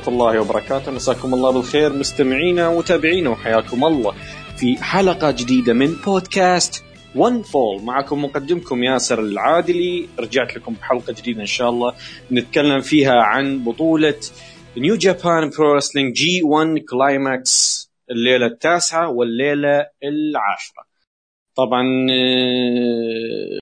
[0.00, 0.92] ورحمة الله وبركاته.
[0.92, 4.14] مساكم الله بالخير مستمعينا ومتابعينا وحياكم الله
[4.56, 6.84] في حلقة جديدة من بودكاست
[7.14, 10.08] One Fall معكم مقدمكم ياسر العادلي.
[10.18, 11.94] رجعت لكم بحلقة جديدة إن شاء الله.
[12.32, 14.14] نتكلم فيها عن بطولة
[14.76, 20.84] New Japan Pro Wrestling G 1 Climax الليلة التاسعة والليلة العاشرة.
[21.56, 23.58] طبعا آه،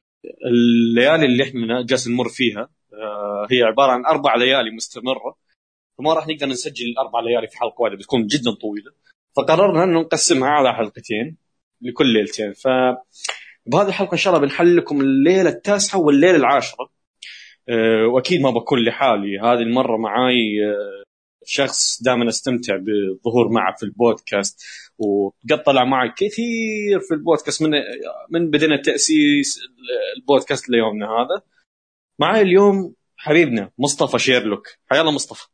[0.46, 5.47] الليالي اللي إحنا جالسين نمر فيها آه، هي عبارة عن أربع ليالي مستمرة.
[5.98, 8.92] فما راح نقدر نسجل الاربع ليالي في حلقة واحدة بتكون جدا طويلة.
[9.36, 11.36] فقررنا إنه نقسمها على حلقتين
[11.82, 12.52] لكل ليلتين.
[12.52, 12.68] ف
[13.66, 16.90] بهذه الحلقة إن شاء الله بنحل لكم الليلة التاسعة والليلة العاشرة.
[17.68, 19.38] أه وأكيد ما بكون لحالي.
[19.38, 21.04] هذه المرة معاي أه
[21.44, 24.62] شخص دائما أستمتع بالظهور معه في البودكاست.
[24.98, 27.70] وقد طلع معي كثير في البودكاست من
[28.30, 29.60] من بدينا تأسيس
[30.16, 31.42] البودكاست ليومنا هذا.
[32.18, 34.68] معي اليوم حبيبنا مصطفى شيرلوك.
[34.90, 35.46] حيا الله مصطفى.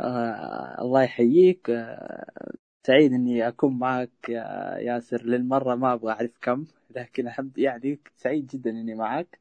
[0.00, 1.70] آه الله يحييك.
[1.70, 2.52] آه
[2.86, 5.22] سعيد إني أكون معك يا ياسر.
[5.22, 9.38] للمرة ما أبغى أعرف كم لكن الحمد يعني سعيد جدا إني معك.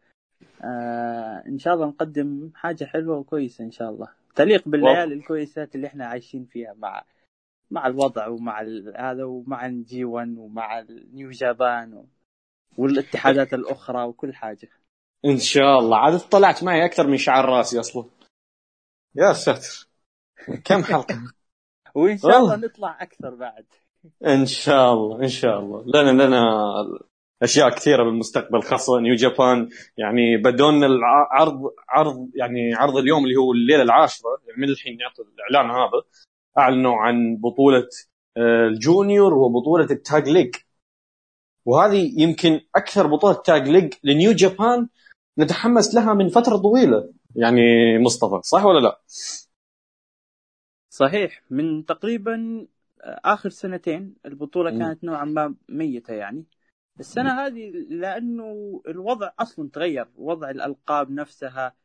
[0.61, 4.07] آه إن شاء الله نقدم حاجة حلوة وكويسة إن شاء الله.
[4.35, 7.03] تليق بالليالي الكويسات اللي إحنا عايشين فيها مع
[7.71, 8.61] مع الوضع ومع
[8.95, 12.05] هذا ومع الجي 1 ومع ال New Japan و...
[12.77, 14.69] والاتحادات الأخرى وكل حاجة.
[15.25, 15.97] إن شاء الله.
[15.97, 18.05] عاد طلعت معي أكثر من شعر راسي أصلا.
[19.15, 19.87] يا ساتر.
[20.66, 21.22] كم حلقة؟
[21.95, 23.65] وإن شاء الله نطلع أكثر بعد.
[24.27, 25.83] إن شاء الله إن شاء الله.
[25.87, 26.43] لنا لنا
[27.43, 29.70] أشياء كثيرة بالمستقبل خاصة نيو جابان.
[29.98, 35.21] يعني بدون العرض عرض يعني عرض اليوم اللي هو الليلة العاشرة يعني من الحين يعطي
[35.21, 36.04] الإعلان هذا
[36.58, 37.87] أعلنوا عن بطولة
[38.37, 40.55] آه، ال Junior وبطولة ال Tag League.
[41.65, 44.87] وهذه يمكن أكثر بطولة Tag League ل New Japan
[45.39, 47.10] نتحمس لها من فترة طويلة.
[47.36, 47.61] يعني
[47.99, 49.02] مصطفى صح ولا لا؟
[50.93, 52.67] صحيح من تقريبا
[53.04, 54.80] آخر سنتين البطولة م.
[54.80, 56.45] كانت نوعا ما ميتة يعني
[56.99, 61.76] السنة هذه لأنه الوضع أصلا تغير وضع الألقاب نفسها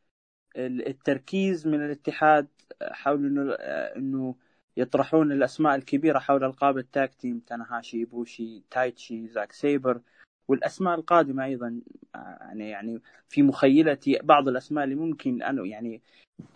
[0.56, 2.48] التركيز من الاتحاد
[2.82, 3.52] حول إنه
[3.96, 4.34] إنه
[4.76, 10.00] يطرحون الأسماء الكبيرة حول ألقاب ال tag team تاناهاشي بوشي تايتشي زاك سيبر
[10.48, 11.80] والأسماء القادمة أيضا
[12.14, 16.00] يعني يعني في مخيلتي بعض الأسماء اللي ممكن أنا يعني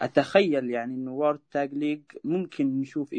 [0.00, 3.14] أتخيل يعني إنه World Tag League ممكن نشوف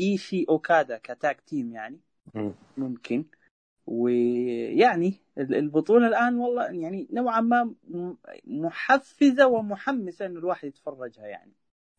[0.00, 2.00] إيشي أوكادا ك tag team يعني.
[2.76, 3.24] ممكن.
[3.86, 7.74] ويعني البطولة الآن والله يعني نوعا ما
[8.44, 11.52] محفزة ومحمسة إنه الواحد يتفرجها يعني.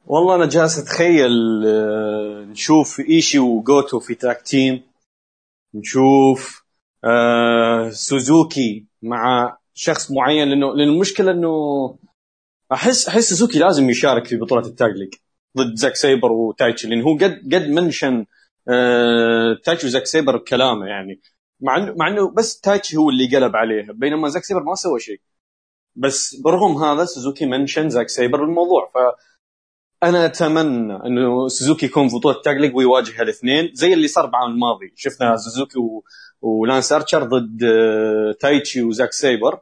[0.06, 4.84] والله أنا جالس أتخيل آه، نشوف إيشي وجوتو في tag team
[5.74, 6.61] نشوف
[7.06, 11.50] آه سوزوكي مع شخص معين لأنه لأن المشكلة إنه
[12.74, 15.14] أحس أحس سوزوكي لازم يشارك في بطولة ال Tag League
[15.58, 18.26] ضد زاك سيبر وتايتشي لأنه هو قد قد منشن
[18.70, 21.22] آه تايتشي وزاك سيبر بكلامه يعني.
[21.62, 25.00] مع إنه مع إنه بس تايتشي هو اللي قلب عليه بينما زاك سيبر ما سوى
[25.00, 25.22] شيء.
[25.96, 28.98] بس برغم هذا سوزوكي منشن زاك سيبر بالموضوع ف
[30.04, 34.94] أنا أتمنى إنه سوزوكي يكون في بطولة tag ويواجه الاثنين زي اللي صار بعام الماضي.
[34.96, 36.04] شفنا سوزوكي و...
[36.42, 39.60] ولانس ارشر ضد آه، تايتشي وزاك سيبر.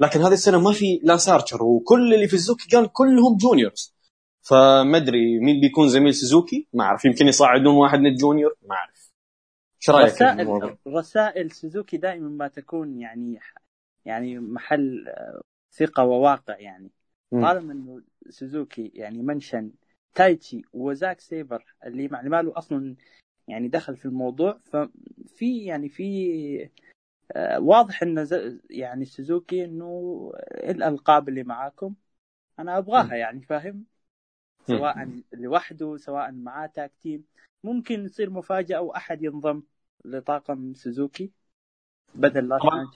[0.00, 3.94] لكن هذه السنة ما في لانس ارشر وكل اللي في سوزوكي كان كلهم juniors
[4.42, 8.74] فما أدري مين بيكون زميل سوزوكي؟ ما أعرف يمكن يصعدون واحد من ال junior ما
[8.74, 9.12] أعرف.
[9.80, 13.40] إيش رأيك رسائل رسائل سوزوكي دائما ما تكون يعني
[14.04, 15.40] يعني محل آه،
[15.72, 16.90] ثقة وواقع يعني.
[17.40, 19.72] طالما انه سوزوكي يعني منشن
[20.14, 22.96] تايتشي وزاك سيبر اللي يعني ما له أصلا
[23.48, 24.60] يعني دخل في الموضوع.
[24.64, 26.70] ففي يعني في
[27.32, 28.28] آه، واضح إن
[28.70, 31.94] يعني سوزوكي إنه الألقاب اللي معاكم
[32.58, 33.84] أنا أبغاها يعني فاهم؟
[34.66, 37.24] سواء لوحده سواء معاه tag team.
[37.64, 39.62] ممكن يصير مفاجأة أو أحد ينضم
[40.04, 41.30] لطاقم سوزوكي.
[42.14, 42.90] بدل لانس طبعا,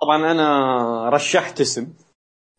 [0.00, 1.92] طبعا أنا رشحت اسم.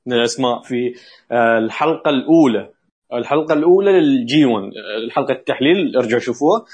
[0.09, 0.93] من الأسماء في
[1.31, 2.73] آه، الحلقة الأولى.
[3.13, 4.71] الحلقة الأولى لل G 1
[5.05, 6.65] الحلقة التحليل ارجعوا شوفوها.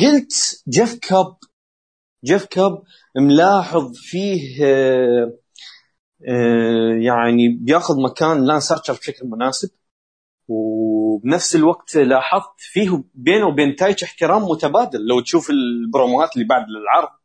[0.00, 1.36] قلت جيف كوب
[2.24, 2.82] جيف كوب
[3.16, 5.32] ملاحظ فيه آه،
[6.28, 9.70] آه، يعني بياخذ مكان لانس ارشر بشكل مناسب.
[10.48, 15.06] وبنفس الوقت لاحظت فيه بينه وبين تايتش احترام متبادل.
[15.06, 17.17] لو تشوف البروموات اللي بعد العرض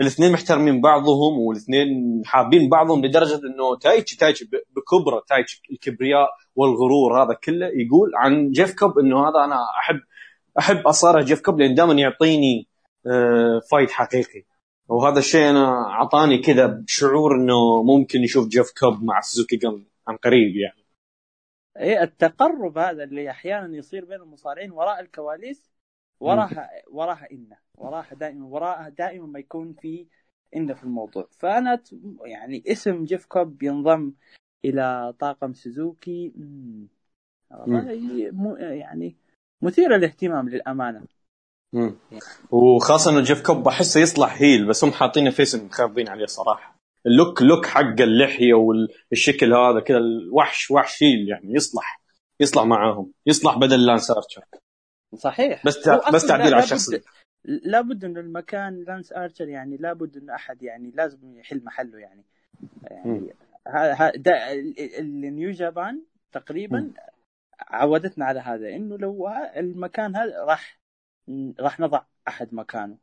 [0.00, 4.44] الاثنين محترمين بعضهم والاثنين حابين بعضهم لدرجة إنه تايتش تايتش
[4.76, 10.00] بكبره تايتش الكبرياء والغرور هذا كله يقول عن جيف كوب إنه هذا أنا أحب
[10.58, 12.68] أحب اصارع جيف كوب لأن دائما يعطيني
[13.70, 14.44] fight آه، حقيقي.
[14.88, 20.16] وهذا الشيء أنا أعطاني كذا شعور إنه ممكن يشوف جيف كوب مع سوزوكي جن عن
[20.16, 20.84] قريب يعني.
[21.76, 25.73] إيه التقرب هذا اللي أحيانا يصير بين المصارعين وراء الكواليس
[26.24, 27.56] وراها وراها إنه.
[27.74, 30.06] وراها دائما وراها دائما ما يكون في
[30.56, 31.28] إنه في الموضوع.
[31.30, 31.82] فأنا
[32.24, 34.12] يعني اسم جيف كوب ينضم
[34.64, 36.32] إلى طاقم سوزوكي.
[37.50, 37.90] والله
[38.58, 39.16] يعني
[39.62, 41.04] مثير للاهتمام للأمانة.
[41.72, 41.96] مم.
[42.50, 46.74] وخاصة إنه جيف كوب احسه يصلح heel بس هم حاطينه face مخربين عليه صراحة.
[47.06, 52.00] ال look look حق اللحية والشكل هذا كذا الوحش وحش heel يعني يصلح
[52.40, 54.44] يصلح معاهم يصلح بدل لانس ارشر
[55.14, 55.66] صحيح.
[55.66, 57.02] بس بس تعديل على الشخصية.
[57.44, 62.24] لابد إنه المكان لانس ارشر يعني لابد إنه أحد يعني لازم يحل محله يعني.
[62.82, 63.34] يعني
[63.66, 64.52] هذا
[64.98, 66.02] ال New Japan
[66.32, 66.94] تقريبا م.
[67.60, 70.80] عودتنا على هذا إنه لو المكان هذا راح
[71.60, 72.98] راح نضع أحد مكانه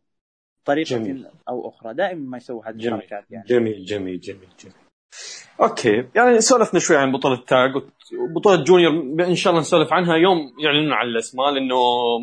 [0.66, 1.28] طريقة جميل.
[1.50, 3.46] أو أخرى دائما ما يسوي هذه الحركات يعني.
[3.48, 4.76] جميل جميل جميل جميل.
[5.62, 6.06] أوكي.
[6.16, 7.72] يعني سولفنا شوي عن بطولة tag
[8.20, 8.94] وبطوله junior
[9.28, 10.16] إن شاء الله نسولف عنها.
[10.16, 11.76] يوم يعلنون عن الأسماء لأنه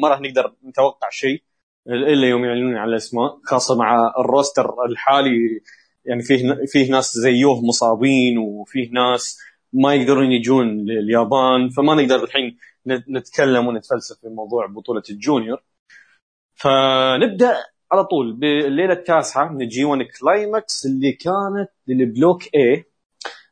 [0.03, 1.43] ما راح نقدر نتوقع شيء
[1.89, 5.61] إلا يوم يعلنون عن الأسماء خاصة مع ال roster الحالي.
[6.05, 9.39] يعني فيه فيه ناس زيوه مصابين وفيه ناس
[9.73, 12.57] ما يقدرون يجون لليابان فما نقدر الحين
[12.87, 15.63] نتكلم ونتفلسف في موضوع بطولة ال junior.
[16.55, 17.57] فنبدأ
[17.93, 22.85] على طول بالليله التاسعة من G 1 Climax اللي كانت لل block A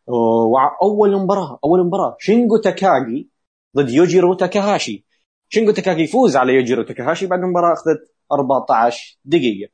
[0.06, 2.16] وأول مباراة أول مباراة.
[2.20, 3.28] شينجو تاكاغي
[3.76, 5.04] ضد يوجيرو تاكاهاشي.
[5.48, 9.70] شينجو تاكاغي يفوز على يوجيرو تاكاهاشي بعد المباراه أخذت 14 دقيقة.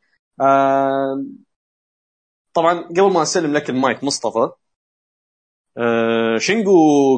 [2.54, 4.50] طبعا قبل ما أسلم لك المايك مصطفى
[5.78, 6.72] آه شينجو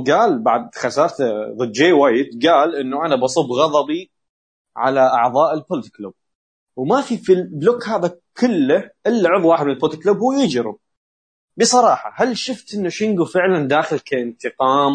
[0.07, 1.25] قال بعد خسارته
[1.55, 4.11] ضد جاي وايت قال إنه أنا بصب غضبي
[4.77, 6.15] على أعضاء ال Bullet Club.
[6.77, 10.33] وما في في ال block هذا كله إلا عضو واحد من ال Bullet Club هو
[10.33, 10.79] يوجيرو
[11.57, 14.93] بصراحة هل شفت إنه شينجو فعلا داخل كانتقام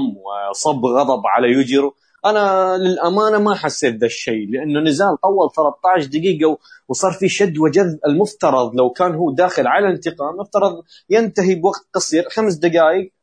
[0.51, 1.95] وصب غضب على يوجيرو؟
[2.25, 7.99] أنا للأمانة ما حسيت ذا الشيء لأنه نزال طول 13 دقيقة وصار في شد وجذب
[8.07, 8.75] المفترض.
[8.75, 13.13] لو كان هو داخل على انتقام مفترض ينتهي بوقت قصير خمس دقائق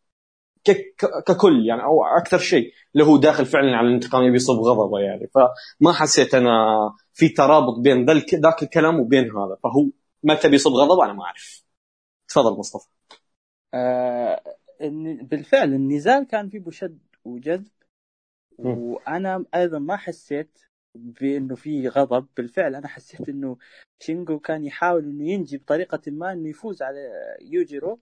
[1.27, 5.31] ككل يعني أو أكثر شيء اللي هو داخل فعلا على الانتقام يبي يصب غضبه يعني.
[5.35, 6.77] فما حسيت أنا
[7.17, 9.57] في ترابط بين ذاك الكلام وبين هذا.
[9.63, 9.87] فهو
[10.23, 11.65] متى بيصب غضب أنا ما أعرف.
[12.29, 12.89] تفضل مصطفى.
[13.75, 14.43] آه
[15.23, 17.69] بالفعل النزال كان فيه بشد وجذب
[18.59, 20.59] وأنا أيضا ما حسيت
[20.95, 22.27] بإنه في غضب.
[22.37, 23.57] بالفعل أنا حسيت إنه
[24.01, 26.99] شينجو كان يحاول إنه ينجي بطريقة ما إنه يفوز على
[27.41, 28.01] يوجيرو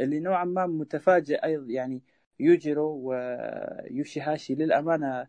[0.00, 2.02] اللي نوعا ما متفاجئ أيضا يعني
[2.40, 5.26] يوجيرو ويوشيهاشي للأمانة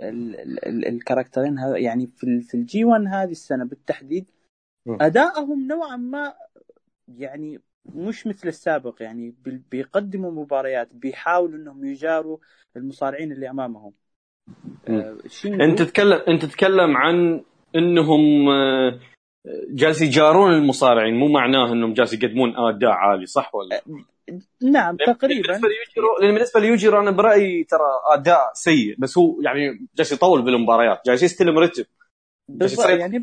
[0.00, 4.26] الكاركترين يعني في في ال G 1 هذه السنة بالتحديد
[4.88, 6.34] أدائهم نوعا ما
[7.08, 9.34] يعني مش مثل السابق يعني
[9.70, 12.38] بيقدموا مباريات بيحاولوا إنهم يجاروا
[12.76, 13.92] المصارعين اللي أمامهم.
[14.88, 17.44] آه أنت تتكلم أنت تتكلم عن
[17.76, 19.00] إنهم آه،
[19.70, 23.82] جالس يجارون المصارعين مو معناه إنهم جالس يقدمون أداء عالي صح ولا؟
[24.62, 25.42] نعم تقريبا.
[25.46, 30.42] بالنسبة ليوجيرو لأن بالنسبة ليوجيرو أنا برأيي ترى أداء سيء بس هو يعني جالس يطول
[30.42, 31.86] بالمباريات جالس يستلم رتب
[32.48, 33.22] بالضبط يعني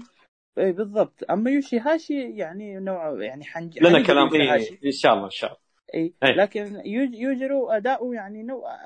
[0.57, 1.23] اي بالضبط.
[1.29, 5.49] أما يوشي هاشي يعني نوع يعني حنج لنا كلام إيه إن شاء الله إن شاء
[5.49, 5.61] الله.
[5.93, 8.77] اي لكن يوجيرو أداؤه يعني نوع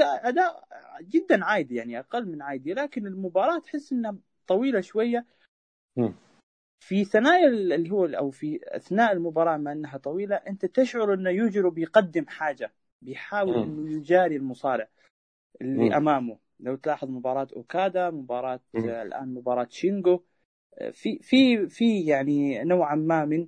[0.00, 0.64] اداء
[1.02, 5.26] جدا عادي يعني أقل من عادي لكن المباراة تحس إنها طويلة شوية.
[6.82, 11.70] في ثنايا اللي هو أو في أثناء المباراة مع أنها طويلة أنت تشعر أنه يوجرو
[11.70, 12.72] بيقدم حاجة
[13.02, 14.88] بيحاول أنه يجاري المصارع
[15.60, 15.92] اللي م.
[15.92, 18.78] أمامه لو تلاحظ مباراة أوكادا مباراة م.
[18.78, 20.22] الآن مباراة شينجو
[20.92, 23.46] في في في يعني نوعا ما من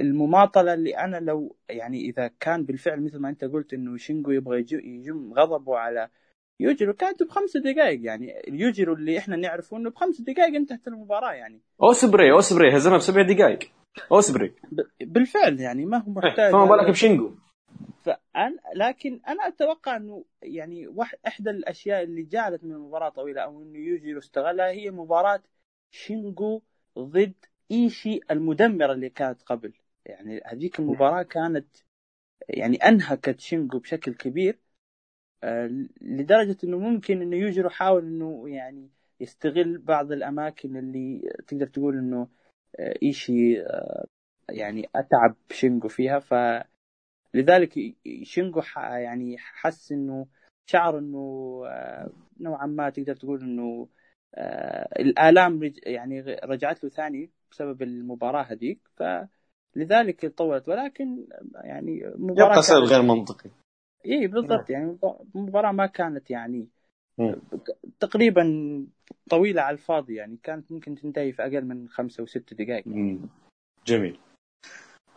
[0.00, 4.66] المماطلة اللي أنا لو يعني إذا كان بالفعل مثل ما أنت قلت إنه شينجو يبغى
[4.72, 6.10] يجم غضبه على
[6.62, 8.48] يوجيرو كانت بخمس دقائق يعني.
[8.48, 11.60] اليوجيرو اللي إحنا نعرفه إنه بخمس دقائق انتهت المباراة يعني.
[11.82, 13.58] أوسبري أوسبري هزمها بسبع دقائق
[14.12, 14.54] أوسبري.
[15.00, 17.34] بالفعل يعني ما هو إيه، محتاج فما بالك بشينجو؟
[18.02, 23.62] فأنا لكن أنا أتوقع إنه يعني واحد إحدى الأشياء اللي جعلت من المباراه طويلة أو
[23.62, 25.42] إنه يوجيرو استغلها هي مباراة
[25.90, 26.62] شينجو
[26.98, 27.34] ضد
[27.70, 29.72] إيشي المدمرة اللي كانت قبل.
[30.06, 31.66] يعني هذيك المباراة كانت
[32.48, 34.58] يعني أنهكت شينجو بشكل كبير.
[35.44, 41.98] آه، لدرجة إنه ممكن إنه يوجرو حاول إنه يعني يستغل بعض الأماكن اللي تقدر تقول
[41.98, 42.28] إنه
[42.78, 44.04] آه، إيشي آه،
[44.50, 46.18] يعني أتعب شينجو فيها.
[46.18, 46.34] ف
[47.34, 50.26] لذلك شينجو يعني حس إنه
[50.66, 51.62] شعر إنه
[52.40, 53.88] نوعا ما تقدر تقول إنه
[54.98, 58.80] الآلام يعني رجعت له ثاني بسبب المباراة هذيك.
[58.96, 60.68] فلذلك طولت.
[60.68, 63.50] ولكن يعني مباراة يبقى غير منطقي.
[64.06, 64.70] اي بالضبط.
[64.70, 64.98] يعني
[65.34, 66.68] المباراه ما كانت يعني
[67.18, 67.36] مم.
[68.00, 68.44] تقريبا
[69.30, 72.86] طويلة على الفاضي يعني كانت ممكن تنتهي في أقل من خمسة وست دقائق.
[72.86, 73.20] مم.
[73.86, 74.18] جميل.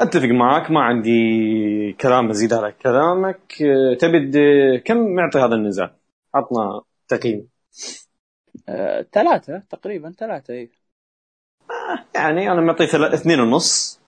[0.01, 0.71] أتفق معك.
[0.71, 3.61] ما عندي كلام أزيد على كلامك.
[3.61, 4.37] أه، تبد
[4.85, 5.89] كم معطي هذا النزال؟
[6.33, 7.47] عطنا تقييم.
[8.69, 10.71] آه، ثلاثة تقريبا ثلاثة اي
[12.15, 14.01] يعني أنا معطيه اثنين ونص.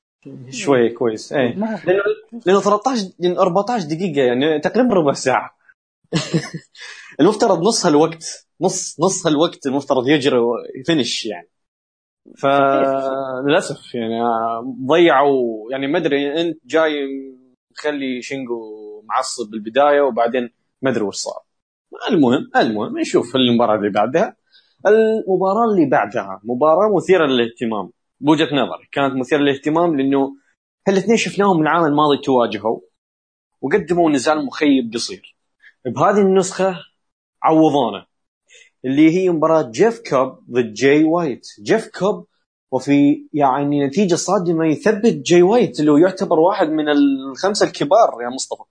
[0.49, 1.33] شوي كويس.
[1.33, 2.01] ما- لأنه
[2.45, 5.57] لأنه 13 لأنه 14 دقيقة يعني تقريبا ربع ساعة.
[7.21, 10.39] المفترض نص هالوقت نص نص هالوقت المفترض يجري
[10.85, 11.49] فينش يعني.
[12.37, 14.19] فللاسف يعني
[14.87, 16.93] ضيعوا يعني ما أدري أنت جاي
[17.75, 18.61] تخلي شينجو
[19.09, 20.49] معصب بالبداية وبعدين
[20.81, 21.41] ما أدري وش صار.
[22.09, 24.35] المهم المهم نشوف المباراة اللي بعدها.
[24.87, 27.89] المباراة اللي بعدها مباراة مثيرة للاهتمام.
[28.19, 28.87] بوجهة نظري.
[28.91, 30.35] كانت مثيرة للاهتمام لأنه
[30.87, 32.79] هالاثنين شفناهم العام الماضي تواجهوا
[33.61, 35.35] وقدموا نزال مخيب قصير.
[35.85, 36.75] بهذه النسخة
[37.43, 38.05] عوضونا
[38.85, 41.47] اللي هي مباراة جيف كوب ضد جاي وايت.
[41.61, 42.27] جيف كوب
[42.71, 48.29] وفي يعني نتيجة صادمة يثبت جاي وايت اللي هو يعتبر واحد من الخمسة الكبار يا
[48.29, 48.63] مصطفى.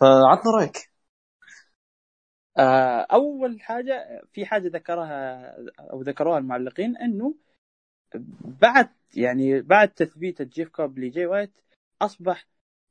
[0.00, 0.90] فعطنا رأيك.
[2.58, 5.54] آه، أول حاجة في حاجة ذكرها
[5.92, 7.34] أو ذكروها المعلقين إنه
[8.60, 11.52] بعد يعني بعد تثبيت جيف كوب لجاي وايت
[12.02, 12.46] أصبح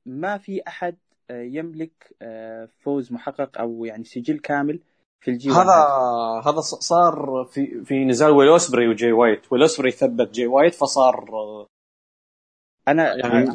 [0.06, 0.98] ما في أحد
[1.30, 4.80] آه، يملك آه، فوز محقق أو يعني سجل كامل
[5.20, 5.88] في الجي هذا
[6.46, 9.52] هذا ص- صار في في نزال ويل اوسبري وجاي وايت.
[9.52, 11.26] ويل اوسبري ثبت جاي وايت فصار
[12.88, 13.50] أنا يعني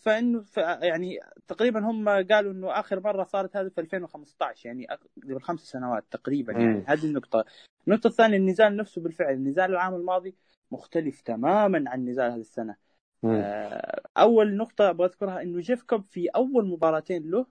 [0.00, 5.40] فإنه ف- يعني تقريبا هم قالوا إنه آخر مرة صارت هذه في 2015 يعني قبل
[5.40, 6.84] خمس سنوات تقريبا يعني.
[6.86, 7.44] هذه النقطة
[7.88, 10.34] النقطة الثانية النزال نفسه بالفعل النزال العام الماضي
[10.70, 12.76] مختلف تماما عن نزال هذه السنة.
[13.24, 17.46] آه، أول نقطة أبغى أذكرها إنه جيف كوب في أول مباراتين له.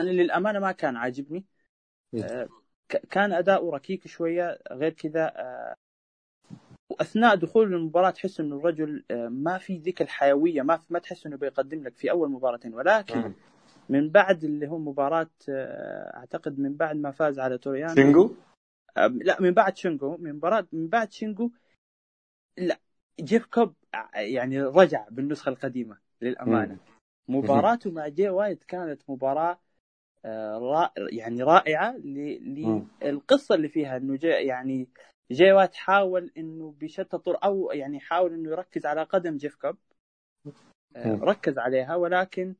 [0.00, 1.44] أنا للأمانة ما كان عاجبني.
[2.24, 2.48] آه،
[3.10, 5.74] كان أداؤه ركيك شوية غير كذا آه،
[6.98, 11.36] واثناء دخول المباراة تحس إنه الرجل آه، ما في ذيك الحيويه ما ما تحس إنه
[11.36, 12.74] بيقدم لك في أول مباراتين.
[12.74, 13.32] ولكن مم.
[13.88, 18.34] من بعد اللي هو مباراة آه، أعتقد من بعد ما فاز على تورو يانو شينجو؟
[18.96, 20.16] آه، لا من بعد شينجو.
[20.16, 21.50] من مباراه من بعد شينجو
[22.58, 22.78] لا.
[23.20, 23.74] جيف كوب
[24.14, 26.78] يعني رجع بالنسخة القديمة للأمانة.
[27.28, 29.58] مباراته مع جي وايت كانت مباراة
[30.24, 31.96] آه، را يعني رائعة.
[31.96, 34.88] للقصة اللي فيها إنه يعني
[35.32, 39.76] جي وايت حاول إنه بشتى طرق أو يعني حاول إنه يركز على قدم جيف كوب
[40.96, 41.14] آه،.
[41.22, 42.54] ركز عليها ولكن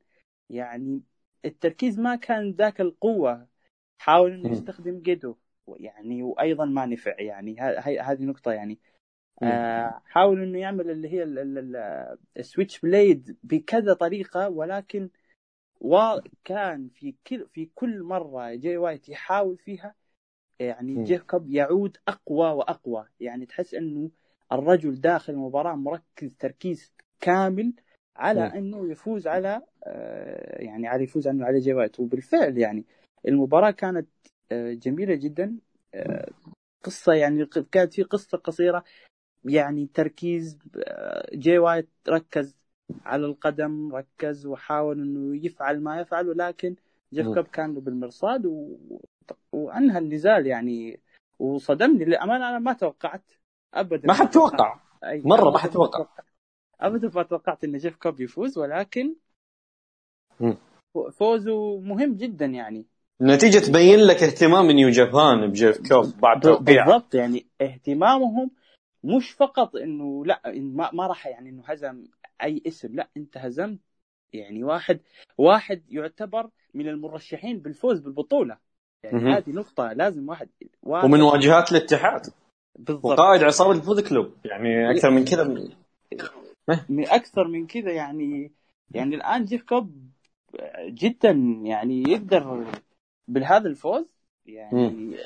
[0.49, 1.01] يعني
[1.45, 3.47] التركيز ما كان ذاك القوة
[4.01, 4.51] حاول إنه.
[4.51, 5.35] يستخدم جيدو
[5.67, 7.59] يعني وأيضا ما نفع يعني
[8.01, 8.79] هذه نقطة يعني
[9.43, 15.09] آه، حاول إنه يعمل اللي هي ال- ال- ال- ال switchblade بكذا طريقة ولكن
[15.81, 19.95] وكان في كل في كل مرة جاي وايت يحاول فيها
[20.59, 21.03] يعني مم.
[21.03, 24.09] جيف كوب يعود أقوى وأقوى يعني تحس إنه
[24.51, 27.73] الرجل داخل المباراة مركز تركيز كامل
[28.15, 28.41] على.
[28.41, 32.85] إنه يفوز على آه، يعني على يفوز عنه على جاي وايت وبالفعل يعني
[33.27, 34.07] المباراة كانت
[34.51, 35.57] آه، جميلة جدا
[35.93, 36.29] آه،
[36.83, 38.83] قصة يعني كانت في قصة قصيرة
[39.45, 40.59] يعني تركيز
[41.33, 42.55] جاي وايت ركز
[43.05, 46.75] على القدم ركز وحاول إنه يفعل ما يفعل ولكن
[47.13, 47.27] جيف.
[47.27, 48.77] كوب كان له بالمرصاد و...
[49.51, 50.99] وانهى النزال يعني
[51.39, 53.31] وصدمني للأمانة أنا ما توقعت
[53.73, 54.07] ابدا.
[54.07, 54.79] ما حد توقع.
[55.03, 56.05] مرة ما حد توقع.
[56.81, 59.15] ابدا ما توقعت إن جيف كوب يفوز ولكن.
[61.11, 62.85] فوزه مهم جدا يعني.
[63.21, 66.85] النتيجة تبين لك اهتمام نيو جابان بجيف كوب بعد توقيع.
[66.85, 68.51] بالضبط يعني اهتمامهم
[69.03, 72.05] مش فقط إنه لا إن ما, ما راح يعني إنه هزم
[72.43, 73.79] أي اسم لا أنت هزمت
[74.33, 74.99] يعني واحد
[75.37, 78.57] واحد يعتبر من المرشحين بالفوز بالبطولة.
[79.03, 79.33] يعني.
[79.33, 80.49] هذه نقطة لازم واحد,
[80.83, 82.21] ومن واجهات الاتحاد.
[82.79, 83.05] بالضبط.
[83.05, 84.33] وقائد عصابة الفوز كلوب.
[84.45, 85.43] يعني أكثر من كذا.
[86.89, 88.51] من أكثر من كذا يعني
[88.91, 90.09] يعني الآن جيف كوب
[90.85, 91.31] جدا
[91.63, 92.65] يعني يقدر
[93.27, 94.05] بهذا الفوز.
[94.45, 95.17] يعني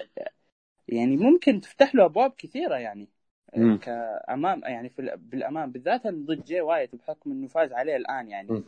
[0.88, 3.08] يعني ممكن تفتح له أبواب كثيرة يعني
[3.56, 3.77] مم.
[3.77, 8.63] كأمام يعني في ال- بالأمام بالذات ضد جاي وايت بحكم إنه فاز عليه الآن يعني.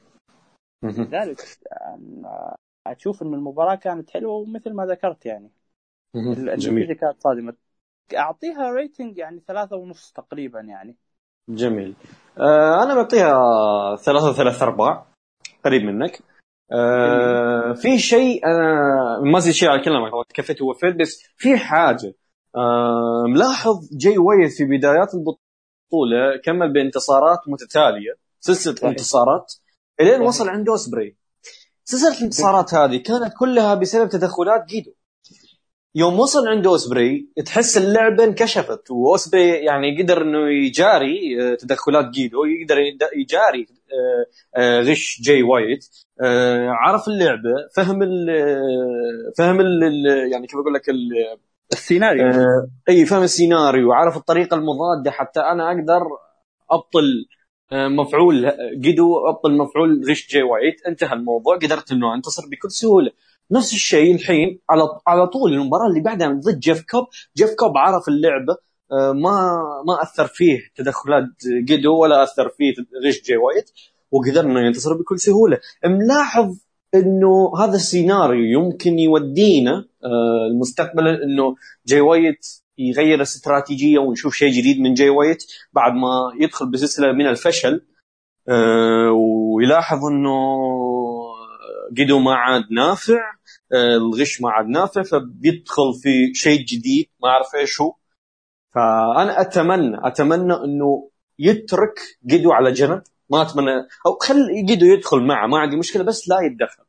[0.84, 1.40] لذلك
[2.88, 5.52] أشوف ان المباراه كانت حلوة ومثل ما ذكرت يعني.
[6.16, 6.94] النتيجه جميل.
[6.94, 7.54] كانت صادمه
[8.18, 10.96] اعطيها rating يعني ثلاثة ونص تقريبا يعني.
[11.50, 11.96] جميل.
[12.38, 13.36] آه أنا بعطيها
[13.96, 15.06] ثلاثة ثلاث أرباع
[15.66, 16.20] قريب منك.
[16.72, 20.12] آه في شيء أنا ما زيد شيء على كلامك.
[20.34, 22.14] كفيت ووفيت بس في حاجة.
[22.56, 28.90] آه ملاحظ جاي وايت في بدايات البطولة كمل بانتصارات متتالية سلسلة صحيح.
[28.90, 29.54] انتصارات
[30.02, 30.22] إلين.
[30.22, 31.16] وصل عند أوسبري.
[31.86, 34.92] سلسلة الانتصارات هذه كانت كلها بسبب تدخلات جيدو.
[35.96, 42.46] يوم وصل عند أوسبري تحس اللعبة انكشفت وأوسبري يعني قدر إنه يجاري آه، تدخلات جيدو
[42.46, 42.78] يقدر
[43.16, 44.26] يجاري آه،
[44.60, 45.86] آه، غش جاي وايت
[46.68, 48.28] عرف اللعبة فهم ال
[49.38, 49.84] فهم ال
[50.32, 50.84] يعني كيف أقول لك
[51.74, 52.32] السيناريو.
[52.90, 56.02] إي فهم السيناريو عرف الطريقة المضادة حتى أنا أقدر
[56.72, 57.26] أبطل
[57.74, 61.58] مفعول جيدو ابطل مفعول غش جاي وايت انتهى الموضوع.
[61.58, 63.12] قدرت إنه أنتصر بكل سهولة.
[63.52, 67.06] نفس الشيء الحين على على طول المباراة اللي بعدها ضد جيف كوب.
[67.38, 68.58] جيف كوب عرف اللعبة
[68.92, 71.26] آه، ما ما أثر فيه تدخلات
[71.64, 72.74] جيدو ولا أثر فيه
[73.08, 73.72] غش جي وايت
[74.12, 75.60] وقدر إنه ينتصر بكل سهولة.
[75.86, 76.58] ملاحظ
[76.96, 81.56] إنه هذا السيناريو يمكن يودينا آه، المستقبل إنه
[81.88, 82.46] جي وايت
[82.78, 87.86] يغير الاستراتيجيه ونشوف شيء جديد من جي وايت بعد ما يدخل بسلسلة من الفشل.
[88.50, 90.36] آه، ويلاحظ إنه
[91.94, 93.32] جيدو ما عاد نافع
[93.74, 97.96] آه، الغش ما عاد نافع فبيدخل في شيء جديد ما أعرف إيش هو.
[98.76, 103.04] فأنا أتمنى أتمنى إنه يترك جيدو على جنب.
[103.30, 103.72] ما أتمنى
[104.08, 106.84] أو خل جيدو يدخل معه ما عندي مشكلة بس لا يتدخل.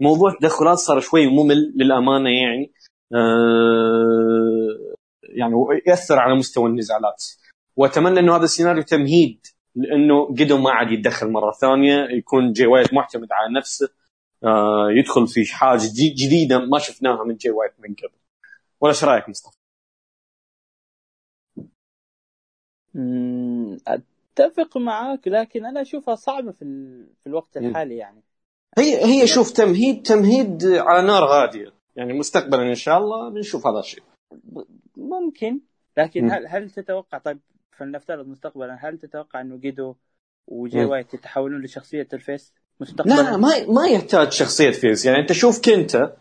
[0.00, 2.72] موضوع التدخلات صار شوي ممل للأمانة يعني.
[3.14, 4.93] آه
[5.28, 5.54] يعني
[5.86, 7.24] يأثر على مستوى النزالات.
[7.76, 12.94] وأتمنى إنه هذا السيناريو تمهيد لأنه جيدو ما عاد يتدخل مرة ثانية يكون جي وايت
[12.94, 13.88] معتمد على نفسه
[14.44, 18.18] آه، يدخل في حاجة جديدة ما شفناها من جي وايت من قبل.
[18.80, 19.56] ولا إيش رأيك مصطفى؟
[23.86, 26.64] أتفق معاك لكن أنا أشوفها صعبة في
[27.22, 28.22] في الوقت الحالي يعني.
[28.78, 31.72] هي هي شوف تمهيد تمهيد على نار هادية.
[31.96, 34.02] يعني مستقبلا إن شاء الله بنشوف هذا الشيء.
[35.04, 35.60] ممكن.
[35.96, 37.40] لكن هل هل تتوقع طيب
[37.78, 39.94] فلنفترض مستقبلا هل تتوقع إنه جيدو
[40.46, 45.32] وجي وايت يتحولون لشخصية ال face مستقبلا؟ لا ما ما يحتاج شخصية face يعني أنت
[45.32, 46.16] شوف كنتا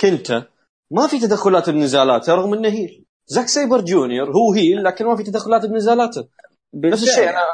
[0.00, 0.46] كنتا
[0.90, 3.04] ما في تدخلات بنزالاته رغم إنه heel.
[3.26, 6.28] زاك سايبر جونيور هو heel لكن ما في تدخلات بنزالاته.
[6.74, 7.44] نفس الشيء أنا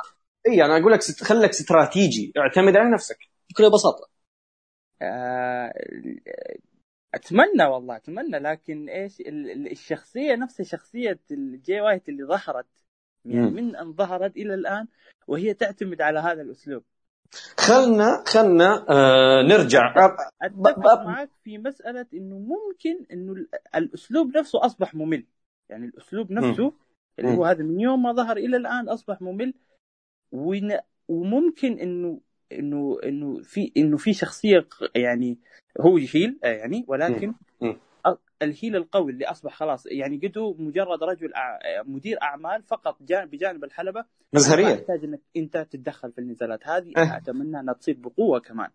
[0.49, 1.25] إي أنا أقول لك ست...
[1.25, 2.33] خليك استراتيجي.
[2.39, 3.19] اعتمد على نفسك.
[3.51, 4.09] بكل بساطة.
[5.03, 5.73] آه...
[7.15, 9.23] أتمنى والله أتمنى لكن إيش
[9.71, 12.67] الشخصية نفسها شخصية الجي وايت اللي ظهرت.
[13.25, 14.87] يعني من أن ظهرت إلى الآن
[15.27, 16.83] وهي تعتمد على هذا الأسلوب.
[17.59, 19.95] خلنا خلنا آه نرجع.
[20.43, 25.25] أتفق معك في مسألة إنه ممكن إنه الأسلوب نفسه أصبح ممل.
[25.69, 26.73] يعني الأسلوب نفسه
[27.19, 29.55] اللي هو هذا من يوم ما ظهر إلى الآن أصبح ممل.
[31.09, 32.21] وممكن إنه
[32.59, 35.39] إنه إنه في إنه في شخصية يعني
[35.81, 37.35] هو يهيل يعني ولكن
[38.43, 41.33] الهيل القوي اللي أصبح خلاص يعني قدو مجرد رجل
[41.87, 44.05] مدير أعمال فقط بجانب الحلبة.
[44.35, 44.67] مزهرية.
[44.67, 46.93] يحتاج إنك أنت تتدخل في النزالات هذه.
[46.97, 47.17] أه.
[47.17, 48.71] أتمنى أنها تصير بقوة كمان.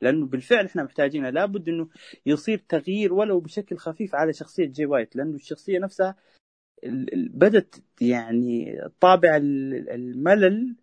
[0.00, 1.88] لأنه بالفعل إحنا محتاجينها لابد إنه
[2.26, 6.16] يصير تغيير ولو بشكل خفيف على شخصية جي وايت لأنه الشخصية نفسها
[7.34, 10.76] بدت يعني طابع الملل.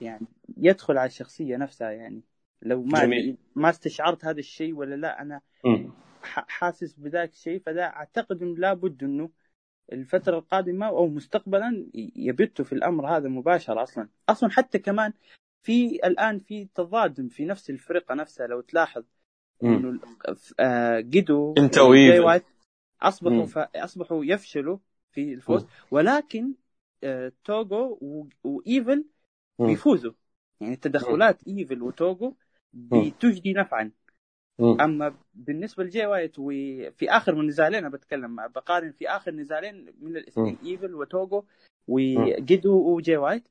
[0.00, 2.22] يعني يدخل على الشخصية نفسها يعني.
[2.62, 3.36] لو ما جميل.
[3.54, 5.40] ما استشعرت هذا الشيء ولا لا أنا
[6.22, 9.30] حاسس بذاك الشيء فذا أعتقد انه لابد إنه
[9.92, 11.86] الفترة القادمة أو مستقبلا
[12.16, 14.08] يبتوا في الأمر هذا مباشرة أصلا.
[14.28, 15.12] أصلا حتى كمان
[15.62, 19.04] في الآن في تضاد في نفس الفرقة نفسها لو تلاحظ
[19.62, 20.00] إنه
[20.60, 21.78] آه جيدو انت
[23.02, 23.58] أصبحوا ف...
[23.58, 24.78] أصبحوا يفشلوا
[25.12, 25.66] في الفوز.
[25.90, 26.54] ولكن
[27.04, 28.26] آه توغو و...
[28.44, 29.04] وإيفل
[29.58, 30.12] بيفوزوا.
[30.60, 32.34] يعني تدخلات إيفل وتوغو
[32.72, 33.90] بتجدي نفعا.
[34.60, 40.16] أما بالنسبة لجي وايت وفي آخر من نزالين أنا بتكلم بقارن في آخر نزالين من
[40.16, 41.44] الاثنين إيفل وتوغو
[41.88, 43.44] وجيدو وجي وايت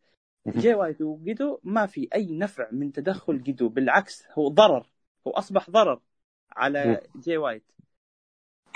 [0.48, 4.90] جي وايت وجيدو ما في أي نفع من تدخل جيدو بالعكس هو ضرر
[5.28, 6.00] هو أصبح ضرر
[6.52, 7.64] على جي وايت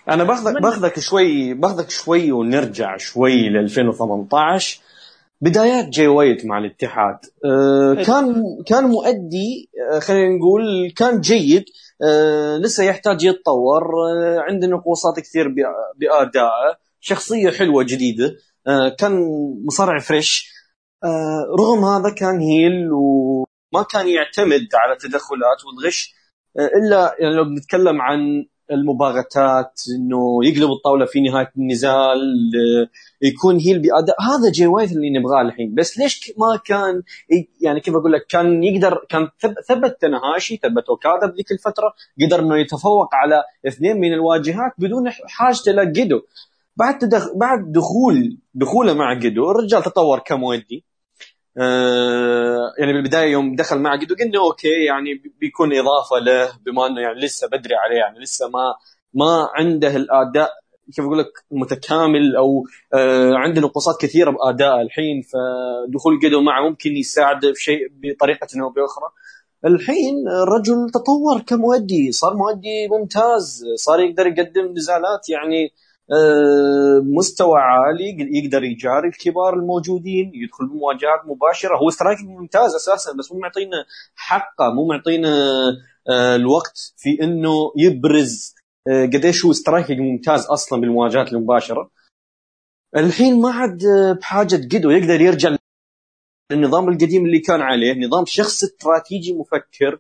[0.10, 4.82] أنا باخذك بأخذك شوي بأخذك شوي ونرجع شوي ل 2018
[5.44, 7.18] بدايات جاي وايت مع الاتحاد.
[7.46, 11.64] أه كان كان مؤدي أه خلينا نقول كان جيد
[12.02, 13.84] أه لسه يحتاج يتطور
[14.50, 15.48] عنده نقوصات كثير
[15.98, 18.36] بادائه شخصية حلوة جديدة
[19.00, 19.14] كان
[19.66, 20.54] مصارع fresh.
[21.60, 26.14] رغم هذا كان heel وما كان يعتمد على التدخلات والغش
[26.60, 32.20] إلا يعني لو بنتكلم عن المباغتات إنه يقلب الطاولة في نهاية النزال
[33.22, 34.16] يكون heel بأداء.
[34.22, 35.76] هذا جاي وايت اللي نبغاه الحين.
[35.76, 37.02] بس ليش ما كان
[37.62, 39.28] يعني كيف أقول لك كان يقدر كان
[39.68, 45.72] ثبت تاناهاشي ثبت أوكادا بذيك الفترة قدر إنه يتفوق على اثنين من الواجهات بدون حاجته
[45.72, 46.22] لجيدو
[46.76, 47.34] بعد تدخ...
[47.36, 50.84] بعد دخول دخوله مع جيدو الرجال تطور كمؤدي
[51.58, 57.02] آه يعني بالبداية يوم دخل مع جدو قلنا أوكي يعني بيكون إضافة له بما إنه
[57.02, 58.74] يعني لسه بدري عليه يعني لسه ما
[59.14, 60.52] ما عنده الأداء
[60.96, 62.64] كيف أقول لك متكامل أو
[62.94, 68.70] آه عنده نقصات كثيرة بادائه الحين فدخول جدو معه ممكن يساعده في شيء بطريقة أو
[68.70, 69.10] بأخرى.
[69.66, 75.74] الحين الرجل تطور كمؤدي صار مؤدي ممتاز صار يقدر يقدم نزالات يعني
[77.18, 81.78] مستوى عالي يقدر يجاري الكبار الموجودين يدخل بمواجهات مباشرة.
[81.78, 83.86] هو striking ممتاز أساسا بس مو معطينا
[84.16, 85.30] حقه مو معطينا
[86.10, 88.56] آه، الوقت في إنه يبرز
[88.88, 91.90] آه، قديش هو striking ممتاز أصلا بالمواجهات المباشرة.
[92.98, 93.84] الحين ما عاد
[94.20, 95.56] بحاجة جيدو يقدر يرجع
[96.52, 100.00] للنظام القديم اللي كان عليه نظام شخص استراتيجي مفكر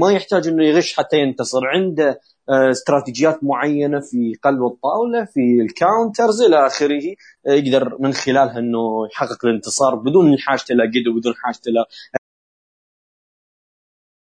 [0.00, 6.42] ما يحتاج إنه يغش حتى ينتصر عنده آه، استراتيجيات معينة في قلب الطاولة في الكاونترز
[6.42, 7.14] إلى آخره.
[7.46, 11.84] آه، يقدر من خلالها إنه يحقق الانتصار بدون حاجته إلى قدو بدون حاجته إلى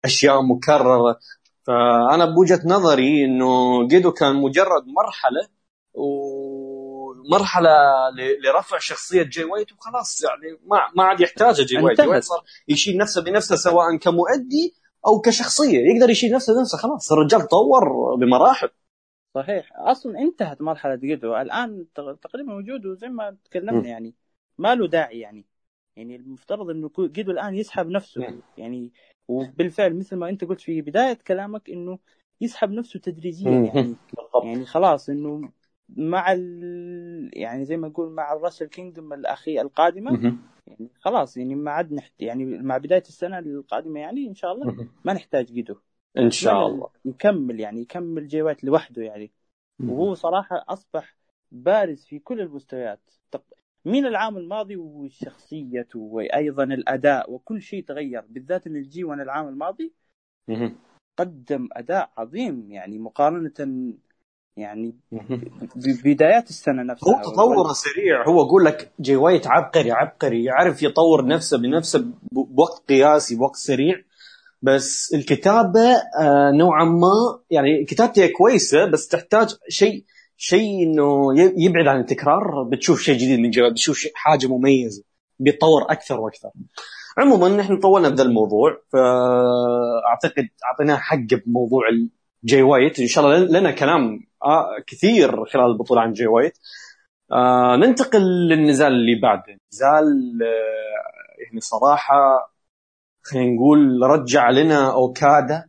[0.04, 1.18] أشياء مكررة.
[1.66, 5.48] فأنا بوجهة نظري إنه جيدو كان مجرد مرحلة
[5.94, 7.70] ومرحلة
[8.44, 12.00] لرفع شخصية جي وايت وخلاص يعني ما ما عاد يحتاجه جي وايت.
[12.00, 14.74] جي وايت صار يشيل نفسه بنفسه سواء كمؤدي
[15.06, 17.12] أو كشخصية يقدر يشيل نفسه بنفسه خلاص.
[17.12, 18.68] الرجال تطور بمراحل.
[19.34, 19.72] صحيح.
[19.74, 24.14] أصلا انتهت مرحلة جيدو الآن تقريبا موجود وزي ما تكلمنا يعني.
[24.58, 25.44] ما له داعي يعني.
[25.96, 28.40] يعني المفترض إنه جيدو الآن يسحب نفسه.
[28.58, 28.90] يعني
[29.28, 31.98] وبالفعل مثل ما أنت قلت في بداية كلامك إنه
[32.40, 33.96] يسحب نفسه تدريجيا يعني.
[34.44, 35.48] يعني خلاص إنه
[35.96, 37.30] مع ال...
[37.32, 40.12] يعني زي ما نقول مع ال Wrestle Kingdom الاخي القادمة.
[40.66, 44.88] يعني خلاص يعني ما عاد نحت يعني مع بداية السنة القادمة يعني إن شاء الله
[45.04, 45.76] ما نحتاج جيدو
[46.18, 46.88] إن شاء الله.
[47.04, 49.30] يكمل يعني يكمل جي وايت لوحده يعني.
[49.82, 51.16] وهو صراحة أصبح
[51.52, 53.00] بارز في كل المستويات.
[53.84, 59.92] من العام الماضي وشخصيته وأيضا الأداء وكل شيء تغير بالذات إن ال G1 العام الماضي
[61.16, 63.94] قدم أداء عظيم يعني مقارنة
[64.56, 64.94] يعني
[66.04, 68.28] بدايات السنة نفسها هو تطوره سريع.
[68.28, 70.44] هو أقول لك جي وايت عبقري عبقري.
[70.44, 73.94] يعرف يطور نفسه بنفسه بوقت قياسي بوقت سريع.
[74.62, 80.04] بس الكتابة آه، نوعا ما يعني كتابته كويسة بس تحتاج شيء
[80.36, 82.62] شيء إنه يبعد عن التكرار.
[82.72, 85.04] بتشوف شيء جديد من جي وايت بتشوف حاجة مميزة
[85.38, 86.50] بيتطور أكثر وأكثر.
[87.18, 91.82] عموما نحن طولنا بهذا الموضوع فأعتقد أعطيناه حقه بموضوع
[92.44, 96.58] جاي وايت إن شاء الله لنا كلام آه كثير خلال البطولة عن جاي وايت
[97.32, 99.58] آه ننتقل للنزال اللي بعده.
[99.72, 102.50] نزال آه يعني صراحة
[103.22, 105.68] خلينا نقول رجع لنا أوكادا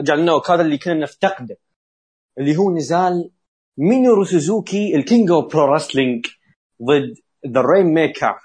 [0.00, 1.56] رجع لنا أوكادا اللي كنا نفتقده
[2.38, 3.30] اللي هو نزال
[3.78, 6.26] مينورو سوزوكي ال King of Pro Wrestling
[6.82, 7.14] ضد
[7.46, 8.38] The Rainmaker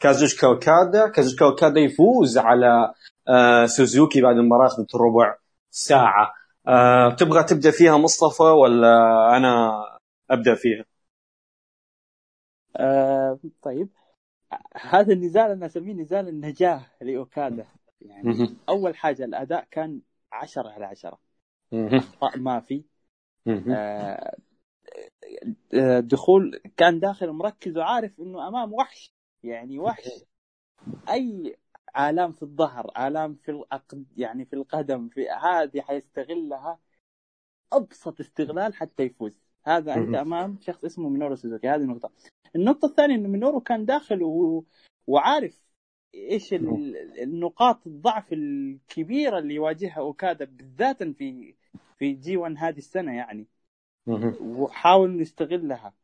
[0.00, 2.94] كازوشكا أوكادا كازوشكا أوكادا يفوز على
[3.28, 5.34] آه سوزوكي بعد المباراة اخذت ربع
[5.70, 6.39] ساعة.
[6.68, 8.88] أه تبغى تبدأ فيها مصطفى ولا
[9.36, 9.82] أنا
[10.30, 10.84] أبدأ فيها؟
[12.76, 13.88] أه طيب.
[14.76, 17.66] هذا النزال أنا أسميه نزال النجاة لأوكادا.
[18.00, 20.00] يعني أول حاجة الأداء كان
[20.32, 21.18] 10 على 10
[21.72, 22.84] أخطاء ما في.
[23.70, 24.36] آه
[26.00, 29.14] دخول كان داخل مركز وعارف إنه أمام وحش.
[29.42, 30.08] يعني وحش.
[31.10, 31.56] أي
[31.98, 36.78] آلام في الظهر آلام في الأقد يعني في القدم في هذه حيستغلها
[37.72, 39.32] أبسط استغلال حتى يفوز.
[39.64, 41.68] هذا أنت أمام شخص اسمه مينورو سوزوكي.
[41.68, 42.10] هذه النقطة.
[42.56, 44.64] النقطة الثانية أنه مينورو كان داخل و...
[45.06, 45.62] وعارف
[46.14, 51.54] إيش النقاط الضعف الكبيرة اللي يواجهها أوكادا بالذات في
[51.98, 53.46] في جي 1 هذه السنة يعني.
[54.40, 55.94] وحاول يستغلها.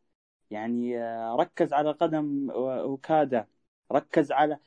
[0.50, 3.46] يعني آه، ركز على قدم أوكادا.
[3.92, 4.58] ركز على آه،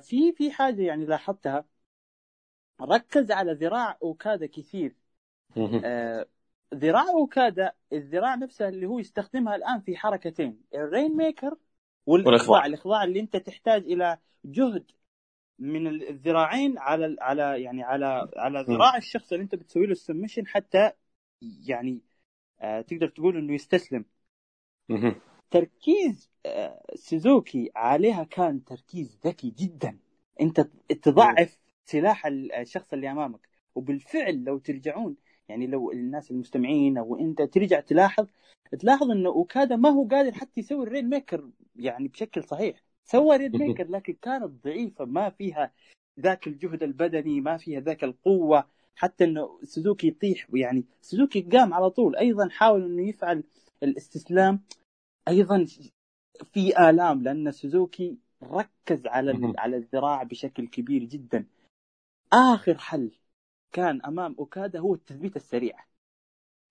[0.00, 1.64] في في حاجة يعني لاحظتها.
[2.82, 4.94] ركز على ذراع أوكادا كثير.
[5.84, 6.26] آه،
[6.74, 11.56] ذراع أوكادا الذراع نفسها اللي هو يستخدمها الآن في حركتين الرين ميكر
[12.06, 12.66] والإخضاع.
[12.66, 13.04] الإخضاع.
[13.04, 14.90] اللي أنت تحتاج إلى جهد
[15.58, 20.46] من الذراعين على على يعني على على ذراع الشخص اللي أنت بتسوي له ال submission
[20.46, 20.92] حتى
[21.66, 22.00] يعني
[22.60, 24.04] آه تقدر تقول إنه يستسلم.
[25.50, 29.98] تركيز آه، سوزوكي عليها كان تركيز ذكي جدا.
[30.40, 30.60] أنت
[31.02, 33.48] تضعف سلاح الشخص اللي أمامك.
[33.74, 35.16] وبالفعل لو ترجعون
[35.48, 38.26] يعني لو الناس المستمعين أو أنت ترجع تلاحظ
[38.78, 42.82] تلاحظ انه أوكادا ما هو قادر حتى يسوي ال Rainmaker يعني بشكل صحيح.
[43.04, 45.72] سوى Rainmaker لكن كانت ضعيفة ما فيها
[46.20, 48.64] ذاك الجهد البدني ما فيها ذاك القوة.
[48.96, 52.16] حتى انه سوزوكي يطيح يعني سوزوكي قام على طول.
[52.16, 53.44] أيضا حاول إنه يفعل
[53.82, 54.60] الاستسلام
[55.28, 55.66] أيضا
[56.52, 61.46] في آلام لأن سوزوكي ركز على على الذراع بشكل كبير جدا.
[62.32, 63.10] آخر حل
[63.72, 65.84] كان أمام أوكادا هو التثبيت السريع.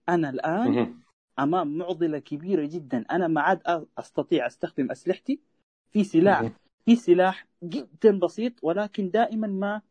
[0.10, 1.02] أنا الآن
[1.40, 3.06] أمام معضلة كبيرة جدا.
[3.12, 3.62] أنا ما عاد
[3.98, 5.40] أستطيع أستخدم أسلحتي.
[5.92, 6.52] في سلاح
[6.86, 9.82] في سلاح جدا بسيط ولكن دائما ما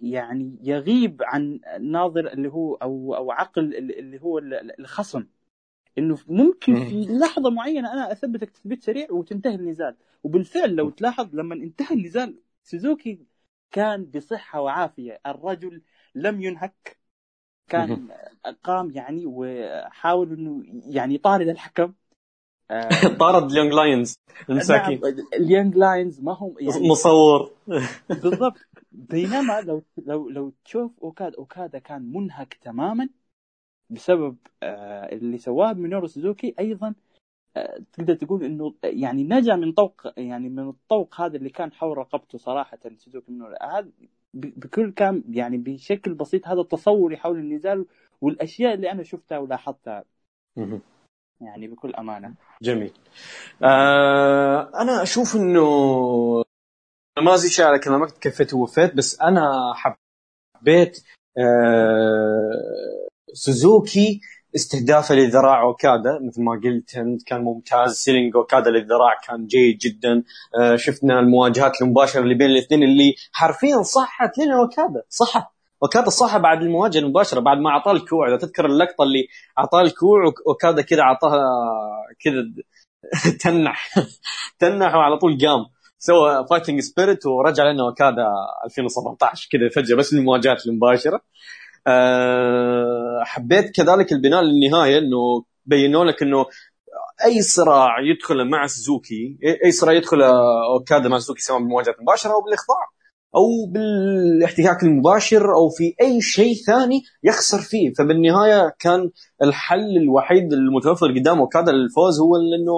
[0.00, 4.38] يعني يغيب عن ناظر اللي هو أو أو عقل اللي هو
[4.78, 5.26] الخصم.
[5.98, 9.96] إنه ممكن في لحظة معينة أنا اثبتك تثبيت سريع وتنتهي النزال.
[10.22, 13.26] وبالفعل لو تلاحظ لما انتهى النزال سوزوكي
[13.70, 15.20] كان بصحة وعافية.
[15.26, 15.82] الرجل
[16.14, 16.98] لم ينهك.
[17.68, 18.08] كان
[18.62, 20.62] قام يعني وحاول إنه
[20.94, 21.92] يعني يطارد الحكم.
[22.70, 22.88] آه،
[23.20, 24.14] طارد ال Young Lions.
[24.50, 27.50] المساكين نعم ال Young Lions ما هم يعني مصور.
[28.08, 28.56] بالضبط.
[28.92, 33.08] بينما لو لو لو تشوف اوكادا أوكادا كان منهك تماما.
[33.90, 36.94] بسبب آه، اللي سواه مينورو سوزوكي أيضا
[37.56, 41.98] آه، تقدر تقول إنه يعني نجا من طوق يعني من الطوق هذا اللي كان حول
[41.98, 43.54] رقبته صراحة سوزوكي مينورو.
[43.62, 43.90] هذا
[44.34, 47.86] بكل كان يعني بشكل بسيط هذا تصوري حول النزال
[48.20, 50.04] والأشياء اللي أنا شفتها ولاحظتها.
[51.40, 52.34] يعني بكل أمانة.
[52.62, 52.92] جميل.
[53.62, 55.66] آه أنا أشوف إنه
[57.18, 61.04] ما أزيد شيء على كلامك كفيت ووفيت بس أنا حبيت
[61.38, 64.20] آه سوزوكي
[64.56, 66.90] استهدافه لذراع اوكادا مثل ما قلت
[67.26, 67.92] كان ممتاز.
[67.94, 70.22] selling اوكادا للذراع كان جيد جدا.
[70.60, 75.02] آه شفنا المواجهات المباشرة اللي بين الاثنين اللي حرفيا صحت لنا أوكادا.
[75.08, 75.46] صحت.
[75.82, 78.28] أوكادا صح بعد المواجهة المباشرة بعد ما أعطاه الكوع.
[78.28, 79.26] إذا تذكر اللقطة اللي
[79.58, 81.40] أعطاه الكوع أوكادا كذا اعطاها
[82.24, 82.42] كذا
[83.42, 83.94] تنح.
[84.60, 85.66] تنح وعلى طول قام.
[85.98, 88.26] سوى fighting spirit ورجع لنا أوكادا
[88.64, 91.20] 2017 كذا فجأة بس المواجهات المباشرة.
[91.86, 96.46] أه حبيت كذلك البناء للنهاية إنه بينوا لك إنه
[97.24, 102.40] أي صراع يدخل مع سوزوكي أي صراع يدخل اوكادا مع سوزوكي سواء بالمواجهات المباشره أو
[102.40, 102.95] بالإخضاع.
[103.34, 107.92] أو بالاحتكاك المباشر أو في أي شيء ثاني يخسر فيه.
[107.98, 109.10] فبالنهاية كان
[109.42, 112.74] الحل الوحيد المتوفر قدامه اوكادا للفوز هو إنه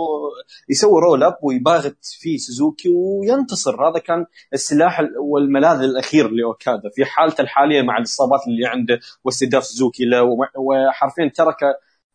[0.68, 3.88] يسوي roll up ويباغت فيه سوزوكي وينتصر.
[3.88, 6.90] هذا كان السلاح والملاذ الأخير لأوكادا.
[6.94, 10.22] في حالته الحالية مع الإصابات اللي عنده واستهداف سوزوكي له
[10.56, 11.56] وحرفيا ترك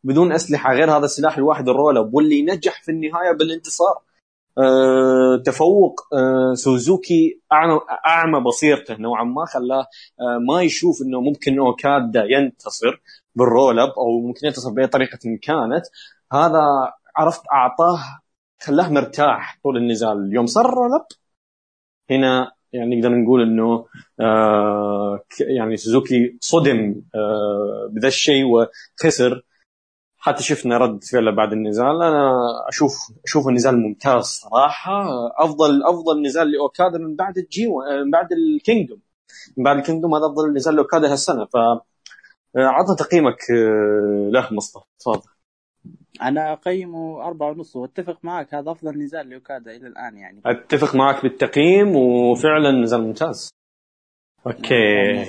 [0.03, 4.12] بدون أسلحة غير هذا السلاح الواحد ال roll up واللي نجح في النهاية بالانتصار.
[5.45, 7.41] تفوق أه سوزوكي
[8.07, 9.87] اعمى بصيرته نوعا ما خلاه
[10.21, 13.01] أه ما يشوف إنه ممكن أوكادا ينتصر
[13.35, 15.85] بال roll up أو ممكن ينتصر بأي طريقة كانت.
[16.33, 17.99] هذا عرفت أعطاه
[18.61, 20.29] خلاه مرتاح طول النزال.
[20.33, 21.05] يوم صار roll up
[22.11, 23.85] هنا يعني نقدر نقول إنه
[24.19, 29.43] آه يعني سوزوكي صدم آه بذا الشيء وخسر.
[30.25, 32.01] حتى شفنا رد فعله بعد النزال.
[32.03, 32.33] أنا
[32.67, 32.93] أشوف
[33.25, 35.03] أشوف النزال ممتاز صراحة.
[35.37, 37.67] افضل أفضل نزال لأوكادا من بعد ال G
[38.03, 39.01] من بعد ال Kingdom.
[39.57, 41.45] من بعد ال Kingdom هذا أفضل نزال لأوكادا هالسنة.
[41.45, 41.57] ف
[42.55, 44.85] عطنا تقييمك آه، له مصطفى.
[44.99, 45.29] تفضل.
[46.21, 47.75] أنا أقيمه أربعة ونص.
[47.75, 50.41] وأتفق معك هذا أفضل نزال لأوكادا إلى الآن يعني.
[50.45, 53.49] أتفق معك بالتقييم وفعلا نزال ممتاز.
[54.47, 55.25] okay.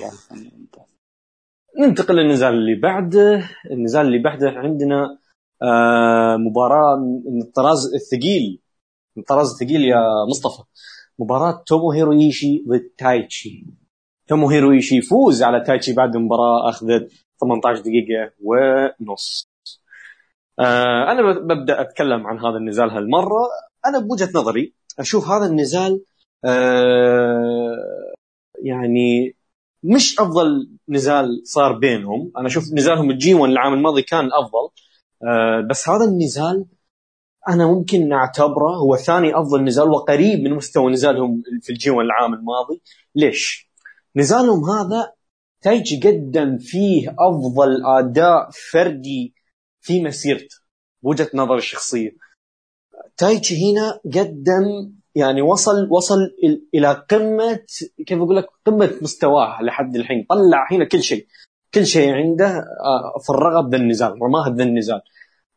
[1.79, 3.49] ننتقل للنزال اللي بعده.
[3.71, 5.17] النزال اللي بعده عندنا
[5.63, 8.59] آه مباراة من الطراز الثقيل.
[9.15, 10.63] من الطراز الثقيل يا مصطفى.
[11.19, 13.65] مباراة توموهيرو إيشي ضد تايتشي.
[14.27, 17.11] توموهيرو إيشي يفوز على تايتشي بعد المباراة أخذت
[17.41, 19.47] 18 دقيقة ونص.
[20.59, 23.49] آه أنا ببدأ أتكلم عن هذا النزال هالمرة.
[23.85, 26.01] أنا بوجهة نظري أشوف هذا النزال
[26.45, 28.13] آه
[28.63, 29.34] يعني
[29.93, 32.31] مش أفضل نزال صار بينهم.
[32.37, 34.69] أنا أشوف نزالهم الجي 1 العام الماضي كان أفضل.
[35.23, 36.65] أه بس هذا النزال
[37.49, 42.33] أنا ممكن اعتبره هو ثاني أفضل نزال وقريب من مستوى نزالهم في الجي 1 العام
[42.33, 42.81] الماضي.
[43.15, 43.71] ليش؟
[44.15, 45.11] نزالهم هذا
[45.61, 49.33] تايجي قدم فيه أفضل أداء فردي
[49.81, 50.55] في مسيرته
[51.01, 52.11] وجهة نظري الشخصية.
[53.17, 56.19] تايتشي هنا قدم يعني وصل وصل
[56.73, 57.59] إلى قمة
[58.07, 60.25] كيف أقول لك؟ قمة مستواه لحد الحين.
[60.29, 61.25] طلع هنا كل شيء.
[61.73, 65.01] كل شيء عنده آه، فرغه بذا النزال رماه بذا النزال.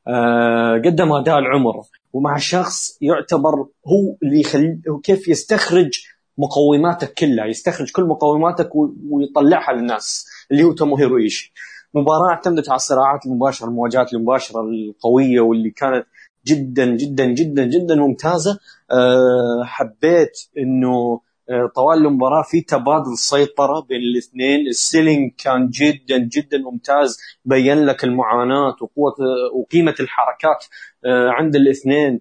[0.09, 1.83] آه، قدم أداء العمر.
[2.13, 3.55] ومع شخص يعتبر
[3.87, 5.91] هو اللي يخلي كيف يستخرج
[6.39, 7.47] مقوماتك كلها.
[7.47, 8.71] يستخرج كل مقوماتك
[9.11, 10.27] ويطلعها للناس.
[10.51, 11.53] اللي هو تومو هيرويشي.
[11.95, 16.07] مباراة اعتمدت على الصراعات المباشرة المواجهات المباشرة القوية واللي كانت
[16.49, 18.59] جدا جدا جدا جدا ممتازة.
[18.91, 24.67] أه حبيت إنه أه طوال المباراة في تبادل سيطرة بين الاثنين.
[24.67, 27.19] السيلينج كان جدا جدا ممتاز.
[27.45, 29.15] بين لك المعاناة وقوة
[29.55, 30.65] وقيمة الحركات
[31.05, 32.21] أه عند الاثنين.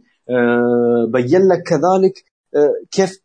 [1.08, 2.24] بين لك كذلك
[2.92, 3.22] كيف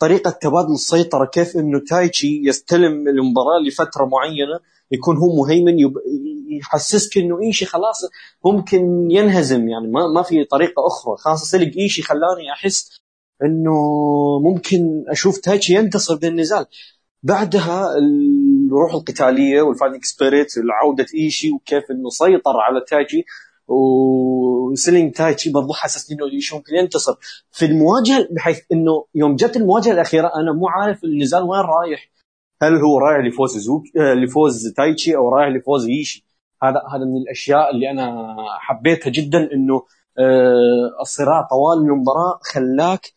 [0.00, 4.60] طريقة تبادل السيطرة كيف إنه تايتشي يستلم المباراة لفترة معينة
[4.92, 5.74] يكون هو مهيمن.
[6.48, 8.04] يحسسك إنه إيشي خلاص
[8.44, 9.68] ممكن ينهزم.
[9.68, 11.16] يعني ما ما في طريقة أخرى.
[11.18, 13.00] خلاص سلق إيشي خلاني أحس
[13.44, 13.74] إنه
[14.44, 16.66] ممكن أشوف تايتشي ينتصر بالنزال
[17.22, 23.24] بعدها الروح القتالية وال fighting spirit وعودة إيشي وكيف إنه سيطر على تايتشي
[23.68, 27.14] و selling تايتشي برضو حسسني إنه إيشي ممكن ينتصر.
[27.52, 32.10] في المواجهة بحيث إنه يوم جت المواجهة الأخيرة أنا مو عارف النزال وين رايح.
[32.62, 36.27] هل هو رايح لفوز زوك آه، لفوز تايتشي أو رايح لفوز إيشي؟
[36.62, 39.82] هذا هذا من الأشياء اللي أنا حبيتها جدا إنه
[40.18, 43.12] آه، الصراع طوال المباراة خلاك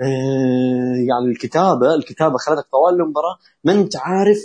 [0.00, 4.38] آه، يعني الكتابه الكتابة خلتك طوال المباراة ما أنت عارف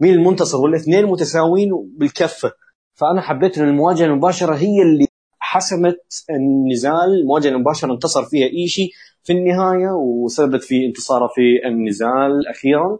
[0.00, 2.52] مين المنتصر والاثنين متساويين بالكفة.
[2.94, 5.06] فأنا حبيت إن المواجهة المباشرة هي اللي
[5.38, 7.20] حسمت النزال.
[7.20, 8.90] المواجهة المباشرة انتصر فيها إيشي
[9.22, 12.98] في النهاية وسببت في انتصاره في النزال أخيرا.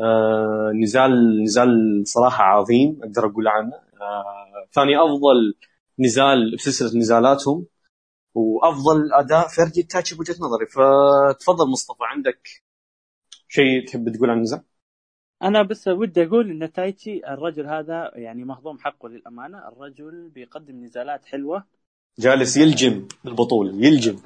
[0.00, 3.83] آه نزال نزال صراحة عظيم أقدر أقول عنه.
[4.74, 5.54] ثاني أفضل
[5.98, 7.66] نزال بسلسله نزالاتهم
[8.34, 10.66] وأفضل أداء فردي تاتش بوجهة نظري.
[10.66, 12.48] فتفضل مصطفى عندك
[13.48, 14.62] شيء تحب تقول عن النزال؟
[15.42, 19.68] أنا بس ودي أقول إن تايتشي الرجل هذا يعني مهضوم حقه للأمانة.
[19.68, 21.64] الرجل بيقدم نزالات حلوة.
[22.18, 24.16] جالس يلجم بالبطوله يلجم.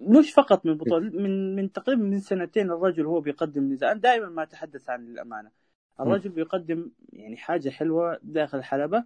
[0.00, 4.00] مش فقط من البطولة من من تقريبا من سنتين الرجل هو بيقدم نزال.
[4.00, 5.50] دائما ما اتحدث عن الأمانة.
[6.00, 9.04] الرجل بيقدم يعني حاجة حلوة داخل الحلبة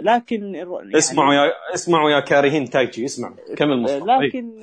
[0.00, 4.04] لكن يعني اسمعوا يا اسمعوا يا كارهين تايتشي اسمعوا كمل مصطفى.
[4.04, 4.60] لكن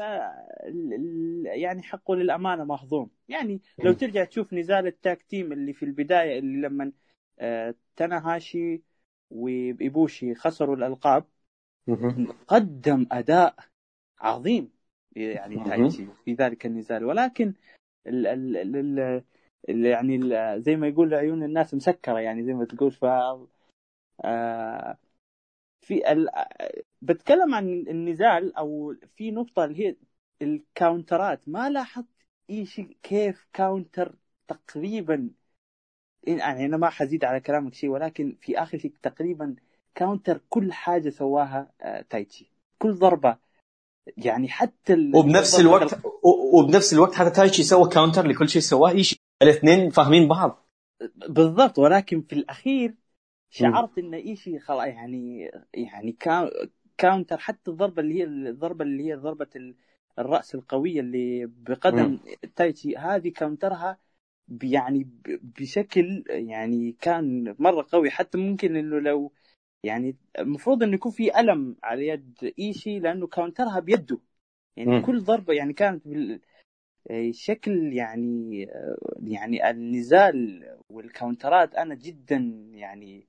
[1.46, 3.10] يعني حقه للأمانة مهضوم.
[3.30, 6.92] يعني لو ترجع تشوف نزال التاك تيم اللي في البداية اللي لما
[7.96, 8.82] تناهاشي
[9.30, 11.24] وإيبوشي خسروا الألقاب
[12.48, 13.56] قدم أداء
[14.20, 14.72] عظيم
[15.16, 17.06] يعني تايتشي في ذلك النزال.
[17.06, 17.54] ولكن
[18.08, 19.24] ال ال ال
[19.68, 20.20] يعني
[20.62, 23.06] زي ما يقول عيون الناس مسكرة يعني زي ما تقول ف
[24.24, 24.98] آه
[25.82, 26.30] في ال...
[27.02, 29.96] بتكلم عن النزال أو في نقطة اللي هي
[30.42, 31.42] الكاونترات.
[31.48, 32.06] ما لاحظت
[32.64, 34.16] شيء كيف counter
[34.48, 35.30] تقريبا؟
[36.24, 39.56] يعني أنا ما حزيد على كلامك شيء ولكن في آخر شيء تقريبا
[39.96, 43.38] counter كل حاجة سواها آه، تايتشي كل ضربة.
[44.18, 46.00] يعني حتى وبنفس الوقت
[46.54, 50.68] وبنفس الوقت حتى تايتشي سوى counter لكل شيء سواه ايشي الاثنين فاهمين بعض.
[51.30, 52.96] بالضبط ولكن في الأخير
[53.50, 56.18] شعرت إن إيشي خلاص يعني يعني
[56.98, 59.48] counter حتى الضربة اللي هي الضربة اللي هي ضربة
[60.20, 62.20] الرأس القوية اللي بقدم
[62.56, 63.98] تايتشي هذه كاونترها
[64.64, 65.10] يعني
[65.60, 68.10] بشكل يعني كان مرة قوي.
[68.10, 69.32] حتى ممكن إنه لو
[69.84, 74.20] يعني المفروض إنه يكون في ألم على يد إيشي لأنه كاونترها بيده.
[74.78, 75.06] يعني م.
[75.06, 76.08] كل ضربة يعني كانت
[77.32, 78.68] شكل يعني
[79.24, 83.28] يعني النزال والكاونترات أنا جدا يعني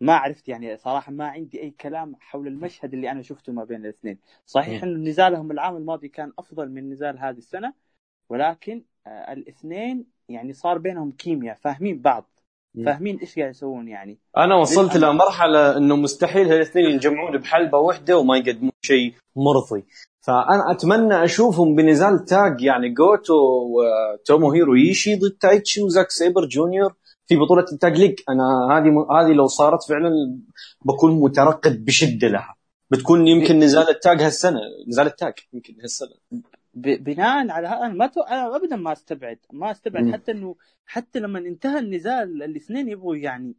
[0.00, 3.84] ما عرفت يعني صراحة ما عندي أي كلام حول المشهد اللي أنا شفته ما بين
[3.84, 4.18] الاثنين.
[4.46, 7.72] صحيح انه نزالهم العام الماضي كان أفضل من نزال هذه السنة
[8.28, 12.30] ولكن آه الاثنين يعني صار بينهم كيمياء فاهمين بعض.
[12.84, 14.18] فاهمين إيش قاعد يسوون يعني.
[14.36, 18.72] أنا وصلت لمرحله إنه مستحيل هالاثنين ينجمعون بحلبة واحدة وما يقدمون.
[18.88, 19.82] شيء مرضي.
[20.26, 23.34] فأنا أتمنى أشوفهم بنزال tag يعني جوتو
[23.74, 26.94] وتوموهيرو إيشي ضد تايتشي وزاك سيبر جونيور
[27.26, 28.14] في بطولة ال Tag League.
[28.28, 30.10] أنا هذه هذه لو صارت فعلا
[30.84, 32.54] بكون مترقب بشدة لها.
[32.90, 36.16] بتكون يمكن نزال ال tag هالسنة نزال ال tag يمكن هالسنة.
[36.74, 38.20] بناء على هذا أنا ما تو...
[38.20, 40.12] أنا ابدا ما أستبعد ما أستبعد.
[40.12, 40.54] حتى إنه
[40.86, 43.54] حتى لما انتهى النزال الاثنين يبغوا يعني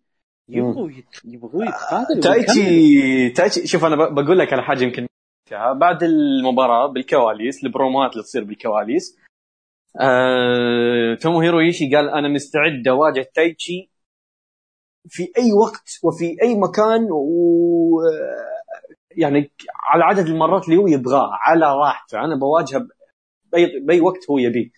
[0.49, 0.89] يبغوا
[1.25, 5.07] يبغوا يتقاتلوا تايتشي تايتشي شوف أنا بقول لك على حاجة يمكن
[5.53, 9.17] بعد المباراة بالكواليس البرومات اللي تصير بالكواليس.
[10.01, 13.89] آه، تومو هيرويشي قال أنا مستعد أواجه تايتشي
[15.09, 18.01] في أي وقت وفي أي مكان و
[19.11, 19.51] يعني
[19.89, 22.19] على عدد المرات اللي هو يبغاه على راحته.
[22.19, 22.87] أنا بواجهه
[23.51, 24.69] بأي بأي وقت هو يبيه.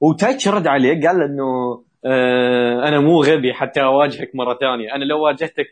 [0.00, 4.94] وتايتشي رد عليه قال إنه آه أنا مو غبي حتى أواجهك مرة ثانية.
[4.94, 5.66] أنا لو واجهتك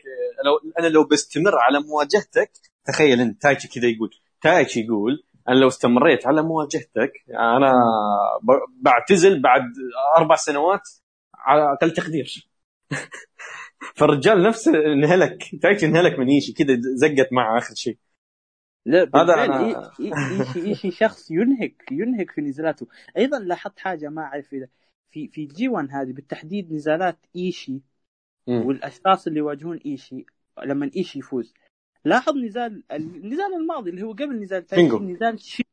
[0.45, 2.51] لو أنا لو بستمر على مواجهتك
[2.85, 4.09] تخيل انت تايتشي كذا يقول.
[4.41, 7.73] تايتشي يقول أنا لو استمريت على مواجهتك أنا
[8.81, 9.63] بعتزل بعد
[10.17, 10.89] أربع سنوات
[11.35, 12.49] على أقل تقدير.
[13.95, 17.97] فالرجال نفسه انهلك تايتشي انهلك من إيشي كذا زقت معه آخر شيء.
[18.85, 19.91] لا هذا أنا...
[19.99, 22.87] إيشي, إيشي شخص ينهك ينهك في نزالاته.
[23.17, 24.67] أيضا لاحظت حاجة ما أعرف إذا
[25.11, 27.81] في في G1 هذه بالتحديد نزالات إيشي.
[28.47, 30.25] والأشخاص اللي يواجهون إيشي
[30.63, 31.53] لما إيشي يفوز.
[32.05, 35.63] لاحظ نزال النزال الماضي اللي هو قبل نزال تايتشي نزال شي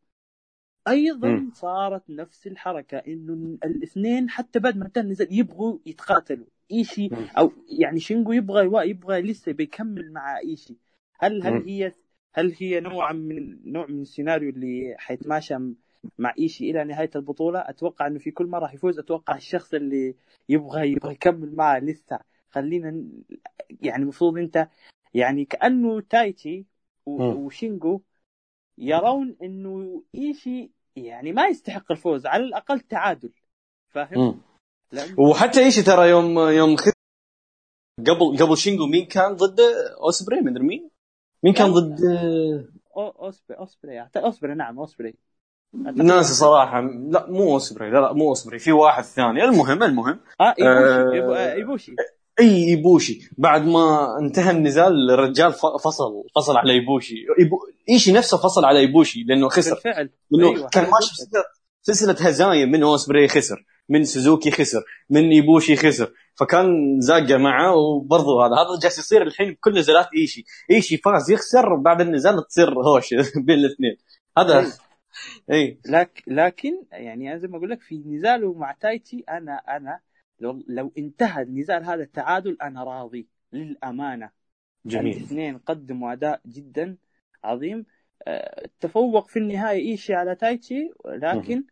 [0.89, 1.51] أيضا مم.
[1.55, 7.09] صارت نفس الحركة إنه الاثنين حتى بعد ما انتهى النزال يبغوا يتقاتلوا إيشي.
[7.39, 10.77] أو يعني شينجو يبغى يبغى لسه بيكمل مع إيشي
[11.19, 11.63] هل هل مم.
[11.67, 11.93] هي
[12.35, 15.77] هل هي نوع من نوع من السيناريو اللي حيتماشى م-
[16.19, 20.15] مع إيشي إلى نهاية البطولة أتوقع إنه في كل مرة راح يفوز أتوقع الشخص اللي
[20.49, 22.19] يبغى يبغى يكمل معه لسه
[22.51, 23.05] خلينا
[23.83, 24.69] يعني المفروض أنت
[25.15, 26.67] يعني كأنه تايتشي
[27.07, 27.21] مم.
[27.21, 28.01] وشينجو
[28.79, 33.33] يرون إنه إيشي يعني ما يستحق الفوز على الأقل تعادل.
[33.89, 34.41] فاهم؟
[35.19, 36.89] وحتى إيش ترى يوم يوم خ...
[38.07, 39.61] قبل قبل شينجو مين كان ضد
[40.01, 40.91] أوسبري؟ مدري مين؟
[41.43, 42.01] مين كان ضد
[42.97, 45.15] اوسبري أوسبري أوسبري نعم أوسبري.
[45.75, 46.81] ناسي صراحة.
[46.81, 48.59] لا مو أوسبري لا لا مو أوسبري.
[48.59, 49.45] في واحد ثاني.
[49.45, 50.21] المهم المهم.
[50.41, 51.97] آه آه، ايبوشي إيبو- آه، إيبوشي.
[52.41, 53.31] أي إيبوشي.
[53.39, 57.15] بعد ما انتهى النزال الرجال فصل فصل على إيبوشي.
[57.41, 57.59] إيبو...
[57.91, 59.75] إيشي نفسه فصل على إيبوشي لأنه خسر.
[59.75, 60.11] بالفعل.
[60.31, 61.15] لأنه أيوة، كان ماشي.
[61.15, 61.45] سلسله
[61.83, 66.13] سلسلة هزايم من أوسبري خسر من سوزوكي خسر من إيبوشي خسر.
[66.35, 68.55] فكان زاقة معه وبرضه هذا.
[68.55, 70.45] هذا جالس يصير الحين بكل نزالات إيشي.
[70.71, 73.15] إيشي فاز يخسر بعد النزال تصير هوش
[73.47, 73.97] بين الاثنين.
[74.39, 74.73] هذا أيوة.
[75.53, 75.79] إي.
[75.87, 80.01] لك لكن يعني أنا زي ما أقول لك في نزاله مع تايتشي أنا أنا
[80.41, 83.27] لو, لو انتهى النزال هذا التعادل أنا راضي.
[83.53, 84.31] للأمانة.
[84.87, 85.17] جميل.
[85.17, 86.97] الاثنين قدموا أداء جدا
[87.45, 87.87] عظيم.
[88.27, 91.65] آه، تفوق في النهايه إيشي على تايتشي لكن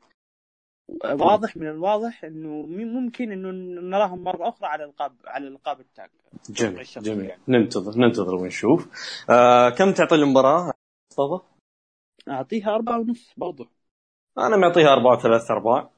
[1.05, 3.51] واضح من الواضح إنه ممكن إنه
[3.81, 6.11] نراهم مرة أخرى على القاب على القاب التاج
[6.51, 7.25] جميل جميل.
[7.25, 7.43] يعني.
[7.49, 8.89] ننتظر ننتظر ونشوف.
[9.31, 10.73] آه كم تعطي المباراة؟
[11.13, 11.45] مصطفى؟
[12.29, 13.69] أعطيها أربعة ونص برضه
[14.39, 15.91] أنا معطيها أربعة وثلاث أرباع.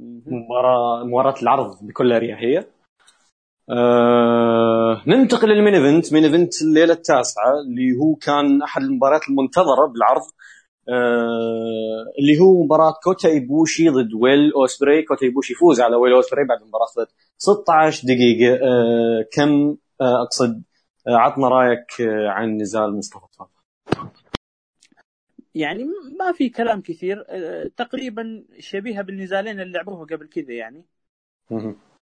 [0.00, 2.68] مباراة مباراة العرض بكل أريحية.
[3.70, 9.86] آه ننتقل لل main event، main event الليلة التاسعة اللي هو كان أحد المباريات المنتظرة
[9.92, 10.22] بالعرض.
[10.88, 16.44] آه اللي هو مباراة كوتا ايبوشي ضد ويل أوسبري، كوتا ايبوشي يفوز على ويل أوسبري
[16.44, 18.54] بعد اخذت 16 دقيقة.
[18.54, 20.62] آه كم آه أقصد
[21.08, 23.53] آه عطنا رأيك آه عن نزال مصطفى.
[25.54, 25.84] يعني
[26.18, 30.84] ما في كلام كثير آه، تقريبا شبيهة بالنزالين اللي لعبوها قبل كذا يعني.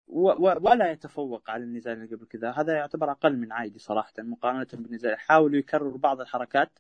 [0.08, 4.14] و- و- ولا يتفوق على النزال اللي قبل كذا هذا يعتبر أقل من عادي صراحة
[4.20, 6.80] مقارنة بالنزال حاولوا يكرروا بعض الحركات.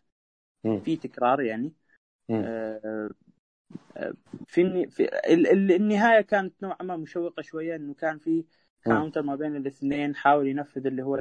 [0.86, 1.74] في تكرار يعني.
[2.46, 3.10] آه،
[3.98, 4.14] آه،
[4.48, 5.04] في, في
[5.34, 8.46] ال- ال- النهاية كانت نوعا ما مشوقة شوية إنه كان في
[8.86, 11.16] counter ما بين الاثنين حاول ينفذ اللي هو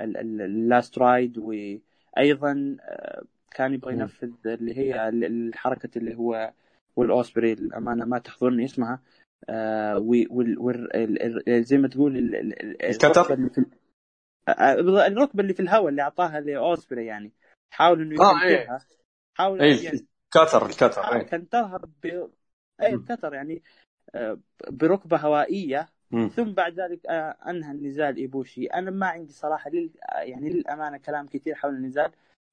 [0.00, 2.76] ال last ride وأيضا
[3.52, 3.92] كان يبغى.
[3.94, 6.52] ينفذ اللي هي ال- الحركة اللي هو
[6.96, 9.00] والأوسبري الأمانة ما تحضرني اسمها
[9.48, 12.16] آه، وال- وال- زي ما تقول
[12.84, 13.70] ال cutter؟ الركبة اللي في ال-
[14.48, 17.32] آه، الركبة اللي في الهواء اللي أعطاها لأوسبري يعني
[17.74, 18.78] حاول إنه آه، إيه.
[19.34, 21.22] حاول إيه، يعني cutter ال cutter إيه.
[21.22, 22.28] كنترها ب
[22.82, 23.62] اي الكاونتر يعني
[24.14, 24.38] آه،
[24.70, 26.28] بركبة هوائية مم.
[26.28, 29.90] ثم بعد ذلك آه، أنهى النزال إيبوشي أنا ما عندي صراحة لل...
[30.02, 32.12] آه، يعني للأمانة كلام كثير حول النزال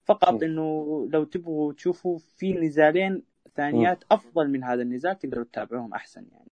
[0.10, 0.44] فقط.
[0.44, 3.24] إنه لو تبغوا تشوفوا في نزالين
[3.58, 6.50] ثانيات أفضل من هذا النزال تقدروا تتابعوهم أحسن يعني.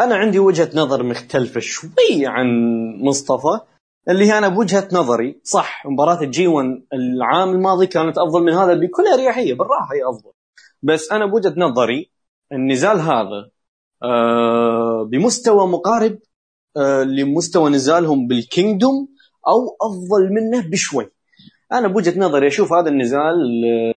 [0.00, 2.46] أنا عندي وجهة نظر مختلفة شوي عن
[3.00, 3.60] مصطفى
[4.08, 8.74] اللي هي أنا بوجهة نظري صح مباراة ال G1 العام الماضي كانت أفضل من هذا
[8.74, 10.32] بكل أريحية بالراحة هي أفضل.
[10.82, 12.10] بس أنا بوجهة نظري
[12.52, 13.50] النزال هذا
[14.02, 16.18] آه بمستوى مقارب
[16.76, 19.08] آه لمستوى نزالهم بالكينجدوم
[19.48, 21.10] أو أفضل منه بشوي.
[21.72, 23.94] أنا بوجهة نظري أشوف هذا النزال آه،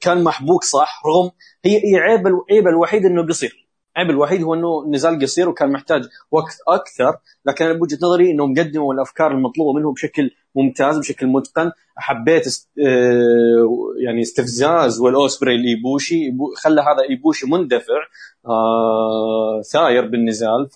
[0.00, 1.30] كان محبوك صح رغم
[1.64, 3.68] هي عيب العيب الوحيد إنه قصير.
[3.96, 7.16] عيب الوحيد هو إنه نزال قصير وكان محتاج وقت أكثر
[7.46, 11.72] لكن أنا بوجهة نظري إنهم قدموا الأفكار المطلوبة منهم بشكل ممتاز بشكل متقن.
[11.96, 12.70] حبيت است...
[12.86, 13.66] آه،
[14.04, 16.30] يعني استفزاز والأوسبري لإيبوشي.
[16.30, 17.94] إيبو- خلى هذا إيبوشي مندفع
[18.48, 20.68] آه ثاير بالنزال.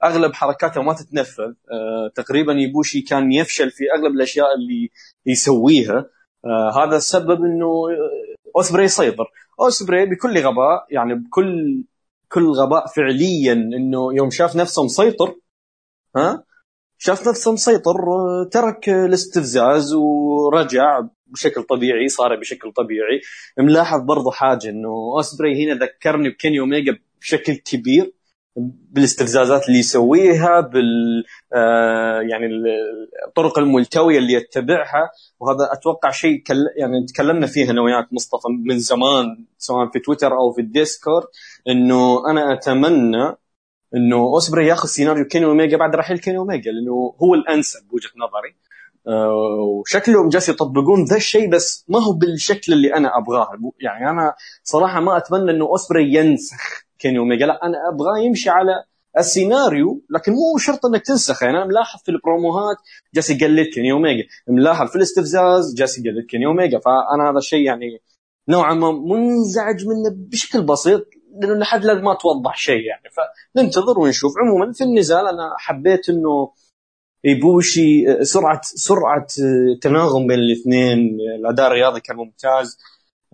[0.00, 1.52] فأغلب حركاته ما تتنفذ.
[1.72, 4.90] آه تقريبا إيبوشي كان يفشل في أغلب الأشياء اللي
[5.26, 6.06] يسويها.
[6.44, 7.72] آه هذا السبب إنه
[8.56, 9.24] أوسبري يسيطر
[9.60, 11.82] أوسبري بكل غباء يعني بكل
[12.34, 15.34] كل غباء فعليا إنه يوم شاف نفسه مسيطر
[16.16, 16.44] ها؟
[16.98, 17.94] شاف نفسه مسيطر
[18.52, 23.20] ترك الاستفزاز ورجع بشكل طبيعي صار بشكل طبيعي.
[23.58, 28.12] ملاحظ برضو حاجة إنه أوسبري هنا ذكرني بكيني اوميجا بشكل كبير.
[28.90, 35.10] بالاستفزازات اللي يسويها بال آه يعني ال- الطرق الملتوية اللي يتبعها.
[35.40, 36.42] وهذا أتوقع شيء
[36.76, 41.26] يعني تكلمنا فيه أنا وياك مصطفى من زمان سواء في تويتر أو في الديسكورد
[41.68, 43.36] إنه أنا أتمنى
[43.96, 48.56] إنه أوسبري ياخذ سيناريو كيني اوميجا بعد رحيل كيني اوميجا لأنه هو الأنسب بوجهة نظري.
[49.08, 53.48] آه، وشكلهم جالس يطبقون ذا الشيء بس ما هو بالشكل اللي أنا أبغاه.
[53.80, 58.84] يعني أنا صراحة ما أتمنى إنه أوسبري ينسخ كيني اوميجا لا أنا ابغاه يمشي على
[59.18, 61.44] السيناريو لكن مو شرط إنك تنسخه.
[61.44, 62.76] يعني أنا ملاحظ في البروموهات
[63.14, 68.02] جالس يقلد كيني اوميجا ملاحظ في الاستفزاز جالس يقلد كيني اوميجا فأنا هذا الشيء يعني
[68.48, 71.04] نوعا ما منزعج منه بشكل بسيط
[71.40, 73.08] لأنه لحد الآن ما توضح شيء يعني.
[73.54, 74.32] فننتظر ونشوف.
[74.38, 76.52] عموما في النزال أنا حبيت إنه
[77.24, 79.26] يبوشي سرعة سرعة
[79.82, 81.18] تناغم بين الاثنين.
[81.40, 82.78] الأداء الرياضي كان ممتاز.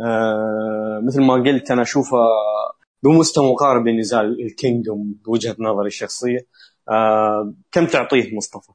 [0.01, 2.19] آه مثل ما قلت أنا أشوفه
[3.05, 6.47] بمستوى مقارب لنزال الكينجدوم بوجهة نظري الشخصية
[6.89, 8.73] آه كم تعطيه مصطفى؟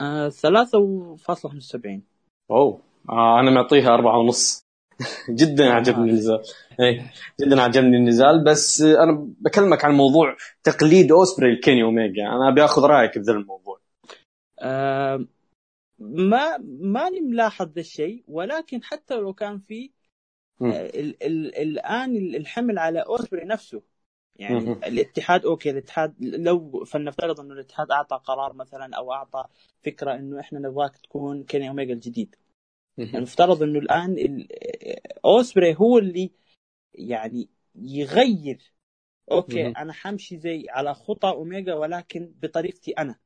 [0.00, 2.02] آه ثلاثة وفاصلة خمسة وسبعين.
[2.50, 2.80] أوه
[3.10, 4.62] آه أنا معطيها أربعة ونص.
[5.30, 6.42] جدا عجبني النزال.
[6.80, 7.02] اي
[7.40, 8.44] جدا عجبني النزال.
[8.44, 12.22] بس أنا بكلمك عن موضوع تقليد أوسبري لكيني أوميجا.
[12.22, 13.80] أنا أبي آخذ رأيك بذا الموضوع.
[14.60, 15.26] آه
[15.98, 20.01] ما ماني ملاحظ ذا الشيء ولكن حتى لو كان في آه
[20.60, 23.82] ال ال الآن الحمل على أوسبري نفسه.
[24.36, 29.44] يعني م- الاتحاد okay الاتحاد لو فلنفترض إنه الاتحاد أعطى قرار مثلا أو أعطى
[29.82, 32.36] فكرة إنه إحنا نبغاك تكون كيني اوميجا الجديد.
[32.98, 34.46] المفترض إنه الآن
[35.24, 36.30] أوسبري هو اللي
[36.94, 38.72] يعني يغير
[39.30, 43.18] okay م- أنا حمشي زي على خطى اوميجا ولكن بطريقتي أنا.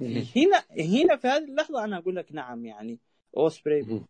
[0.00, 2.98] هنا هنا في هذه اللحظة أنا أقول لك نعم يعني
[3.36, 4.00] أوسبري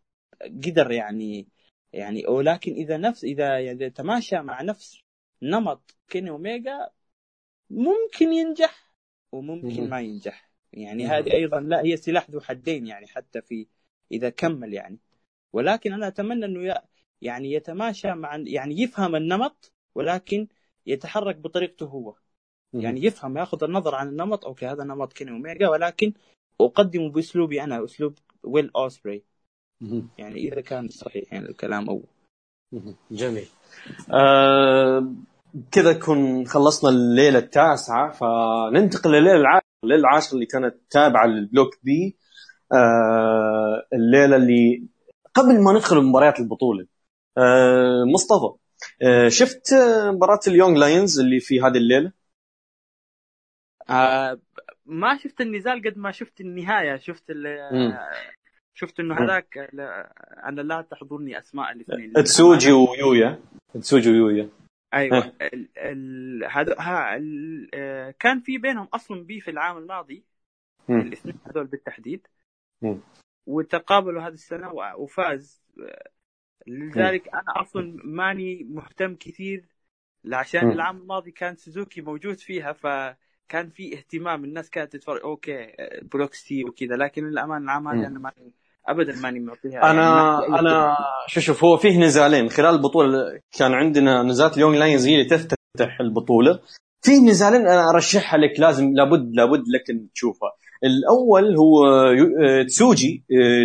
[0.42, 1.48] قدر يعني
[1.93, 5.03] يعني ولكن إذا نفس إذا يعني تماشى مع نفس
[5.43, 6.88] نمط كيني اوميجا
[7.70, 8.93] ممكن ينجح
[9.32, 10.51] وممكن ما ينجح.
[10.72, 13.66] يعني هذه أيضا لا هي سلاح ذو حدين يعني حتى في
[14.12, 14.99] إذا كمل يعني.
[15.53, 16.82] ولكن أنا أتمنى إنه
[17.20, 20.49] يعني يتماشى مع يعني يفهم النمط ولكن
[20.86, 22.16] يتحرك بطريقته هو.
[22.72, 24.45] يعني يفهم ياخذ النظر عن النمط.
[24.44, 26.12] okay هذا نمط كيني اوميجا ولكن
[26.61, 29.24] أقدمه بأسلوبي أنا أسلوب ويل اوسبري
[30.18, 32.02] يعني إذا كان صحيح يعني الكلام أو
[33.10, 33.48] جميل.
[34.12, 35.14] آه
[35.72, 41.78] كذا كن خلصنا الليلة التاسعة فننتقل لليله العاشرة الليلة العاشرة اللي كانت تابعة لل Block
[41.82, 42.16] B
[42.72, 44.88] آه الليلة اللي
[45.34, 46.86] قبل ما ندخل مباريات البطولة.
[47.38, 48.58] آه مصطفى
[49.02, 49.74] آه شفت
[50.14, 52.12] مباراة ال Young Lions اللي في هذه الليلة؟
[53.90, 54.40] آه
[54.86, 56.96] ما شفت النزال قد ما شفت النهاية.
[56.96, 57.24] شفت
[58.74, 59.58] شفت إنه هذاك
[60.44, 62.12] أنا لا تحضرني أسماء الاثنين.
[62.12, 63.40] تسوجي ويويا.
[63.74, 64.48] تسوجي ويويا.
[64.94, 65.32] أيوه.
[66.50, 66.74] هذا
[68.18, 70.24] كان في بينهم أصلا بي في العام الماضي.
[70.90, 72.26] الاثنين هذول بالتحديد.
[72.82, 72.96] م.
[73.46, 75.62] وتقابلوا هذه السنة وفاز.
[76.66, 79.64] لذلك أنا أصلا ماني مهتم كثير
[80.32, 80.70] عشان.
[80.70, 84.44] العام الماضي كان سوزوكي موجود فيها فكان في اهتمام.
[84.44, 86.96] الناس كانت تتفرج okay بروكسي وكذا.
[86.96, 88.54] لكن للأمانة العام هذا أنا ماني
[88.88, 92.48] ابدا ماني معطيها أنا يعني أنا شو شوف هو فيه نزالين.
[92.48, 94.56] خلال البطولة كان عندنا نزالات.
[94.56, 96.58] ال Young Lions هي اللي تفتتح البطولة.
[97.02, 98.60] في نزالين أنا أرشحها لك.
[98.60, 100.52] لازم لابد لابد لك أن تشوفها.
[100.84, 101.84] الأول هو
[102.66, 103.24] تسوجي.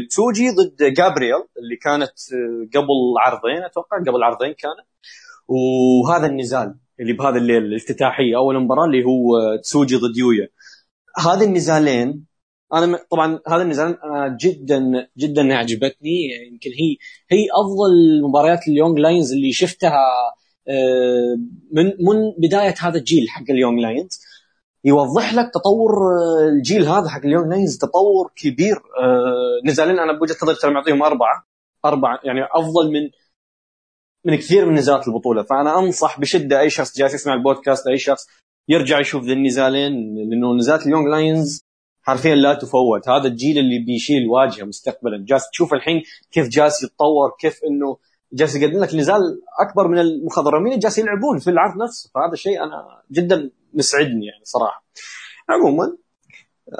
[0.09, 2.13] تسوجي ضد جابرييل اللي كانت
[2.76, 4.88] قبل عرضين أتوقع قبل عرضين كانت.
[5.47, 8.38] وهذا النزال اللي بهذا الليل الافتتاحية.
[8.38, 10.47] أول مباراة اللي هو تسوجي ضد يويا.
[11.18, 12.26] هذه النزالين
[12.74, 16.97] أنا طبعا هذا النزال أنا جدا جدا عجبتني يمكن هي
[17.32, 19.99] هي أفضل مباريات ال Young Lions اللي شفتها
[21.72, 24.22] من من بداية هذا الجيل حق ال Young Lions.
[24.84, 25.91] يوضح لك تطور
[26.49, 28.82] الجيل هذا حق ال Young Lions تطور كبير.
[29.65, 31.43] نزالين أنا بوجهة نظري ترى معطيهم أربعة
[31.86, 33.09] أربعة يعني أفضل من
[34.26, 35.43] من كثير من نزالات البطولة.
[35.43, 38.28] فأنا أنصح بشدة أي شخص جالس يسمع البودكاست أي شخص
[38.70, 41.66] يرجع يشوف ذي النزالين لأنه نزالات ال Young Lions
[42.08, 43.10] حرفيا لا تفوت.
[43.10, 45.26] هذا الجيل اللي بيشيل واجهة مستقبلا.
[45.26, 47.97] جالس تشوف الحين كيف جالس يتطور كيف إنه
[48.34, 52.12] جالس يقدم لك نزال أكبر من المخضرمين جالس يلعبون في العرض نفسه.
[52.16, 54.86] فهذا الشيء أنا جدا مسعدني يعني صراحة.
[55.49, 55.97] عموما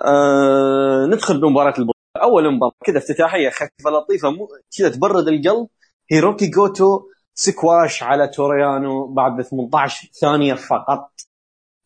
[0.05, 1.93] آه ندخل بمباراة البطولة.
[2.23, 4.30] أول مباراة كذا افتتاحية خفيفة لطيفة
[4.78, 5.67] كذا تبرد القلب.
[6.11, 6.99] هيروكي جوتو
[7.34, 11.11] سكواش على تورو يانو بعد 18 ثانية فقط.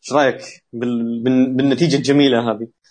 [0.02, 2.81] إيش رأيك بالنتيجة الجميلة هذه؟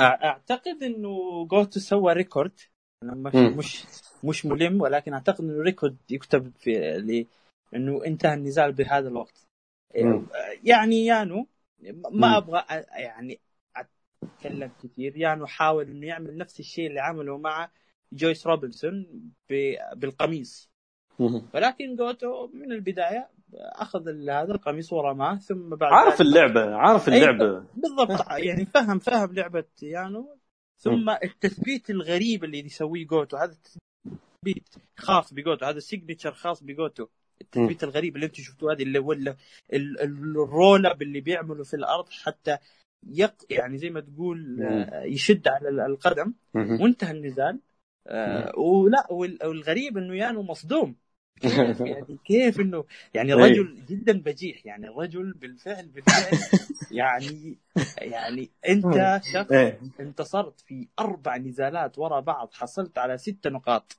[0.00, 2.60] أعتقد إنه جوتو سوى record
[3.02, 3.58] أنا مش م.
[3.58, 3.84] مش
[4.24, 7.26] مش ملم ولكن أعتقد إنه record يكتب في
[7.74, 9.46] إنه انتهى النزال بهذا الوقت
[9.96, 10.26] م.
[10.64, 11.46] يعني يانو
[12.10, 12.34] ما م.
[12.34, 12.64] أبغى
[12.96, 13.40] يعني
[14.22, 17.70] أتكلم كثير يانو حاول إنه يعمل نفس الشيء اللي عمله مع
[18.12, 19.06] جوس روبنسون
[19.96, 20.70] بالقميص
[21.54, 27.64] ولكن جوتو من البداية أخذ هذا القميص ورماه ثم بعد عارف اللعبة عارف أي، اللعبة.
[27.74, 28.26] بالضبط.
[28.48, 30.36] يعني فهم فهم لعبة يانو.
[30.78, 37.06] ثم التثبيت الغريب اللي يسويه جوتو هذا التثبيت خاص بجوتو هذا signature خاص بجوتو.
[37.40, 39.36] التثبيت الغريب اللي أنتم شفتوه هذه اللي ولا
[39.72, 42.58] ال- ال- ال roll up اللي بيعمله في الأرض حتى
[43.06, 46.32] يق يعني زي ما تقول آه، يشد على ال- القدم.
[46.54, 47.60] وانتهى النزال.
[48.06, 50.96] آه ولا وال- والغريب إنه يانو مصدوم.
[51.40, 52.84] كيف يعني؟ كيف إنه
[53.14, 53.38] يعني إيه.
[53.38, 56.38] رجل جدا بجيح يعني الرجل بالفعل بالفعل.
[56.90, 57.58] يعني
[57.98, 59.80] يعني أنت شخص إيه.
[60.00, 63.98] انتصرت في أربع نزالات ورا بعض حصلت على ست نقاط.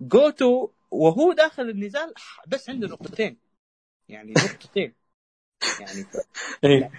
[0.00, 2.14] جوتو وهو داخل النزال
[2.48, 3.36] بس عنده نقطتين.
[4.08, 4.94] يعني نقطتين.
[5.80, 6.16] يعني ف...
[6.64, 6.90] إيه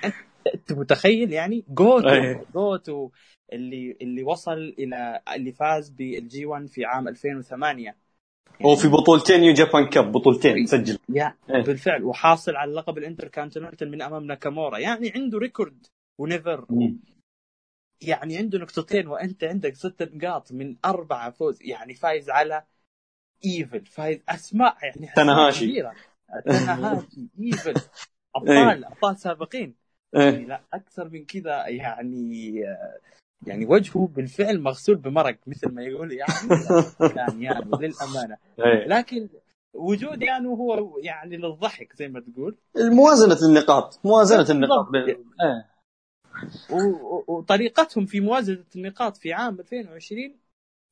[0.55, 2.43] أنت متخيل؟ يعني جوتو.
[2.53, 3.11] جوتو
[3.53, 7.95] اللي اللي وصل إلى اللي فاز بال G 1 في عام 2008
[8.65, 10.97] هو في بطولتين New Japan Cup بطولتين سجل.
[11.09, 11.63] يا إيه.
[11.63, 12.03] بالفعل.
[12.03, 14.77] وحاصل على لقب الإنتركونتيننتال من أمام ناكامورا.
[14.77, 15.85] يعني عنده record
[16.17, 16.65] و NEVER.
[16.69, 16.99] مم.
[18.01, 21.59] يعني عنده نقطتين وأنت عندك ست نقاط من أربعة فوز.
[21.61, 22.63] يعني فايز على
[23.45, 25.83] ايفل فايز أسماء يعني تناهاشي.
[26.45, 27.73] تناهاشي ايفل
[28.35, 29.75] أبطال أبطال سابقين.
[30.13, 32.63] يعني إيه لا أكثر من كذا يعني
[33.45, 36.49] يعني وجهه بالفعل مغسول بمرق مثل ما يقول يعني
[37.15, 38.37] كان يعني للأمانة.
[38.59, 38.87] إيه.
[38.87, 39.29] لكن
[39.73, 42.55] وجود يعني هو يعني للضحك زي ما تقول.
[42.77, 44.87] موازنة النقاط موازنة النقاط.
[47.27, 50.35] وطريقتهم في موازنة النقاط في عام 2020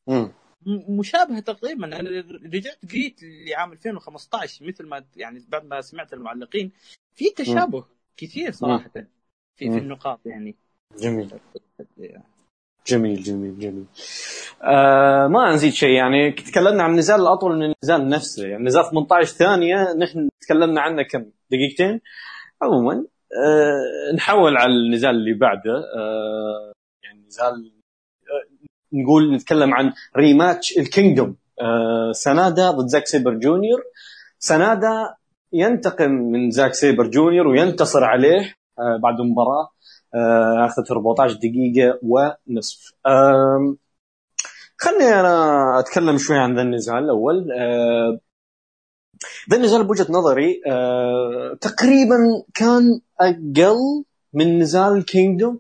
[0.08, 0.32] مم.
[0.66, 1.86] م- مشابهة تقريبا.
[1.86, 2.10] أنا
[2.54, 6.72] رجعت قريت لعام 2015 مثل ما يعني بعد ما سمعت المعلقين
[7.16, 7.86] في تشابه
[8.18, 8.90] كثير صراحة
[9.56, 9.78] في في.
[9.78, 10.56] النقاط يعني.
[11.00, 11.32] جميل.
[12.88, 13.86] جميل جميل جميل.
[14.64, 19.26] آه ما نزيد شيء يعني تكلمنا عن النزال الأطول من النزال نفسه يعني نزال 18
[19.34, 22.02] ثانية نحن تكلمنا عنه كم؟ دقيقتين.
[22.62, 22.94] عموما
[23.46, 26.72] آه نحول على النزال اللي بعده آه
[27.04, 31.36] يعني نزال آه نقول نتكلم عن rematch ال Kingdom.
[31.62, 33.84] آه سنادا ضد زاك سيبر جونيور.
[34.40, 35.16] سنادا
[35.54, 38.40] ينتقم من زاك سيبر جونيور وينتصر عليه
[38.80, 39.75] آه بعد المباراه آه،
[40.66, 42.92] أخذت 14 دقيقة ونصف.
[44.78, 47.52] خلني أنا أتكلم شوي عن ذا النزال الأول.
[47.52, 48.20] آه،
[49.52, 54.04] ذا النزال بوجهة نظري آه، تقريبا كان أقل
[54.34, 55.60] من نزال Kingdom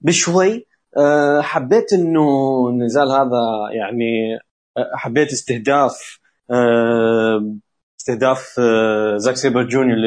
[0.00, 0.66] بشوي.
[0.96, 2.28] آه، حبيت إنه
[2.68, 4.38] النزال هذا يعني
[4.76, 6.18] آه، حبيت استهداف
[6.50, 7.54] آه،
[8.00, 9.98] استهداف آه، زاك سيبر جونيور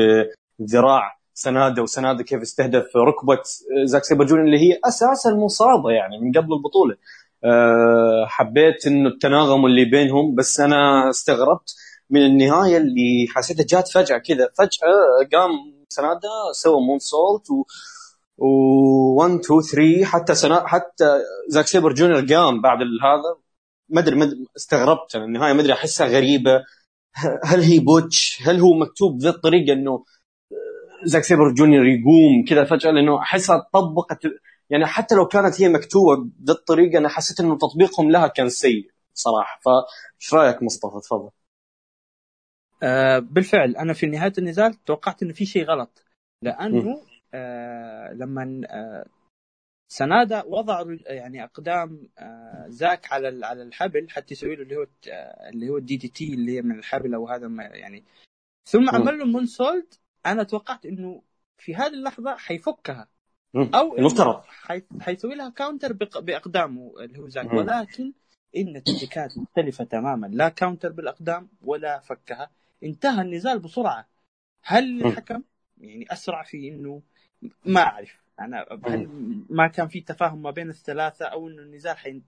[0.60, 3.42] لذراع سنادة وسنادة كيف استهدف ركبة
[3.86, 6.96] زاك سيبر جونيور اللي هي أساسا مصابه يعني من قبل البطولة.
[7.44, 11.76] أه حبيت إنه التناغم اللي بينهم بس أنا استغربت
[12.10, 14.50] من النهاية اللي حسيتها جات فجأة كذا.
[14.58, 15.52] فجأة قام
[15.90, 17.64] سنادة سوى moonsault و
[18.38, 18.48] و
[19.16, 23.38] 1 2 3 حتى سنا حتى زاك سيبر جونيور قام بعد هذا.
[23.90, 26.64] ما أدري استغربت أنا النهاية ما أدري أحسها غريبة.
[27.44, 30.04] هل هي botch؟ هل هو مكتوب بذي الطريقة إنه
[31.06, 34.20] زاك سيبر جونيور يقوم كذا فجأة لأنه أحسها طبقت
[34.70, 38.92] يعني حتى لو كانت هي مكتوبة بذي الطريقة أنا حسيت إنه تطبيقهم لها كان سيء
[39.14, 39.60] صراحة.
[39.66, 41.30] فايش رأيك مصطفى؟ تفضل.
[42.84, 46.06] آه بالفعل أنا في نهاية النزال توقعت إنه في شيء غلط
[46.42, 47.02] لأنه
[47.34, 49.06] آه لما آه
[49.88, 55.50] سنادا وضع يعني أقدام آه زاك على على الحبل حتى يسوي له اللي هو آه
[55.50, 58.04] اللي هو ال DDT اللي هي من الحبل أو هذا ما يعني.
[58.70, 61.22] ثم عمل له moonsault أنا توقعت إنه
[61.58, 63.08] في هذه اللحظة حيفكها.
[63.56, 64.84] أو المفترض حي...
[65.02, 66.20] حيسوي لها counter بق...
[66.20, 67.54] بإقدامه اللي هو زاك.
[67.54, 68.14] ولكن
[68.58, 70.28] إن التكتيكات مختلفة تماما.
[70.28, 72.50] لا كاونتر بالإقدام ولا فكها.
[72.84, 74.08] انتهى النزال بسرعة.
[74.64, 75.06] هل.
[75.06, 75.44] الحكم
[75.78, 77.02] يعني أسرع في إنه
[77.66, 78.22] ما أعرف.
[78.40, 79.10] أنا هل
[79.50, 82.24] ما كان في تفاهم ما بين الثلاثة أو إنه النزال حين...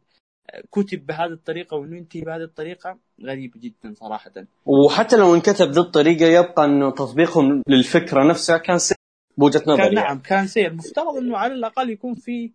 [0.71, 4.31] كتب بهذه الطريقة وإنه ينتهي بهذه الطريقة غريب جدا صراحة.
[4.65, 8.97] وحتى لو انكتب ذي الطريقة يبقى إنه تطبيقهم للفكرة نفسها كان سيء
[9.37, 9.83] بوجهة نظري.
[9.83, 9.93] كان.
[9.93, 10.67] نعم كان سيء.
[10.67, 12.51] المفترض إنه على الأقل يكون في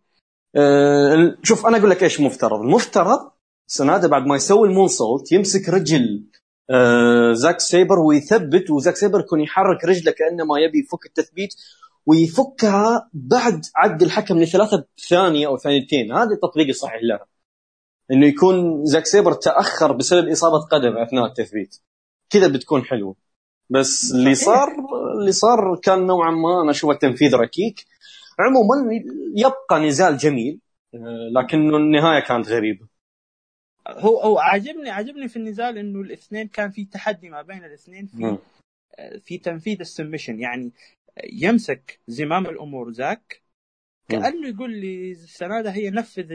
[0.56, 2.60] أه شوف أنا أقول لك إيش مفترض.
[2.60, 3.30] المفترض
[3.66, 6.24] سنادة بعد ما يسوي ال moonsault يمسك رجل
[6.70, 11.54] أه زاك سيبر ويثبت وزاك سيبر يكون يحرك رجله كأنما يبي يفك التثبيت
[12.06, 16.12] ويفكها بعد عد الحكم لثلاثة ثانية أو ثانيتين.
[16.12, 17.26] هذا التطبيق الصحيح لها.
[18.10, 21.76] إنه يكون زاك سيبر تأخر بسبب إصابة قدم أثناء التثبيت.
[22.30, 23.16] كذا بتكون حلوة.
[23.70, 24.68] بس اللي صار
[25.18, 27.84] اللي صار كان نوعا ما أنا أشوفه تنفيذ ركيك.
[28.38, 29.02] عموما
[29.36, 30.60] يبقى نزال جميل
[30.94, 32.86] آه، لكنه النهاية كانت غريبة.
[33.88, 38.16] هو هو عاجبني عاجبني في النزال إنه الاثنين كان في تحدي ما بين الاثنين في
[38.16, 38.38] مم.
[38.98, 40.72] آه، في تنفيذ ال submission يعني
[41.32, 43.41] يمسك زمام الأمور زاك
[44.12, 46.26] كأنه يقول لي سنادة هي نفذ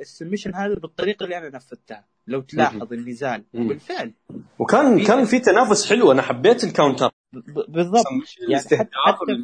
[0.00, 4.12] ال submission هذا بالطريقة اللي أنا نفذتها لو تلاحظ النزال وبالفعل.
[4.58, 7.10] وكان في كان في تنافس حلو أنا حبيت ال counter
[7.68, 8.04] بالضبط.
[8.48, 9.42] يعني حتى, حتى في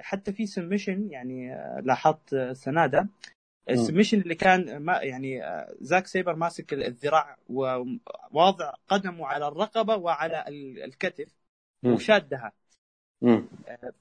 [0.00, 3.08] حتى في submission يعني آه، لاحظت سنادة.
[3.70, 9.96] ال submission اللي كان ما يعني آه، زاك سيبر ماسك الذراع وواضع قدمه على الرقبة
[9.96, 10.44] وعلى
[10.84, 11.28] الكتف
[11.84, 12.46] وشادها.
[12.46, 12.67] آه،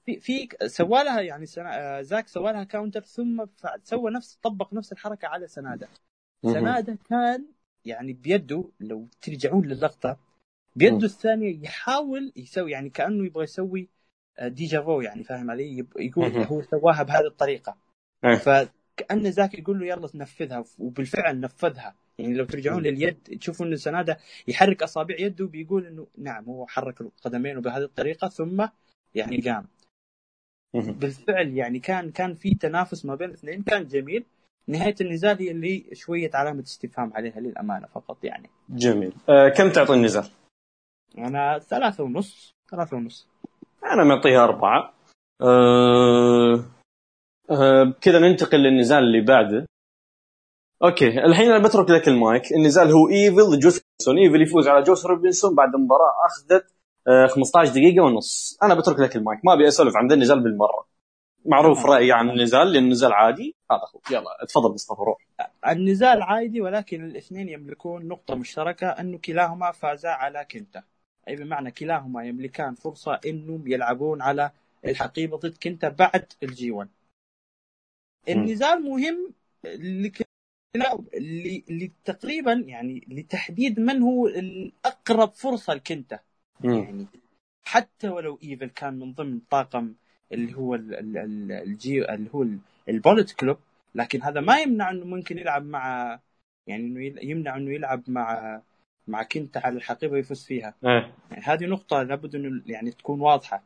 [0.06, 2.00] في في سوى لها يعني سنا...
[2.00, 3.46] آه، زاك سوى لها counter ثم
[3.84, 5.88] سوى نفس طبق نفس الحركة على سنادة.
[6.44, 7.46] سنادة كان
[7.86, 10.18] يعني بيده لو ترجعون للقطة
[10.76, 13.90] بيده الثانية يحاول يسوي يعني كأنه يبغى يسوي
[14.42, 17.78] ديجافو يعني فاهم علي؟ يقول هو سواها بهذه الطريقة.
[18.26, 18.36] إيه.
[18.36, 21.96] ف كان زاك يقول له يلا تنفذها وبالفعل نفذها.
[22.18, 27.02] يعني لو ترجعون لليد تشوفوا انه سنادة يحرك أصابع يده بيقول إنه نعم هو حرك
[27.02, 28.68] القدمين بهذه الطريقة ثم
[29.16, 29.66] يعني قام
[30.74, 33.64] بالفعل يعني كان كان في تنافس ما بين الاثنين.
[33.64, 34.26] كان جميل.
[34.68, 38.50] نهاية النزال هي اللي شوية علامة استفهام عليها للأمانة فقط يعني.
[38.70, 39.14] جميل.
[39.30, 40.30] أه كم تعطي النزال؟
[41.18, 42.52] أنا ثلاثة ونص.
[42.72, 43.28] ثلاثة ونص.
[43.84, 44.94] أنا معطيها أربعة.
[45.42, 46.66] أه
[47.50, 49.66] آه كذا ننتقل للنزال اللي بعده.
[50.84, 52.44] okay الحين أنا بترك لك المايك.
[52.52, 55.56] النزال هو ايفل جوسون ايفل يفوز على جوس روبنسون.
[55.56, 56.66] بعد مباراة أخذت.
[56.72, 56.77] آه
[57.36, 58.58] 15 دقيقة ونص.
[58.64, 59.40] أنا بترك لك المايك.
[59.46, 60.88] ما أبي أسولف عن النزال بالمرة.
[61.46, 63.56] معروف رأيي عن النزال لأن النزال عادي.
[63.72, 65.28] هذا هو يلا تفضل مصطفى روح.
[65.68, 70.84] النزال عادي ولكن الاثنين يملكون نقطة مشتركة انه كلاهما فازا على كنتا.
[71.28, 74.52] أي بمعنى كلاهما يملكان فرصة إنهم يلعبون على
[74.86, 76.90] الحقيبة ضد كنتا بعد ال G 1
[78.30, 79.34] النزال مهم
[81.70, 86.20] لتقريبا يعني لتحديد من هو الأقرب فرصة لكنتا.
[86.64, 87.06] يعني.
[87.68, 89.94] حتى ولو إيفل كان من ضمن طاقم
[90.32, 92.46] اللي هو الجي اللي هو
[92.90, 93.58] ال Bullet Club
[93.96, 96.20] لكن هذا ما يمنع إنه ممكن يلعب مع
[96.68, 98.62] يعني إنه يمنع إنه يلعب مع
[99.08, 100.74] مع كنتا على الحقيبة ويفوز فيها.
[101.32, 103.64] يعني هذه نقطة لابد إنه يعني تكون واضحة.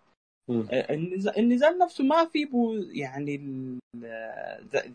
[0.49, 0.93] آه،
[1.37, 3.35] النزال, نفسه ما في بو يعني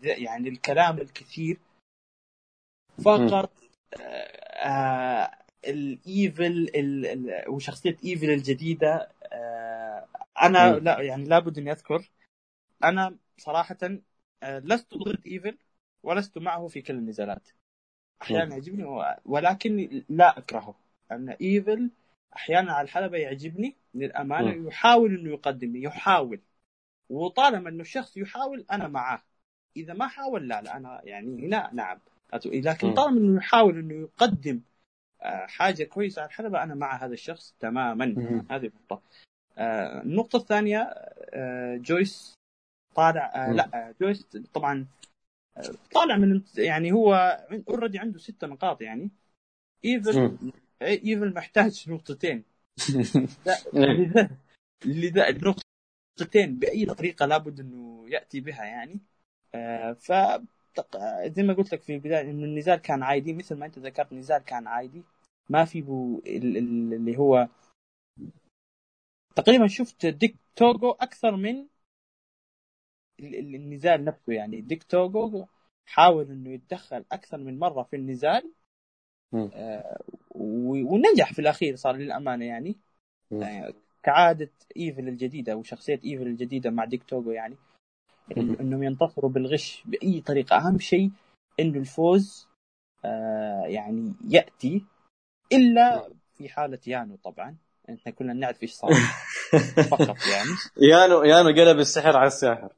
[0.03, 1.57] يعني الكلام الكثير.
[3.03, 3.51] فقط
[4.63, 5.31] آه
[5.67, 6.69] الايفل
[7.47, 9.11] وشخصية ايفل الجديدة.
[9.33, 10.07] آه
[10.41, 10.75] أنا م.
[10.75, 12.09] لا يعني لابد إني أذكر.
[12.83, 13.77] أنا صراحة
[14.43, 15.57] آه لست ضد ايفل
[16.03, 17.49] ولست معه في كل النزالات.
[18.21, 20.75] أحيانا يعجبني ولكن لا أكرهه.
[21.11, 21.89] أن ايفل
[22.35, 23.75] أحيانا على الحلبة يعجبني.
[23.93, 24.67] للأمانة م.
[24.67, 26.39] يحاول إنه يقدم يحاول.
[27.09, 29.21] وطالما إنه الشخص يحاول أنا معاه.
[29.77, 31.99] إذا ما حاول لا لا أنا يعني هنا نعم.
[32.45, 34.61] لكن طالما إنه يحاول إنه يقدم
[35.47, 36.21] حاجة كويسة.
[36.21, 38.05] على الحلبه أنا مع هذا الشخص تماما.
[38.51, 39.01] هذه النقطة.
[39.57, 40.79] آه، النقطة الثانية
[41.33, 42.33] آه، جويس
[42.95, 44.87] طالع لا جويس طبعا
[45.93, 47.13] طالع من يعني هو
[47.69, 49.09] already عنده ستة نقاط يعني.
[49.85, 50.37] ايفل
[50.81, 52.43] ايفل محتاج نقطتين.
[53.73, 54.29] لذا
[54.85, 58.99] لذا النقطتين بأي طريقة لابد إنه يأتي بها يعني.
[59.55, 60.11] آه ف
[61.25, 64.37] زي ما قلت لك في البداية انه النزال كان عادي مثل ما أنت ذكرت النزال
[64.37, 65.03] كان عادي.
[65.49, 67.47] ما في بو اللي هو
[69.35, 71.67] تقريبا شفت ديك توغو أكثر من
[73.19, 74.61] النزال نفسه يعني.
[74.61, 75.47] ديك توغو
[75.85, 78.51] حاول إنه يتدخل أكثر من مرة في النزال
[79.53, 80.01] آه
[80.35, 82.77] ونجح في الأخير صار للأمانة يعني.
[83.43, 83.73] آه
[84.03, 87.55] كعادة إيفل الجديدة وشخصية إيفل الجديدة مع ديك توغو يعني.
[88.37, 90.57] إنهم ينتصروا بالغش بأي طريقة.
[90.57, 91.11] أهم شيء
[91.59, 92.47] انه الفوز
[93.05, 94.85] آه يعني يأتي.
[95.51, 97.55] إلا في حالة يانو طبعا.
[97.89, 98.91] إحنا كلنا نعرف إيش صار.
[99.91, 100.49] فقط يعني.
[100.77, 102.69] يانو يانو قلب السحر على الساحر.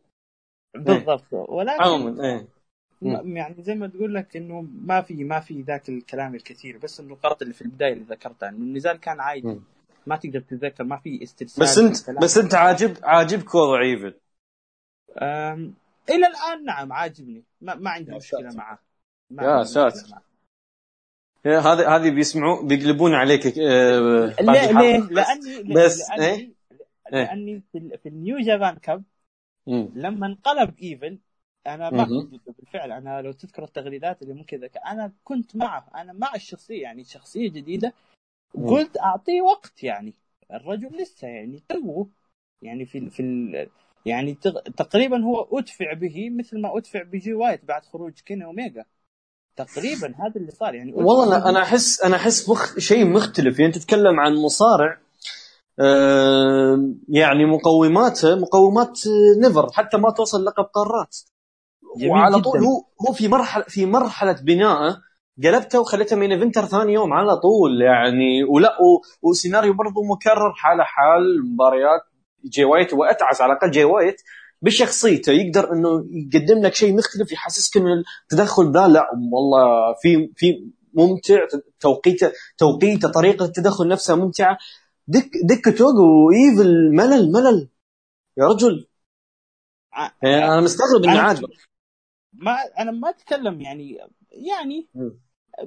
[0.75, 1.33] بالضبط.
[1.33, 2.47] ولكن عموما إيه.
[3.35, 6.77] يعني زي ما تقول لك إنه ما في ما في ذاك الكلام الكثير.
[6.77, 9.59] بس النقاط اللي في البداية اللي ذكرتها إنه النزال كان عادي.
[10.07, 14.13] ما تقدر تتذكر ما في استرسال بس أنت بس أنت عاجب عاجبك وضع ايفل
[16.09, 17.43] إلى الآن نعم عاجبني.
[17.61, 18.79] ما, ما عندي مشكلة معه.
[19.31, 20.21] يا ساتر.
[21.45, 26.53] هذه هذه بيسمعوا بيقلبون عليك آه ليه ليه؟ لاني بس لاني, إيه؟
[27.11, 29.03] لأني في, في ال New Japan Cup
[29.95, 31.19] لما انقلب إيفل
[31.67, 35.89] أنا ما كنت ضده بالفعل أنا لو تذكر التغريدات اللي ممكن ذكر أنا كنت معه.
[35.95, 37.93] أنا مع الشخصية يعني شخصية جديدة
[38.53, 40.13] قلت أعطيه وقت يعني.
[40.53, 42.09] الرجل لسه يعني توه.
[42.61, 43.69] يعني في في
[44.05, 44.37] يعني
[44.77, 48.85] تقريبا هو أدفع به مثل ما أدفع بجي وايت بعد خروج كيني أوميجا.
[49.55, 52.79] تقريبا هذا اللي صار يعني والله أنا أنا أحس أنا أحس مخ...
[52.79, 53.59] شيء مختلف.
[53.59, 54.97] يعني تتكلم عن مصارع
[55.79, 58.99] آه، يعني مقوماته مقومات
[59.41, 61.17] NEVER حتى ما توصل لقب قارات.
[62.09, 65.01] وعلى طول هو هو في مرحلة في مرحلة بنائه
[65.43, 68.77] قلبته وخليته main eventer ثاني يوم على طول يعني ولا
[69.21, 72.01] وسيناريو برضو مكرر حالة حال مباريات
[72.45, 74.21] جي وايت وأتعس على الأقل جي وايت
[74.61, 75.31] بشخصيته.
[75.31, 81.39] يقدر إنه يقدم لك شيء مختلف يحسسك ان التدخل ذا لا والله في في ممتع
[81.79, 84.57] توقيته توقيته طريقة التدخل نفسها ممتعة.
[85.07, 87.69] ديك ديك توغو وإيفل ملل ملل.
[88.37, 88.87] يا رجل.
[90.23, 91.49] يعني أنا مستغرب إنه عاجبك
[92.33, 93.97] ما أنا ما أتكلم يعني
[94.31, 94.87] يعني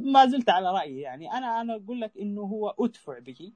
[0.00, 1.32] ما زلت على رأيي يعني.
[1.32, 3.52] أنا أنا أقول لك إنه هو أدفع به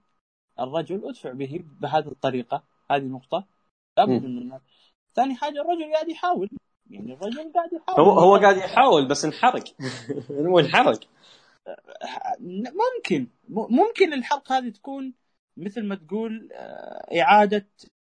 [0.61, 2.64] الرجل أدفع به بهذه الطريقة.
[2.91, 3.47] هذه نقطة.
[3.99, 4.59] لابد من
[5.14, 6.49] ثاني حاجة الرجل قاعد يحاول.
[6.91, 8.01] يعني الرجل قاعد يحاول.
[8.01, 9.64] هو هو قاعد يحاول بس انحرق.
[10.30, 11.01] هو انحرق.
[12.41, 13.26] ممكن.
[13.49, 15.14] ممكن الحرق هذه تكون
[15.57, 17.66] مثل ما تقول آه، إعادة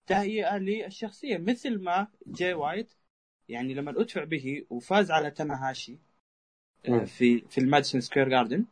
[0.07, 1.39] تهيئة للشخصية.
[1.39, 2.93] مثل ما جاي وايت
[3.49, 5.99] يعني لما ادفع به وفاز على تناهاشي
[6.89, 8.65] آه، في في ال Madison Square Garden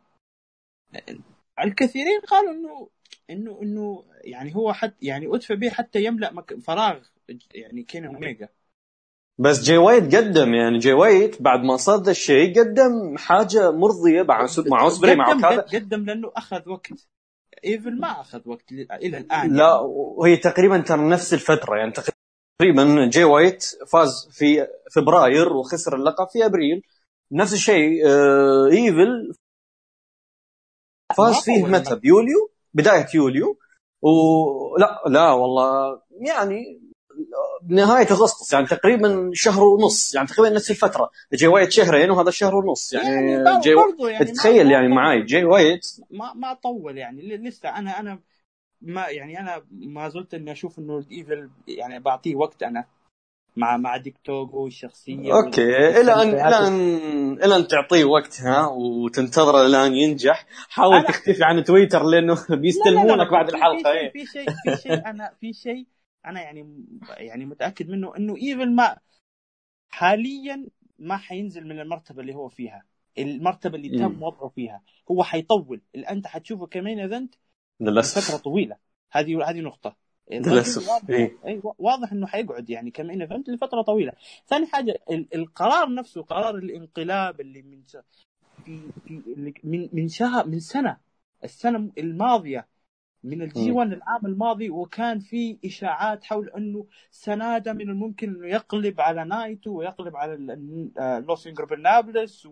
[1.61, 2.88] الكثيرين قالوا إنه
[3.33, 6.99] انه إنه يعني هو حتى يعني أدفع به حتى يملأ فراغ
[7.55, 8.49] يعني كين أوميجا.
[9.39, 14.22] بس جاي وايت قدم يعني جاي وايت بعد ما صار ذا الشيء قدم حاجة مرضية
[14.22, 17.09] مع مع اوسبري مع كذا قدم لأنه أخذ وقت.
[17.64, 19.57] إيفل ما أخذ وقت إلى الآن.
[19.57, 19.87] لا يعني.
[20.16, 26.47] وهي تقريبا ترى نفس الفترة يعني تقريبا جاي وايت فاز في فبراير وخسر اللقب في
[26.47, 26.83] أبريل.
[27.33, 29.33] نفس الشيء آه إيفل
[31.16, 33.58] فاز فيه متى؟ بيوليو؟ بداية يوليو.
[34.02, 36.80] ولا لا والله يعني
[37.62, 41.10] بنهايه أغسطس يعني تقريبا شهر ونص يعني تقريبا نفس الفترة.
[41.32, 45.86] جاي وايت شهرين وهذا شهر ونص يعني, يعني جاي يعني تخيل يعني معاي جاي وايت.
[46.10, 48.18] ما ما طول يعني لسه أنا أنا
[48.82, 52.84] ما يعني أنا ما زلت إني أشوف إنه الإيفل يعني بعطيه وقت أنا.
[53.61, 59.66] مع مع ديك توغو الشخصيه okay إلى ان إلى ان إلى أن تعطيه وقتها وتنتظره
[59.66, 60.46] لأن ينجح.
[60.68, 64.12] حاول تختفي عن تويتر لأنه بيستلمونك بعد الحلقة إيه.
[64.12, 65.86] في شيء في شيء أنا في شيء
[66.26, 66.86] أنا يعني
[67.16, 68.96] يعني متأكد منه إنه ايفل ما
[69.88, 70.66] حاليا
[70.98, 72.84] ما حينزل من المرتبة اللي هو فيها.
[73.18, 74.82] المرتبة اللي تم وضعه فيها.
[75.11, 75.80] هو حيطول.
[76.11, 77.34] أنت حتشوفه ك main event
[77.80, 78.76] للاسف فتره طويلة.
[79.12, 79.96] هذه هذه نقطة.
[80.31, 84.12] للأسف واضح, إيه؟ واضح إنه حيقعد يعني ك main event لفترة طويلة.
[84.47, 85.01] ثاني حاجة
[85.35, 87.83] القرار نفسه قرار الانقلاب اللي من
[88.64, 89.22] في, في
[89.64, 90.97] من من شهر من سنة
[91.45, 92.68] السنة الماضية
[93.24, 99.01] من ال G1 العام الماضي وكان في إشاعات حول إنه سنادا من الممكن إنه يقلب
[99.01, 100.37] على نايتو ويقلب على
[101.28, 102.48] Los Ingobernables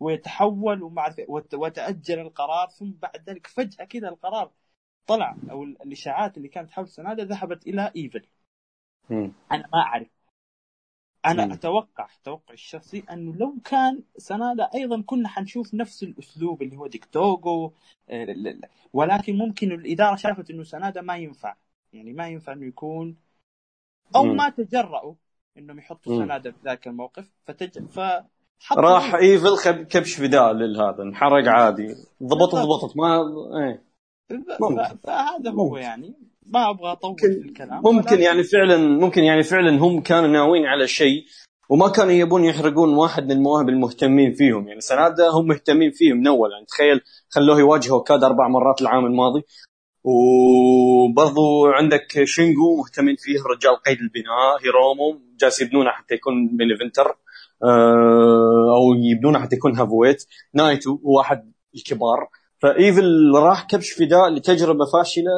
[0.00, 1.14] ويتحول ومع
[1.54, 4.50] وتأجل القرار ثم بعد ذلك فجأة كذا القرار
[5.06, 8.26] طلع أو الإشاعات اللي كانت حول سنادا ذهبت إلى إيفل.
[9.52, 10.08] أنا ما أعرف.
[11.26, 11.52] أنا م.
[11.52, 17.23] أتوقع توقعي الشخصي أنه لو كان سنادا أيضا كنا حنشوف نفس الأسلوب اللي هو ديك
[17.23, 17.72] توغو
[18.10, 18.26] آه،
[18.92, 21.56] ولكن ممكن الإدارة شافت إنه سنادا ما ينفع.
[21.92, 23.16] يعني ما ينفع إنه يكون.
[24.16, 24.36] أو م.
[24.36, 25.14] ما تجرأوا
[25.58, 27.78] إنهم يحطوا سنادا في ذاك الموقف فتج...
[27.86, 28.00] ف
[28.72, 31.86] راح إيفل كبش فداء للهذا انحرق عادي.
[32.22, 33.20] ضبطت ضبطت ما
[33.64, 33.85] إيه.
[35.04, 36.14] فهذا هو يعني.
[36.46, 37.82] ما أبغى أطول في الكلام.
[37.84, 41.24] ممكن يعني فعلا ممكن يعني فعلا هم كانوا ناويين على شيء
[41.70, 44.68] وما كانوا يبون يحرقون واحد من المواهب المهتمين فيهم.
[44.68, 46.52] يعني سنادا هم مهتمين فيهم من أول.
[46.52, 49.42] يعني تخيل خلوه يواجه اوكاد أربع مرات العام الماضي.
[50.04, 57.16] وبرضو عندك شينجو مهتمين فيه رجال قيد البناء هيرومو جالس يبنونه حتى يكون main eventer
[57.64, 60.26] آه، أو يبنونه حتى يكون heavyweight.
[60.54, 62.28] نايتو واحد الكبار.
[62.58, 65.32] فإيفل راح كبش فداء لتجربة فاشلة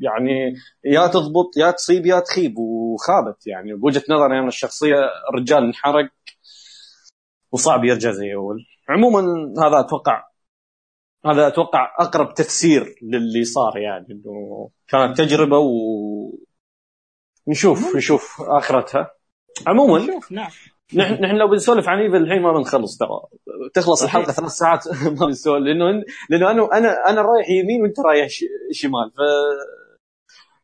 [0.00, 0.54] يعني
[0.84, 3.74] يا تضبط يا تصيب يا تخيب وخابت يعني.
[3.74, 4.96] بوجهة نظري أنا الشخصية
[5.30, 6.10] الرجال انحرق
[7.52, 8.66] وصعب يرجع زي أول.
[8.88, 9.20] عموما
[9.58, 10.28] هذا أتوقع
[11.26, 15.68] هذا أتوقع أقرب تفسير للي صار يعني إنه كانت تجربة و
[17.48, 19.10] نشوف نشوف آخرتها.
[19.66, 20.50] عموما نشوف نعم.
[20.94, 23.20] نحن نحن لو بنسولف عن ايفل الحين ما بنخلص ترى.
[23.74, 24.88] تخلص الحلقة ثلاث ساعات.
[25.20, 28.28] ما بنسولف لأنه لأنه أنا أنا أنا رايح يمين وأنت رايح
[28.72, 29.10] شمال.
[29.10, 29.20] ف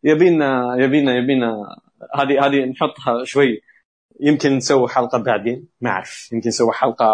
[0.05, 1.77] يبينا يبينا يبينا
[2.15, 3.61] هذه هذه نحطها شوي.
[4.21, 5.69] يمكن نسوي حلقة بعدين.
[5.81, 6.33] ما أعرف.
[6.33, 7.07] يمكن نسوي حلقة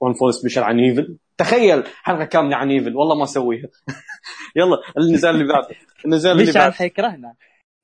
[0.00, 3.68] one full special عن ايفل تخيل حلقة كاملة عن ايفل والله ما أسويها.
[4.56, 5.68] يلا النزال اللي بعده
[6.04, 7.34] النزال اللي بعده حيكرهنا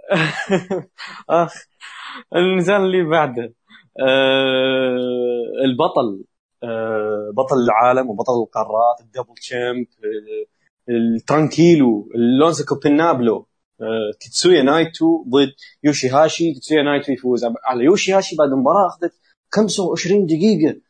[1.31, 1.67] أخ
[2.37, 3.53] النزال اللي بعده
[4.01, 6.25] آه البطل
[6.63, 10.55] آه بطل العالم وبطل القارات ال double champ آه
[10.89, 13.47] ال tranquilo ال Los Ingobernable
[13.81, 15.53] آه، تتسويا نايتو ضد
[15.85, 19.13] يوشي هاشي تتسويا نايتو يفوز على يوشي هاشي بعد المباراة أخذت
[19.55, 20.81] 25 دقيقة.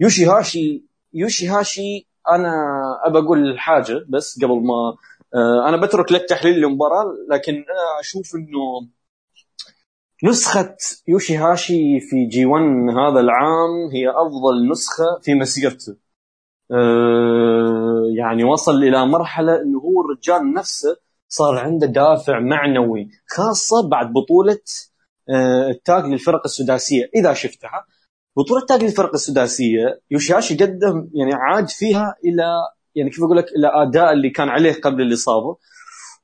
[0.00, 0.84] يوشي هاشي
[1.14, 2.52] يوشي هاشي أنا
[3.06, 4.96] أبى أقول حاجة بس قبل ما
[5.34, 8.88] آه، أنا بترك لك تحليل المباراه لكن أنا أشوف إنه
[10.24, 10.76] نسخة
[11.08, 15.96] يوشي هاشي في G1 هذا العام هي أفضل نسخة في مسيرته.
[16.72, 20.96] أه يعني وصل إلى مرحلة أنه هو الرجال نفسه
[21.28, 24.58] صار عنده دافع معنوي خاصة بعد بطولة
[25.28, 27.10] أه التاج للفرق السداسية.
[27.16, 27.84] إذا شفتها
[28.36, 32.44] بطولة تاج للفرق السداسية يوشي هاشي قدم يعني عاد فيها إلى
[32.94, 35.56] يعني كيف أقول لك إلى أداء اللي كان عليه قبل الإصابة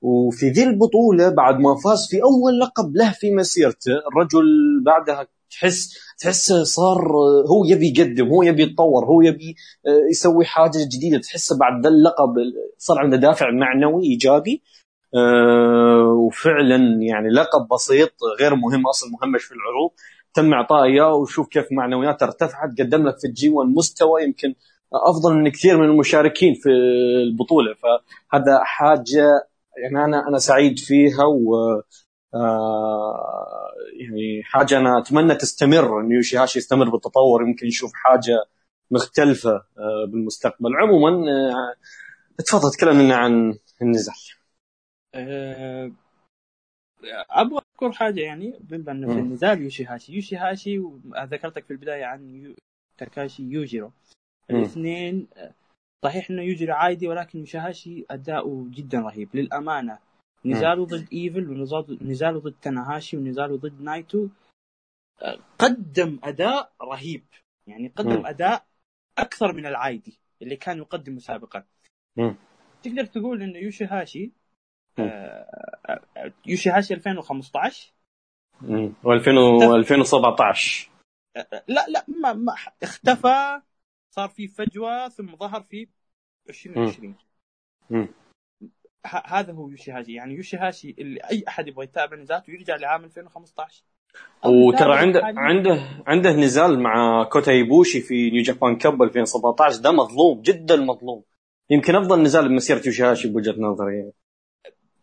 [0.03, 4.47] وفي ذي البطولة بعد ما فاز في أول لقب له في مسيرته الرجل
[4.85, 7.13] بعدها تحس تحسه صار
[7.47, 11.89] هو يبي يقدم هو يبي يتطور هو يبي آه، يسوي حاجة جديدة تحسه بعد ذا
[11.89, 12.35] اللقب
[12.79, 14.63] صار عنده دافع معنوي إيجابي.
[15.15, 19.91] آه، وفعلا يعني لقب بسيط غير مهم أصلا مهمش في العروض.
[20.35, 24.55] تم إعطائه اياه وشوف كيف معنوياته ارتفعت قدم لك في الجي 1 مستوى يمكن
[24.95, 26.69] أفضل من كثير من المشاركين في
[27.23, 27.75] البطولة.
[27.75, 29.49] فهذا حاجة
[29.83, 31.55] يعني أنا أنا سعيد فيها و
[32.35, 36.01] آه يعني حاجة أنا أتمنى تستمر.
[36.01, 38.45] انه يوشي هاشي يستمر بالتطور يمكن نشوف حاجة
[38.91, 40.77] مختلفة آه بالمستقبل.
[40.77, 41.75] عموما آه
[42.45, 44.15] تفضل تكلم لنا عن النزال
[45.15, 45.93] أه
[47.31, 50.83] أبغى أذكر حاجة يعني بما إنه في النزال يوشي هاشي يوشي هاشي
[51.17, 52.55] ذكرتك في البداية عن يو...
[52.99, 53.91] تاكاشي يوجيرو.
[54.51, 55.27] الاثنين
[56.05, 59.29] صحيح إنه يجري عادي ولكن يوشي هاشي أداؤه جدا رهيب.
[59.35, 59.99] للأمانة
[60.45, 64.29] نزاله ضد ايفل ونزاله ضد تناهاشي ونزاله ضد نايتو
[65.59, 67.25] قدم أداء رهيب.
[67.67, 68.27] يعني قدم م.
[68.27, 68.67] أداء
[69.19, 71.65] أكثر من العادي اللي كان يقدمه سابقا.
[72.17, 72.33] م.
[72.83, 74.33] تقدر تقول إنه يوشي هاشي
[74.99, 76.01] آه
[76.47, 77.93] يوشي هاشي 2015
[78.63, 80.89] و2017
[81.69, 83.61] لا لا ما, ما اختفى
[84.17, 85.89] صار في فجوة ثم ظهر في
[86.49, 87.15] 2020
[89.27, 90.15] هذا هو يوشي هاشي.
[90.15, 93.85] يعني يوشي هاشي اللي أي أحد يبغى يتابع نزالاته يرجع لعام 2015
[94.45, 100.41] وترى عنده عنده عنده نزال مع كوتا إيبوشي في New Japan Cup 2017 ده مظلوم
[100.41, 101.23] جدا مظلوم.
[101.71, 103.97] يمكن أفضل نزال بمسيرة يوشي هاشي بوجهة نظري.
[103.97, 104.13] يعني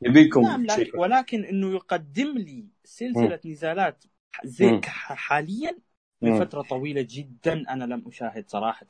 [0.02, 3.50] يبيكم نعم ولكن إنه يقدم لي سلسلة م.
[3.50, 4.04] نزالات
[4.44, 5.78] زي حاليا
[6.24, 8.88] من فتره طويلة جدا أنا لم أشاهد صراحة.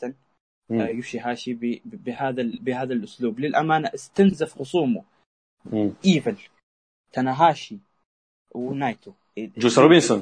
[0.72, 1.54] آه، يوشي هاشي
[1.86, 3.40] بهذا بهذا الأسلوب.
[3.40, 5.04] للأمانة استنزف خصومه.
[6.06, 6.38] ايفل
[7.14, 7.78] تناهاشي
[8.56, 9.12] ونايتو.
[9.38, 10.22] جوس روبنسون.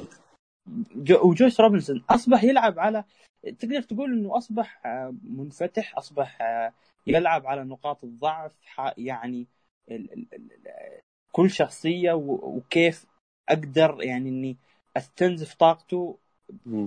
[0.96, 2.04] جو وجويس روبنسون.
[2.10, 3.04] أصبح يلعب على
[3.42, 6.72] تقدر تقول إنه أصبح آه، منفتح أصبح آه،
[7.06, 8.56] يلعب على نقاط الضعف
[8.98, 9.46] يعني
[11.32, 13.06] كل شخصية وكيف
[13.48, 14.56] أقدر يعني إني
[14.96, 16.18] أستنزف طاقته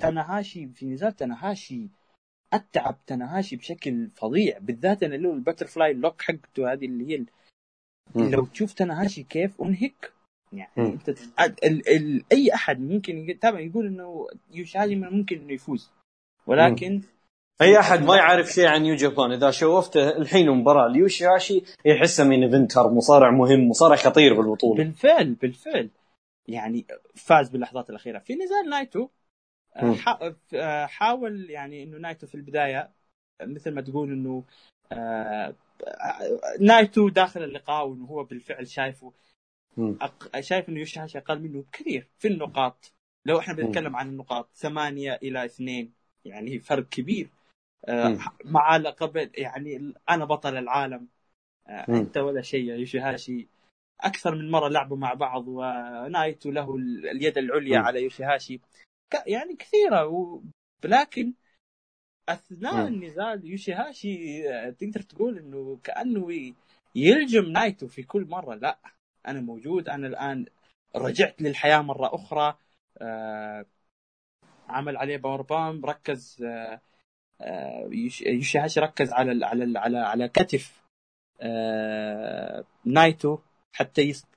[0.01, 1.89] تناهاشي في نزال تناهاشي
[2.53, 7.25] أتعب تناهاشي بشكل فظيع بالذات اللي له ال butterfly lock حقته هذه اللي هي
[8.15, 10.13] لو تشوف تناهاشي كيف أنهك
[10.53, 10.81] يعني م.
[10.81, 11.09] أنت
[11.63, 11.89] ال...
[11.89, 12.23] ال...
[12.31, 15.91] أي أحد ممكن طبعا يقول إنه يوشيهاشي ممكن إنه يفوز.
[16.47, 17.01] ولكن م.
[17.61, 22.43] أي أحد ما يعرف شيء عن New Japan إذا شوفته الحين مباراة ليوشيهاشي يحسه main
[22.43, 24.83] eventer مصارع مهم مصارع خطير بالبطولة.
[24.83, 25.89] بالفعل بالفعل.
[26.47, 26.85] يعني
[27.15, 28.19] فاز باللحظات الأخيرة.
[28.19, 29.09] في نزال نايتو
[30.87, 32.91] حاول يعني إنه نايتو في البداية
[33.41, 34.43] مثل ما تقول إنه
[34.91, 35.55] آه،
[36.61, 39.13] نايتو داخل اللقاء وإنه هو بالفعل شايفه
[40.01, 40.39] أق...
[40.39, 42.93] شايف إنه يوشيهاشي أقل منه بكثير في النقاط.
[43.25, 45.93] لو إحنا بنتكلم عن النقاط ثمانية إلى اثنين
[46.25, 47.29] يعني فرق كبير.
[47.85, 51.07] آه مع لقب يعني أنا بطل العالم
[51.67, 53.47] آه أنت ولا شيء يا يوشيهاشي.
[54.01, 56.75] أكثر من مرة لعبوا مع بعض ونايتو له
[57.11, 58.59] اليد العليا على يوشيهاشي.
[59.27, 60.41] يعني كثيرة و...
[60.83, 61.33] لكن
[62.29, 62.87] أثناء م.
[62.87, 66.53] النزال يوشيهاشي تقدر تقول إنه كأنه
[66.95, 68.79] يلجم نايتو في كل مرة لا
[69.27, 70.45] أنا موجود أنا الآن
[70.95, 72.57] رجعت للحياة مرة أخرى
[72.97, 73.65] آه
[74.69, 76.81] عمل عليه power bomb ركز آه
[77.41, 77.89] آه
[78.25, 80.81] يوشيهاشي ركز على على على على كتف
[81.41, 83.37] آه نايتو
[83.73, 84.27] حتى يست...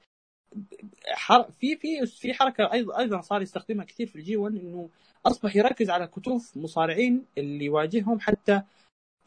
[1.08, 1.50] حر...
[1.60, 4.88] في في في حركة أيضا أيضا صار يستخدمها كثير في ال G1 إنه
[5.26, 8.62] أصبح يركز على كتوف مصارعين اللي يواجههم حتى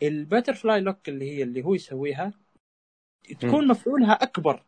[0.04, 2.34] ال butterfly lock اللي هي اللي هو يسويها
[3.40, 4.64] تكون مفعولها أكبر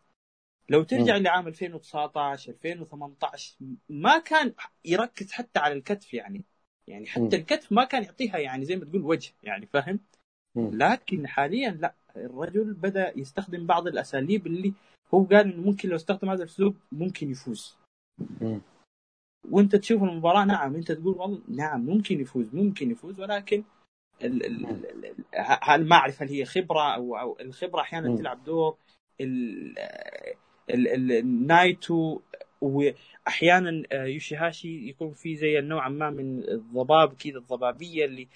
[0.70, 1.22] لو ترجع م.
[1.22, 3.55] لعام 2019 2018
[3.89, 4.53] ما كان
[4.86, 6.43] يركز حتى على الكتف يعني
[6.88, 7.34] يعني حتى م.
[7.34, 9.99] الكتف ما كان يعطيها يعني زي ما تقول وجه يعني فاهم؟
[10.55, 14.74] لكن حاليا لا الرجل بدأ يستخدم بعض الأساليب اللي
[15.14, 17.78] هو قال إنه ممكن لو استخدم هذا الأسلوب ممكن يفوز.
[19.51, 23.64] وأنت تشوف المباراة نعم أنت تقول والله نعم ممكن يفوز ممكن يفوز ولكن
[25.61, 28.78] هل ما اعرف هل هي خبرة أو أو الخبرة أحيانا تلعب دور
[30.70, 32.20] النايتو
[32.61, 38.28] واحيانا آه، يوشيهاشي يكون في زي نوعا ما من الضباب كذا الضبابية اللي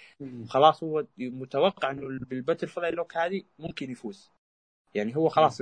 [0.47, 4.31] خلاص هو متوقع إنه بال butterfly lock هذه ممكن يفوز.
[4.97, 5.61] يعني هو خلاص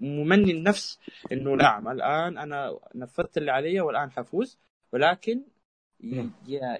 [0.00, 1.00] ممني النفس
[1.32, 4.58] إنه نعم الآن أنا نفذت اللي علي والآن حفوز
[4.92, 5.42] ولكن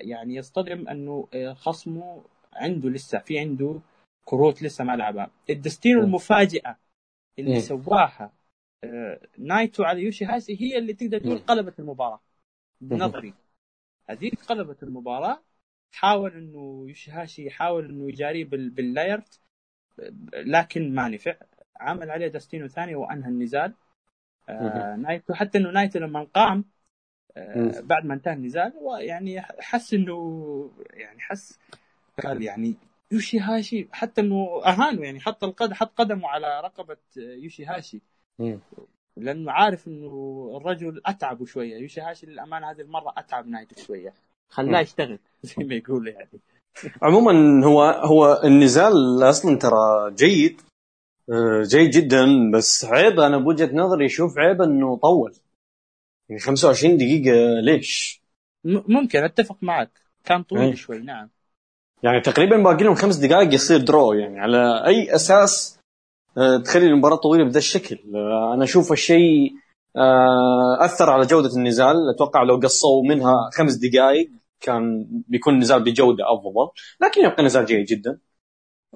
[0.00, 3.80] يعني يصطدم إنه آه، خصمه عنده لسه في عنده
[4.24, 5.30] كروت لسه ما لعبها.
[5.50, 6.78] ال Destino المفاجئة
[7.38, 8.32] اللي سواها
[8.84, 12.20] آه، نايتو على يوشي هاسي هي اللي تقدر تقول قلبت المباراة.
[12.80, 13.34] بنظري.
[14.10, 15.42] هذيك قلبت المباراة
[15.92, 19.40] حاول إنه يوشي هاشي يحاول إنه يجاريه بال lariat
[20.34, 21.36] لكن ما نفع
[21.80, 23.72] عمل عليه Destino ثاني وأنهى النزال.
[24.48, 26.64] آه نايتو حتى إنه نايتو لما قام
[27.36, 31.58] آه بعد ما انتهى النزال يعني حس إنه يعني حس
[32.24, 32.74] قال يعني
[33.10, 38.00] يوشي هاشي حتى إنه اهانه يعني حط القد حط قدمه على رقبة يوشي هاشي
[39.16, 41.76] لأنه عارف إنه الرجل اتعبه شوية.
[41.76, 44.14] يوشي هاشي للأمانة هذه المرة أتعب نايتو شوية.
[44.48, 46.28] خلاه يشتغل زي ما يقول يعني.
[47.02, 50.60] عموما هو هو النزال أصلا ترى جيد.
[51.62, 52.50] جيد جدا.
[52.54, 55.32] بس عيب أنا بوجهة نظري أشوف عيب إنه طول.
[56.28, 58.22] يعني 25 دقيقة ليش؟
[58.64, 59.90] ممكن أتفق معك.
[60.24, 60.74] كان طويل إيه.
[60.74, 61.28] شوي نعم.
[62.02, 65.78] يعني تقريبا باقي لهم خمس دقائق يصير درو يعني على أي أساس
[66.38, 67.98] آه، تخلي المباراة طويلة بهذا الشكل.
[68.14, 69.52] آه، أنا أشوف الشيء
[69.96, 71.96] آه، أثر على جودة النزال.
[72.14, 76.70] أتوقع لو قصوا منها خمس دقائق كان بيكون النزال بجودة أفضل.
[77.02, 78.18] لكن يبقى نزال جيد جدا.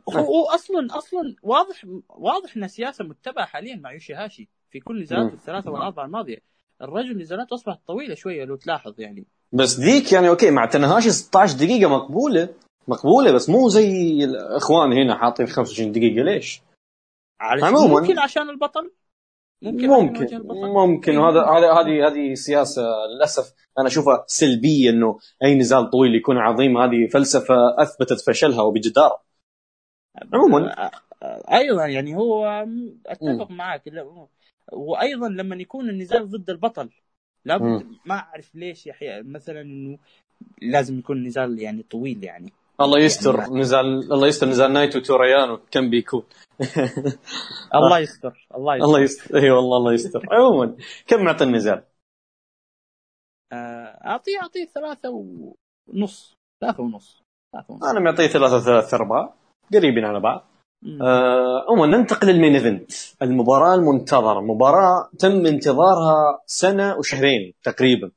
[0.09, 5.33] هو أصلا أصلا واضح واضح إن سياسه متبعة حاليا مع يوشي هاشي في كل نزالات
[5.33, 6.39] الثلاثة والأربعة الماضية.
[6.83, 9.27] الرجل نزالاته أصبحت طويلة شوية لو تلاحظ يعني.
[9.53, 12.49] بس ذيك يعني أوكي مع تنهاشي 16 دقيقة مقبولة
[12.89, 16.63] مقبولة بس مو زي الإخوان هنا حاطين 25 دقيقة ليش؟
[17.41, 18.91] عموما ممكن عشان البطل؟
[19.63, 20.43] ممكن ممكن
[20.75, 21.19] ممكن.
[21.19, 22.83] وهذا هذا هذه هذه سياسة
[23.15, 26.79] للأسف أنا أشوفها سلبية إنه أي نزال طويل يكون عظيم.
[26.79, 29.30] هذه فلسفة أثبتت فشلها وبجدارة.
[30.33, 30.91] عموما.
[31.53, 32.67] أيضا يعني هو
[33.07, 33.83] أتفق معك.
[34.73, 36.91] وأيضا لما يكون النزال ضد البطل
[37.45, 39.99] لابد ما أعرف ليش يحيى مثلا إنه
[40.63, 42.53] لازم يكون نزال يعني طويل يعني.
[42.81, 46.23] الله يستر يعني نزال الله يستر نزال نايتو توريانو كم بيكون.
[47.75, 48.87] الله يستر الله يستر.
[48.87, 49.37] الله يستر.
[49.37, 50.27] إي والله الله يستر.
[50.33, 51.83] عموما كم معطي النزال؟
[53.53, 56.37] آه، اعطيه أعطيه ثلاثة ونص.
[56.61, 57.23] ثلاثة ونص.
[57.53, 57.85] ثلاثة ونص.
[57.85, 59.35] أنا معطيه ثلاثة وثلاثة ارباع
[59.75, 60.47] قريبين على بعض.
[61.03, 62.93] آه، عموما ننتقل للمين إيفنت.
[63.23, 64.41] المباراة المنتظرة.
[64.41, 68.11] مباراة تم انتظارها سنة وشهرين تقريبا.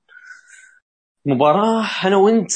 [1.26, 2.51] مباراة أنا وأنت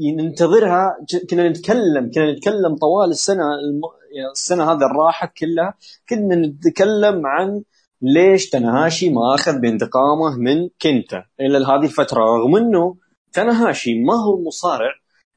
[0.00, 0.96] ننتظرها.
[1.30, 3.80] كنا نتكلم كنا نتكلم طوال السنة الم...
[4.32, 5.74] السنة هذه الراحة كلها.
[6.08, 7.62] كنا نتكلم عن
[8.02, 12.96] ليش تنهاشي ما أخذ بانتقامه من كنتا إلى هذه الفترة رغم أنه
[13.32, 14.92] تنهاشي ما هو المصارع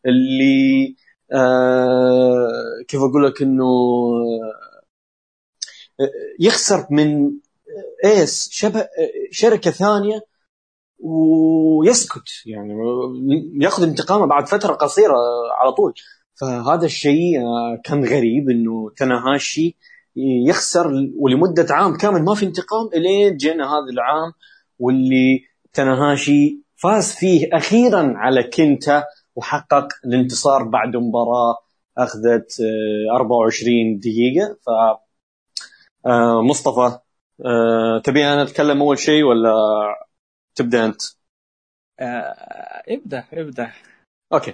[0.05, 0.95] اللي
[1.33, 3.63] آه كيف أقول لك أنه
[5.99, 7.31] آه يخسر من
[8.05, 8.87] إيس شبه
[9.31, 10.21] شركة ثانية
[10.99, 12.73] ويسكت يعني
[13.61, 15.15] يأخذ انتقامه بعد فترة قصيرة
[15.61, 15.93] على طول.
[16.35, 19.77] فهذا الشيء آه، كان غريب إنه تناهاشي
[20.47, 24.33] يخسر ولمدة عام كامل ما في انتقام إلين جينا هذا العام
[24.79, 25.41] واللي
[25.73, 29.03] تناهاشي فاز فيه أخيرا على كنتا
[29.35, 31.57] وحقق الانتصار بعد مباراة
[31.97, 32.57] أخذت
[33.15, 34.57] 24 آه، دقيقة.
[34.65, 34.69] ف
[36.05, 36.99] آه، مصطفى
[38.03, 39.53] تبي أنا أتكلم أول شيء ولا
[40.55, 41.01] تبدأ أنت؟
[41.99, 43.71] آه ابدأ ابدأ.
[44.33, 44.53] أوكي.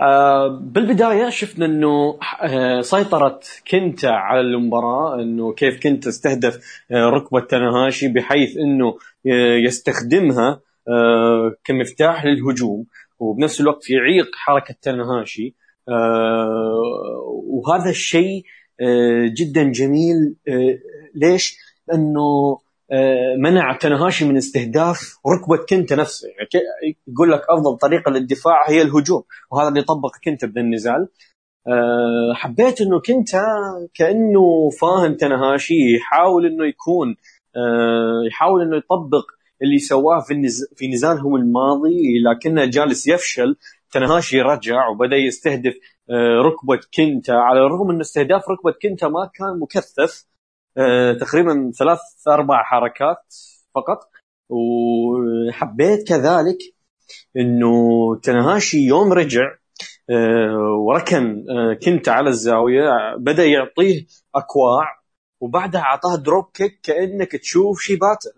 [0.00, 7.40] آه بالبداية شفنا إنه آه سيطره كنتا على المباراة إنه كيف كنت استهدف آه ركبة
[7.40, 12.86] تناهاشي بحيث إنه آه يستخدمها آه كمفتاح للهجوم.
[13.24, 15.54] وبنفس الوقت يعيق حركة تناهاشي
[15.88, 18.44] آه وهذا الشيء
[18.80, 20.36] آه جدا جميل.
[20.48, 20.78] آه
[21.14, 21.56] ليش؟
[21.88, 22.58] لأنه
[23.38, 26.28] منع تنهاشي من استهداف ركبة كنتا نفسه.
[26.28, 31.08] يعني يقول لك أفضل طريقة للدفاع هي الهجوم وهذا اللي طبق كنتا بالنزال.
[31.68, 33.44] آه، حبيت إنه كنتا
[33.94, 37.16] كأنه فاهم تنهاشي يحاول إنه يكون
[38.26, 39.24] يحاول إنه يطبق
[39.64, 40.34] اللي سواه في
[40.76, 43.56] في نزالهم الماضي لكنه جالس يفشل.
[43.92, 45.74] تنهاشي رجع وبدأ يستهدف
[46.10, 47.32] آه، ركبة كنتا.
[47.32, 50.26] على الرغم ان استهداف ركبة كنتا ما كان مكثف
[50.76, 53.34] آه، تقريبا ثلاث أربع حركات
[53.74, 53.98] فقط.
[54.48, 56.58] وحبيت كذلك
[57.36, 57.74] إنه
[58.22, 59.54] تنهاشي يوم رجع
[60.10, 61.44] آه، وركن
[61.84, 65.03] كنتا على الزاوية بدأ يعطيه أكواع.
[65.44, 68.30] وبعدها اعطاه dropkick كأنك تشوف شيباتا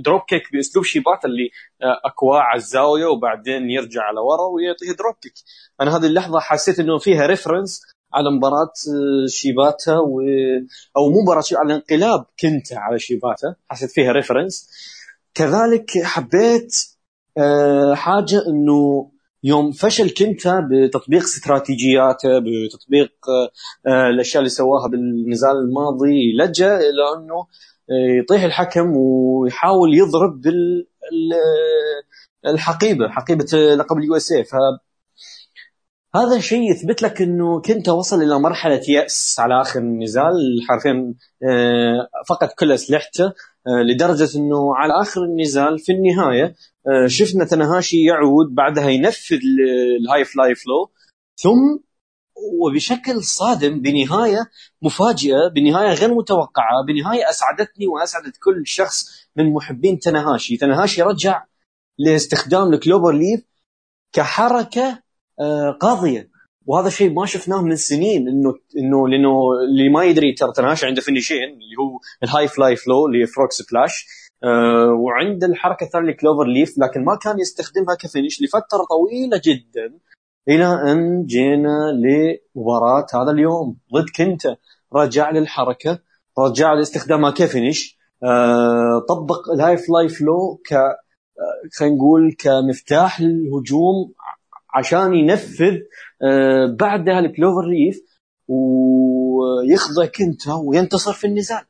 [0.00, 1.50] dropkick بأسلوب شيباتا اللي
[1.82, 5.34] آه، أكواع على الزاوية وبعدين يرجع على ورا ويعطيه dropkick
[5.80, 7.82] أنا هذه اللحظة حسيت إنه فيها reference
[8.14, 10.20] على مباراة آه، شيباتا و...
[10.96, 14.70] أو مو مباراة على انقلاب كنتا على شيباتا حسيت فيها reference
[15.34, 16.76] كذلك حبيت
[17.38, 19.10] آه، حاجة إنه
[19.44, 23.12] يوم فشل كنتا بتطبيق استراتيجياته بتطبيق
[23.86, 27.46] آه، الأشياء اللي سواها بالنزال الماضي لجأ إلى أنه
[27.90, 30.40] آه، يطيح الحكم ويحاول يضرب
[32.44, 34.44] بالحقيبه حقيبة لقب ال USA
[36.16, 41.14] هذا الشيء يثبت لك إنه كنتا وصل إلى مرحلة يأس على آخر النزال حرفيا
[41.48, 43.32] آه، فقد كل أسلحته.
[43.66, 46.54] لدرجة إنه على آخر النزال في النهاية
[46.86, 49.40] آه، شفنا تنهاشي يعود بعدها ينفذ
[50.00, 50.90] ال High Fly Flow
[51.36, 51.78] ثم
[52.62, 54.50] وبشكل صادم بنهاية
[54.82, 60.56] مفاجئة بنهاية غير متوقعة بنهاية أسعدتني وأسعدت كل شخص من محبين تنهاشي.
[60.56, 61.44] تنهاشي رجع
[61.98, 63.44] لاستخدام ال cloverleaf
[64.12, 65.02] كحركة
[65.40, 66.33] آه، قاضية.
[66.66, 71.00] وهذا شيء ما شفناه من سنين انه إنه لأنه اللي ما يدري ترى تنهاشي عنده
[71.00, 74.06] فينيشين اللي هو ال High Fly Flow اللي frog splash
[74.44, 79.98] آه، وعنده الحركة الثانية cloverleaf لكن ما كان يستخدمها ك finish لفترة طويلة جدا.
[80.48, 84.56] إلى أن جينا لمباراة هذا اليوم ضد كنتا.
[84.94, 85.98] رجع للحركة
[86.38, 90.94] رجع لاستخدامها ك finish آه، طبق ال High Fly Flow ك آه،
[91.78, 94.12] خلينا نقول كمفتاح الهجوم
[94.74, 95.78] عشان ينفذ
[96.78, 98.00] بعدها ال cloverleaf
[98.48, 101.64] ويخضع كنتا وينتصر في النزال.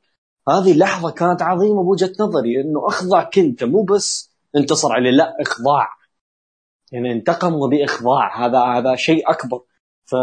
[0.49, 5.89] هذه لحظة كانت عظيمة بوجهة نظري إنه أخضع كنتا مو بس انتصر عليه لا إخضاع.
[6.93, 9.61] يعني انتقم باخضاع هذا هذا شيء أكبر.
[10.05, 10.15] ف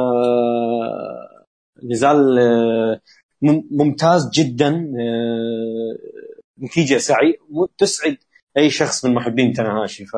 [1.83, 3.01] نزال آه،
[3.71, 4.67] ممتاز جدا
[4.99, 5.97] آه،
[6.63, 7.39] نتيجة سعي
[7.77, 8.17] تسعد
[8.57, 10.05] أي شخص من محبين تنهاشي.
[10.05, 10.11] ف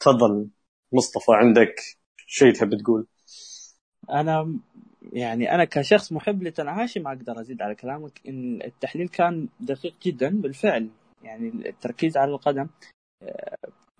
[0.00, 0.48] تفضل.
[0.92, 1.74] مصطفى عندك
[2.26, 3.06] شيء تحب تقول؟
[4.10, 4.58] أنا
[5.12, 10.40] يعني أنا كشخص محب لتناهاشي ما أقدر أزيد على كلامك إن التحليل كان دقيق جدا
[10.40, 10.88] بالفعل.
[11.22, 12.68] يعني التركيز على القدم
[13.22, 13.56] آه،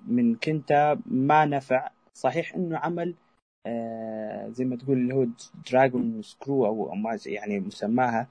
[0.06, 1.90] من كنتا ما نفع.
[2.14, 3.14] صحيح إنه عمل
[3.66, 5.26] آه، زي ما تقول اللي هو
[5.70, 8.28] dragon screw أو ما يعني مسماها.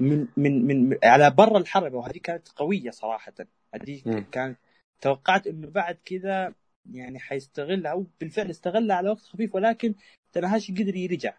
[0.00, 3.32] من من من على برا الحلبة وهذه كانت قوية صراحة.
[3.74, 4.58] هذه كانت
[5.00, 6.54] توقعت إنه بعد كذا
[6.90, 9.94] يعني حيستغلها أو بالفعل استغلها على وقت خفيف ولكن
[10.32, 11.34] تناهاشي قدر يرجع.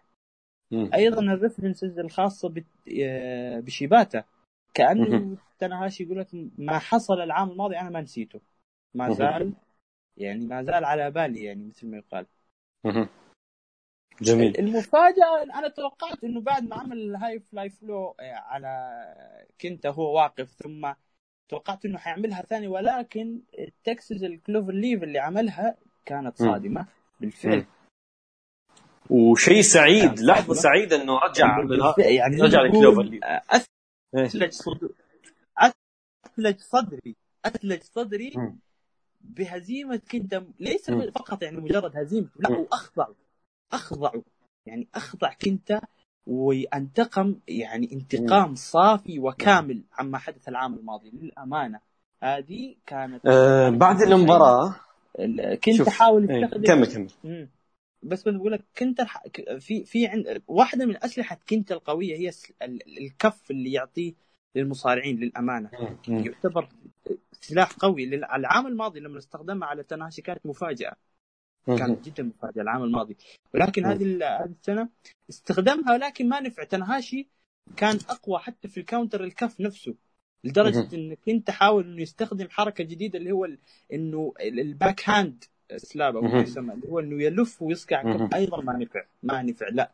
[0.93, 2.53] أيضا ال references الخاصة
[3.57, 4.23] بشيباتا
[4.73, 8.41] كانه تناهاشي يقول لك ما حصل العام الماضي أنا ما نسيته.
[8.93, 9.53] ما زال
[10.17, 12.25] يعني ما زال على بالي يعني مثل ما يقال.
[14.21, 14.59] جميل.
[14.59, 19.03] المفاجأة أنا توقعت إنه بعد ما عمل ال High Fly Flow على
[19.61, 20.93] كنتا وهو واقف ثم
[21.53, 26.85] توقعت إنه حيعملها ثاني ولكن ال Texas ال cloverleaf اللي عملها كانت صادمة
[27.19, 27.65] بالفعل.
[29.09, 31.65] وشيء سعيد لحظة سعيدة إنه رجع
[31.97, 33.19] يعني رجع لكلوفر
[34.15, 34.89] أثلج صدري
[35.57, 37.15] أثلج صدري
[37.45, 38.33] أثلج صدري
[39.21, 43.07] بهزيمة كنت ليس فقط يعني مجرد هزيمة لا واخضع
[43.73, 44.11] أخضع
[44.65, 45.79] يعني أخضع كنت
[46.27, 51.09] وانتقم يعني انتقام صافي وكامل عما حدث العام الماضي.
[51.09, 51.79] للأمانة
[52.23, 54.75] هذه كانت آه بعد المباراة
[55.63, 57.47] كنت أحاول إيه، كمل كمل.
[58.03, 59.01] بس بقول لك كنت
[59.59, 62.31] في في عند واحدة من أسلحة كنت القوية هي
[62.97, 64.13] الكف اللي يعطيه
[64.55, 65.69] للمصارعين للأمانة.
[66.07, 66.69] يعتبر
[67.31, 68.03] سلاح قوي.
[68.15, 70.95] العام الماضي لما استخدمها على تناشي كانت مفاجأة.
[71.65, 73.17] كانت جدا مفاجأة العام الماضي.
[73.53, 74.89] ولكن هذه هذه السنة
[75.29, 76.63] استخدمها ولكن ما نفع.
[76.63, 77.27] تنهاشي
[77.77, 79.95] كان أقوى حتى في الكاونتر الكف نفسه
[80.43, 83.47] لدرجة إنك أنت حاول إنه يستخدم حركة جديدة اللي هو
[83.93, 85.43] إنه ال backhand
[85.77, 89.91] slap أو يسمى اللي هو إنه يلف ويصقع أيضا ما نفع ما نفع لا.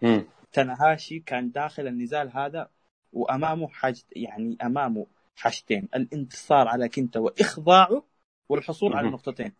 [0.53, 2.69] تنهاشي كان داخل النزال هذا
[3.13, 5.05] وأمامه حاجة يعني أمامه
[5.35, 8.03] حاجتين الانتصار على كنتا وإخضاعه
[8.49, 9.51] والحصول على نقطتين.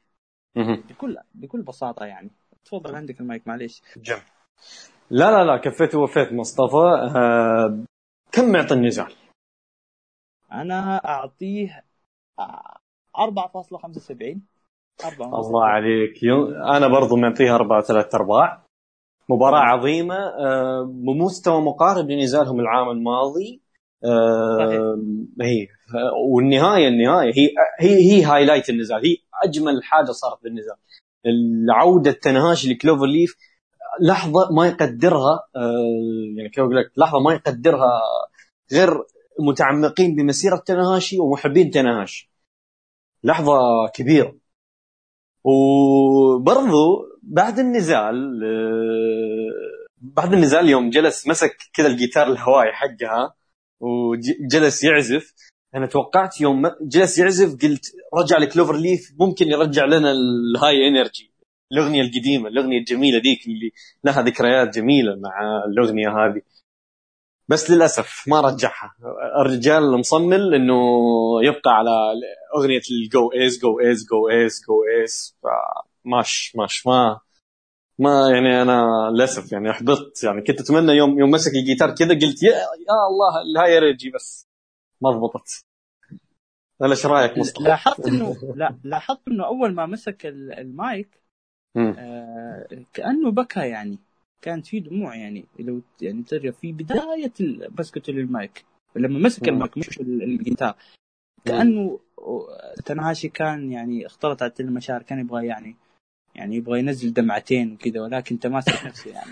[0.56, 2.32] بكل بكل بساطة يعني.
[2.66, 3.82] تفضل عندك المايك معليش.
[3.98, 4.20] جم.
[5.10, 7.18] لا لا لا كفيت ووفيت مصطفى.
[7.18, 7.84] آه
[8.32, 9.14] كم معطي النزال؟
[10.52, 11.84] أنا أعطيه
[13.18, 14.42] 4.75
[15.20, 16.24] الله عليك.
[16.76, 18.66] أنا برضو معطيها أربعة ثلاث أرباع.
[19.30, 20.16] مباراة عظيمة.
[20.16, 23.62] آه، بمستوى مقارب لنزالهم العام الماضي.
[24.06, 25.00] آه،
[25.42, 25.68] هي
[26.34, 27.50] والنهاية النهاية هي
[27.80, 29.06] هي هي highlight النزال.
[29.06, 30.76] هي أجمل حاجة صارت بالنزال
[31.26, 33.36] العودة تنهاشي ل cloverleaf
[34.02, 35.86] لحظة ما يقدرها آه،
[36.38, 38.02] يعني كيف أقول لك لحظة ما يقدرها
[38.72, 38.90] غير
[39.40, 42.32] متعمقين بمسيرة تنهاشي ومحبين تنهاشي.
[43.24, 44.36] لحظة كبيرة.
[45.44, 53.36] وبرضو بعد النزال آه، بعد النزال يوم جلس مسك كذا الجيتار الهوائي حقها
[53.80, 55.34] وجلس يعزف.
[55.76, 61.30] أنا توقعت يوم جلس يعزف قلت رجع ل cloverleaf ممكن يرجع لنا ال High Energy
[61.72, 63.72] الأغنية القديمة الأغنية الجميلة ذيك اللي
[64.04, 66.42] لها ذكريات جميلة مع الأغنية هذه.
[67.48, 68.96] بس للأسف ما رجعها.
[69.42, 70.76] الرجال مصمل إنه
[71.44, 71.92] يبقى على
[72.58, 75.38] أغنية الجو ايس جو ايس جو ايس جو ايس
[76.06, 77.20] ماش ماش ما
[78.00, 80.24] ما يعني أنا للأسف يعني أحبطت.
[80.24, 84.10] يعني كنت أتمنى يوم يوم مسك الجيتار كذا قلت يا, يا الله ال High Energy
[84.10, 84.49] بس.
[85.02, 85.66] ما ضبطت.
[86.80, 91.22] ولا إيش رأيك مصطفى؟ لاحظت انه لا لاحظت إنه أول ما مسك المايك
[91.78, 94.00] آه كأنه بكى يعني.
[94.42, 95.46] كانت في دموع يعني.
[95.60, 97.34] لو يعني ترى في بداية
[97.80, 98.66] مسكته للمايك
[98.96, 100.76] لما مسك المايك مش الجيتار.
[101.46, 102.00] كأنه
[102.86, 105.76] تنهاشي كان يعني اختلطت المشاعر كان يبغى يعني
[106.36, 109.32] يعني يبغى ينزل دمعتين وكذا ولكن تماسك نفسه يعني.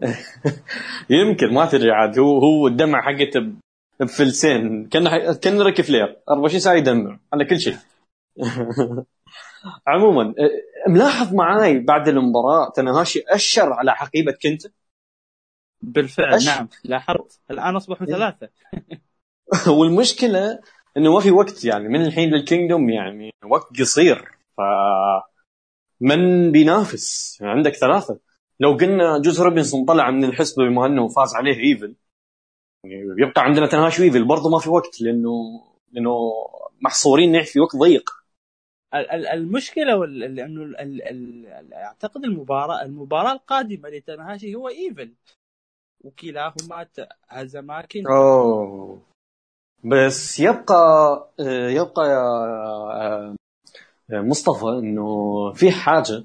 [1.20, 2.18] يمكن ما تدري عاد.
[2.18, 3.52] هو هو الدمع حقته
[4.00, 4.88] بفلسين.
[4.88, 6.16] كأن كأن ريك فلير.
[6.30, 7.76] 24 ساعة يدمع على كل شيء
[9.86, 10.34] عموما
[10.88, 14.62] ملاحظ معاي بعد المباراة تنهاشي أشر على حقيبة كنتا؟
[15.82, 16.46] بالفعل أش...
[16.46, 16.68] نعم.
[16.84, 17.40] لاحظت.
[17.50, 18.48] الآن أصبحوا ثلاثة.
[19.78, 20.60] والمشكلة
[20.96, 24.28] إنه ما في وقت يعني من الحين لل Kingdom يعني وقت قصير.
[24.56, 24.60] ف
[26.00, 28.18] من بينافس؟ عندك ثلاثة.
[28.60, 31.94] لو قلنا جوس روبنسون طلع من الحسبة بما إنه فاز عليه إيفل
[33.18, 35.30] يبقى عندنا تنهاش ايفل برضه ما في وقت لأنه
[35.92, 36.18] لأنه
[36.80, 38.10] محصورين في وقت ضيق.
[39.32, 40.76] المشكلة لأنه
[41.72, 45.12] أعتقد المباراه المباراة القادمة لتنهاشي هو ايفل
[46.04, 46.86] وكلاهما
[47.28, 49.02] هزما كنتا أوه.
[49.84, 51.28] بس يبقى
[51.70, 52.04] يبقى
[54.10, 55.06] يا مصطفى إنه
[55.52, 56.24] في حاجة.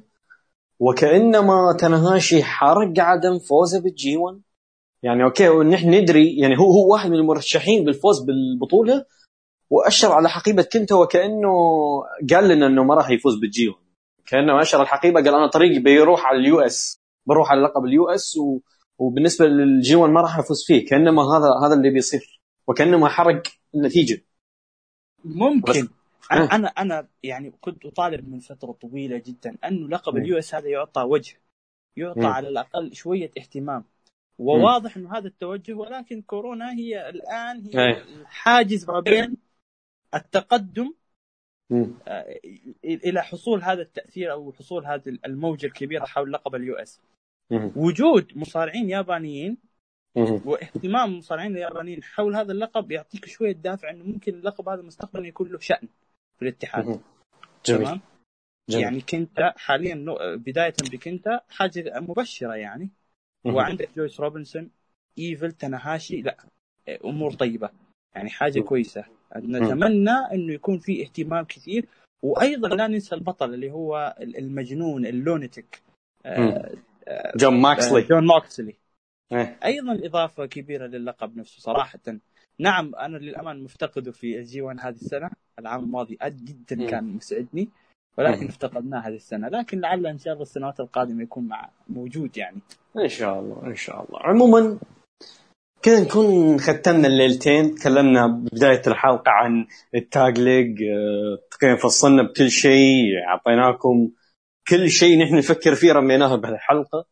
[0.79, 4.41] وكأنما تنهاشي حرق عدم فوزه بال G 1
[5.03, 9.05] يعني أوكي ونحن ندري يعني هو هو واحد من المرشحين بالفوز بالبطولة
[9.69, 11.53] وأشر على حقيبة كنتا وكأنه
[12.29, 13.79] قال لنا إنه ما راح يفوز بال G 1
[14.25, 18.37] كأنه أشر الحقيبه قال أنا طريقي بيروح على ال US بروح على لقب ال US
[18.37, 18.59] و...
[18.97, 23.43] وبالنسبة لل G 1 ما راح افوز فيه كأنما هذا هذا اللي بيصير وكأنما حرق
[23.75, 24.25] النتيجة.
[25.25, 25.87] ممكن.
[26.31, 30.67] أنا أنا أنا يعني كنت أطالب من فترة طويلة جدا انه لقب ال US هذا
[30.67, 31.35] يعطى وجه
[31.97, 33.83] يعطى على الأقل شوية اهتمام.
[34.39, 39.37] وواضح إنه هذا التوجه ولكن كورونا هي الآن هي الحاجز ما بين
[40.15, 40.93] التقدم
[42.07, 42.39] آه،
[42.85, 47.01] إلى حصول هذا التأثير أو حصول هذه الموجة الكبيرة حول لقب اليو إس.
[47.75, 49.57] وجود مصارعين يابانيين
[50.45, 55.49] واهتمام المصارعين اليابانيين حول هذا اللقب يعطيك شوية دافع إنه ممكن اللقب هذا مستقبلا يكون
[55.51, 55.87] له شأن
[56.35, 56.85] في الاتحاد.
[56.85, 56.99] جميل.
[57.63, 58.01] تمام؟
[58.69, 58.83] جميل.
[58.83, 60.05] يعني كنت حاليا
[60.35, 62.89] بداية بكنتا حاجة مبشرة يعني.
[63.45, 64.69] وعندك جوس روبنسون
[65.19, 66.37] إيفل تناهاشي لا
[67.05, 67.69] أمور طيبة.
[68.15, 69.05] يعني حاجة كويسة.
[69.35, 71.85] نتمنى إنه يكون في اهتمام كثير.
[72.23, 75.81] وأيضا لا ننسى البطل اللي هو المجنون ال lunatic
[76.25, 76.75] آه،
[77.07, 78.03] آه، جون موكسلي.
[78.03, 78.75] آه، جون موكسلي.
[79.31, 79.59] إيه.
[79.65, 81.99] أيضا إضافة كبيرة للقب نفسه صراحة.
[82.59, 85.29] نعم أنا للأمانة مفتقده في ال G 1 هذه السنة.
[85.59, 87.69] العام الماضي جدا كان مسعدني
[88.17, 89.47] ولكن افتقدناه هذه السنة.
[89.47, 92.61] لكن لعل إن شاء الله السنوات القادمة يكون مع موجود يعني.
[92.97, 94.19] إن شاء الله إن شاء الله.
[94.19, 94.79] عموما
[95.81, 100.77] كذا نكون ختمنا الليلتين تكلمنا ببداية الحلقة عن التاج ليج
[101.51, 104.11] تقريبا فصلنا بكل شيء أعطيناكم
[104.67, 107.05] كل شيء نحن نفكر فيه رميناه بهالحلقة.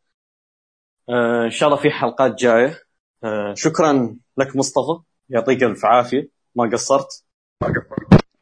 [1.09, 2.79] آه، إن شاء الله في حلقات جاية.
[3.23, 6.29] آه، شكرا لك مصطفى يعطيك ألف عافية.
[6.55, 7.23] ما قصرت؟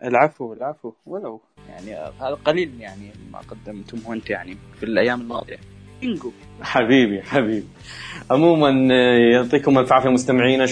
[0.04, 0.94] العفو العفو.
[1.06, 5.79] ولو يعني هذا قليل يعني ما قدمتم أنت يعني في الأيام الماضية.
[6.02, 6.32] بينجو
[6.62, 7.68] حبيبي حبيبي.
[8.32, 10.66] عموما آه، يعطيكم الف عافية مستمعينا.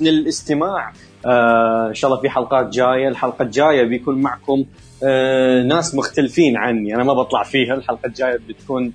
[0.00, 0.92] للاستماع
[1.26, 3.08] آه إن شاء الله في حلقات جاية.
[3.08, 4.64] الحلقة الجاية بيكون معكم
[5.02, 6.94] آه ناس مختلفين عني.
[6.94, 7.74] أنا ما بطلع فيها.
[7.74, 8.92] الحلقة الجاية بتكون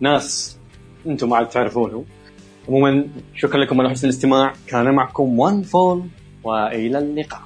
[0.00, 0.58] ناس
[1.06, 2.04] أنتم ما عاد تعرفونهم.
[2.68, 3.04] عموما
[3.34, 4.52] شكرا لكم على حسن الاستماع.
[4.66, 6.02] كان معكم وان فول
[6.44, 7.45] وإلى اللقاء.